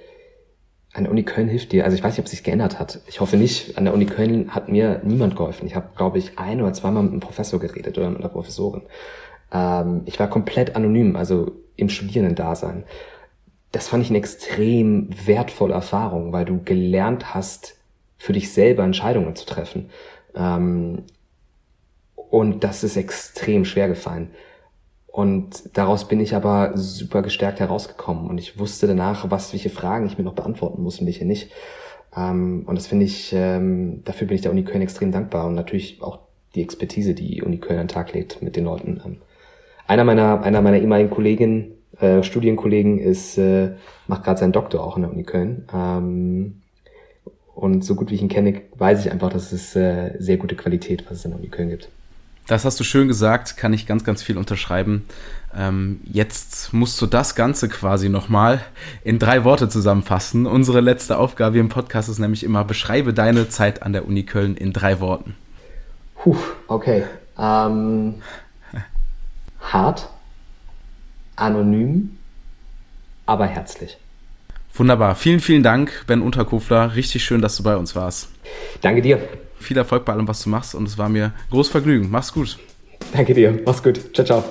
an 0.93 1.03
der 1.03 1.11
Uni 1.11 1.23
Köln 1.23 1.49
hilft 1.49 1.73
dir. 1.73 1.83
Also 1.83 1.97
ich 1.97 2.03
weiß 2.03 2.13
nicht, 2.13 2.19
ob 2.19 2.25
es 2.25 2.31
sich 2.31 2.43
geändert 2.43 2.79
hat. 2.79 3.01
Ich 3.07 3.19
hoffe 3.19 3.35
nicht. 3.35 3.77
An 3.77 3.83
der 3.83 3.93
Uni 3.93 4.05
Köln 4.05 4.55
hat 4.55 4.69
mir 4.69 5.01
niemand 5.03 5.35
geholfen. 5.35 5.67
Ich 5.67 5.75
habe, 5.75 5.89
glaube 5.97 6.17
ich, 6.17 6.39
ein 6.39 6.61
oder 6.61 6.71
zweimal 6.71 7.03
mit 7.03 7.11
einem 7.11 7.19
Professor 7.19 7.59
geredet 7.59 7.97
oder 7.97 8.09
mit 8.09 8.19
einer 8.19 8.29
Professorin. 8.29 8.83
Ähm, 9.51 10.03
ich 10.05 10.17
war 10.17 10.29
komplett 10.29 10.77
anonym, 10.77 11.17
also 11.17 11.51
im 11.75 11.89
Studierendendasein. 11.89 12.85
Das 13.73 13.89
fand 13.89 14.03
ich 14.03 14.09
eine 14.09 14.19
extrem 14.19 15.09
wertvolle 15.25 15.73
Erfahrung, 15.73 16.31
weil 16.31 16.45
du 16.45 16.61
gelernt 16.63 17.33
hast, 17.33 17.75
für 18.17 18.31
dich 18.31 18.53
selber 18.53 18.83
Entscheidungen 18.83 19.35
zu 19.35 19.45
treffen. 19.45 19.89
Ähm, 20.35 21.03
und 22.15 22.63
das 22.63 22.85
ist 22.85 22.95
extrem 22.95 23.65
schwer 23.65 23.89
gefallen. 23.89 24.31
Und 25.11 25.77
daraus 25.77 26.07
bin 26.07 26.21
ich 26.21 26.35
aber 26.35 26.71
super 26.75 27.21
gestärkt 27.21 27.59
herausgekommen. 27.59 28.29
Und 28.29 28.37
ich 28.37 28.57
wusste 28.57 28.87
danach, 28.87 29.29
was, 29.29 29.51
welche 29.51 29.69
Fragen 29.69 30.05
ich 30.05 30.17
mir 30.17 30.23
noch 30.23 30.35
beantworten 30.35 30.81
muss 30.81 30.99
und 30.99 31.05
welche 31.05 31.25
nicht. 31.25 31.51
Ähm, 32.15 32.63
und 32.65 32.75
das 32.75 32.87
finde 32.87 33.05
ich, 33.05 33.33
ähm, 33.33 34.03
dafür 34.05 34.27
bin 34.27 34.35
ich 34.35 34.41
der 34.41 34.51
Uni 34.51 34.63
Köln 34.63 34.81
extrem 34.81 35.11
dankbar 35.11 35.47
und 35.47 35.55
natürlich 35.55 36.01
auch 36.01 36.19
die 36.55 36.61
Expertise, 36.61 37.13
die 37.13 37.41
Uni 37.41 37.57
Köln 37.57 37.79
an 37.79 37.87
den 37.87 37.93
Tag 37.93 38.13
legt 38.13 38.41
mit 38.41 38.55
den 38.55 38.65
Leuten. 38.65 39.01
Ähm, 39.05 39.17
einer 39.87 40.05
meiner, 40.05 40.41
einer 40.43 40.61
meiner 40.61 40.79
ehemaligen 40.79 41.09
Kolleginnen, 41.09 41.73
äh, 41.99 42.23
Studienkollegen 42.23 42.99
ist, 42.99 43.37
äh, 43.37 43.71
macht 44.07 44.23
gerade 44.23 44.39
seinen 44.39 44.53
Doktor 44.53 44.83
auch 44.83 44.95
in 44.95 45.03
der 45.03 45.11
Uni 45.11 45.23
Köln. 45.23 45.67
Ähm, 45.73 46.61
und 47.53 47.83
so 47.83 47.95
gut 47.95 48.09
wie 48.09 48.15
ich 48.15 48.21
ihn 48.21 48.29
kenne, 48.29 48.61
weiß 48.77 49.05
ich 49.05 49.11
einfach, 49.11 49.29
dass 49.29 49.51
es 49.51 49.75
äh, 49.75 50.13
sehr 50.19 50.37
gute 50.37 50.55
Qualität, 50.55 51.03
was 51.09 51.19
es 51.19 51.25
in 51.25 51.31
der 51.31 51.39
Uni 51.39 51.49
Köln 51.49 51.69
gibt. 51.69 51.89
Das 52.47 52.65
hast 52.65 52.79
du 52.79 52.83
schön 52.83 53.07
gesagt, 53.07 53.55
kann 53.57 53.73
ich 53.73 53.85
ganz, 53.85 54.03
ganz 54.03 54.23
viel 54.23 54.37
unterschreiben. 54.37 55.05
Ähm, 55.55 55.99
jetzt 56.03 56.73
musst 56.73 57.01
du 57.01 57.05
das 57.05 57.35
Ganze 57.35 57.69
quasi 57.69 58.09
nochmal 58.09 58.61
in 59.03 59.19
drei 59.19 59.43
Worte 59.43 59.69
zusammenfassen. 59.69 60.45
Unsere 60.45 60.81
letzte 60.81 61.17
Aufgabe 61.17 61.59
im 61.59 61.69
Podcast 61.69 62.09
ist 62.09 62.19
nämlich 62.19 62.43
immer, 62.43 62.63
beschreibe 62.63 63.13
deine 63.13 63.49
Zeit 63.49 63.83
an 63.83 63.93
der 63.93 64.07
Uni 64.07 64.23
Köln 64.23 64.55
in 64.55 64.73
drei 64.73 64.99
Worten. 64.99 65.35
Puh, 66.15 66.37
okay. 66.67 67.03
Ähm, 67.37 68.15
hart, 69.59 70.09
anonym, 71.35 72.17
aber 73.25 73.45
herzlich. 73.45 73.97
Wunderbar. 74.73 75.15
Vielen, 75.15 75.41
vielen 75.41 75.63
Dank, 75.63 76.05
Ben 76.07 76.21
Unterkofler. 76.21 76.95
Richtig 76.95 77.23
schön, 77.23 77.41
dass 77.41 77.57
du 77.57 77.63
bei 77.63 77.75
uns 77.75 77.95
warst. 77.95 78.29
Danke 78.81 79.01
dir. 79.01 79.19
Viel 79.61 79.77
Erfolg 79.77 80.05
bei 80.05 80.13
allem, 80.13 80.27
was 80.27 80.43
du 80.43 80.49
machst 80.49 80.75
und 80.75 80.87
es 80.87 80.97
war 80.97 81.09
mir 81.09 81.31
groß 81.51 81.69
Vergnügen. 81.69 82.09
Mach's 82.11 82.33
gut. 82.33 82.57
Danke 83.13 83.33
dir. 83.33 83.59
Mach's 83.65 83.81
gut. 83.81 84.13
Ciao, 84.13 84.25
ciao. 84.25 84.43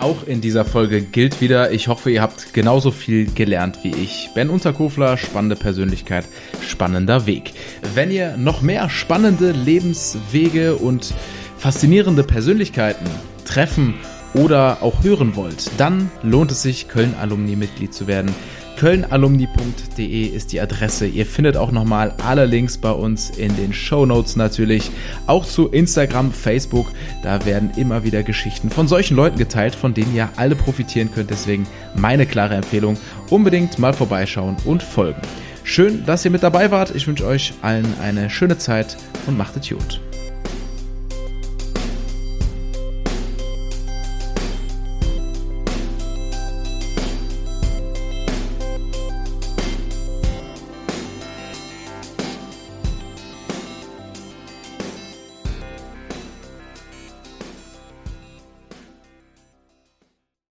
Auch 0.00 0.26
in 0.26 0.40
dieser 0.40 0.64
Folge 0.64 1.02
gilt 1.02 1.42
wieder, 1.42 1.72
ich 1.72 1.88
hoffe, 1.88 2.10
ihr 2.10 2.22
habt 2.22 2.54
genauso 2.54 2.90
viel 2.90 3.30
gelernt 3.34 3.80
wie 3.82 3.90
ich. 3.90 4.30
Ben 4.34 4.48
Unterkofler, 4.48 5.18
spannende 5.18 5.56
Persönlichkeit, 5.56 6.24
spannender 6.66 7.26
Weg. 7.26 7.52
Wenn 7.94 8.10
ihr 8.10 8.38
noch 8.38 8.62
mehr 8.62 8.88
spannende 8.88 9.52
Lebenswege 9.52 10.76
und 10.76 11.12
faszinierende 11.58 12.22
Persönlichkeiten 12.22 13.04
treffen 13.44 13.92
oder 14.32 14.78
auch 14.80 15.04
hören 15.04 15.36
wollt, 15.36 15.70
dann 15.76 16.10
lohnt 16.22 16.50
es 16.50 16.62
sich, 16.62 16.88
Köln-Alumni-Mitglied 16.88 17.92
zu 17.92 18.06
werden. 18.06 18.34
Kölnalumni.de 18.80 20.24
ist 20.24 20.52
die 20.52 20.60
Adresse. 20.62 21.06
Ihr 21.06 21.26
findet 21.26 21.58
auch 21.58 21.70
nochmal 21.70 22.14
alle 22.24 22.46
Links 22.46 22.78
bei 22.78 22.90
uns 22.90 23.28
in 23.28 23.54
den 23.56 23.74
Show 23.74 24.06
Notes 24.06 24.36
natürlich. 24.36 24.90
Auch 25.26 25.44
zu 25.44 25.68
Instagram, 25.68 26.32
Facebook. 26.32 26.86
Da 27.22 27.44
werden 27.44 27.72
immer 27.76 28.04
wieder 28.04 28.22
Geschichten 28.22 28.70
von 28.70 28.88
solchen 28.88 29.16
Leuten 29.16 29.36
geteilt, 29.36 29.74
von 29.74 29.92
denen 29.92 30.14
ihr 30.14 30.30
alle 30.36 30.56
profitieren 30.56 31.12
könnt. 31.12 31.28
Deswegen 31.28 31.66
meine 31.94 32.24
klare 32.24 32.54
Empfehlung. 32.54 32.96
Unbedingt 33.28 33.78
mal 33.78 33.92
vorbeischauen 33.92 34.56
und 34.64 34.82
folgen. 34.82 35.20
Schön, 35.62 36.06
dass 36.06 36.24
ihr 36.24 36.30
mit 36.30 36.42
dabei 36.42 36.70
wart. 36.70 36.94
Ich 36.94 37.06
wünsche 37.06 37.26
euch 37.26 37.52
allen 37.60 37.86
eine 38.00 38.30
schöne 38.30 38.56
Zeit 38.56 38.96
und 39.26 39.36
macht 39.36 39.58
es 39.58 39.68
gut. 39.68 40.00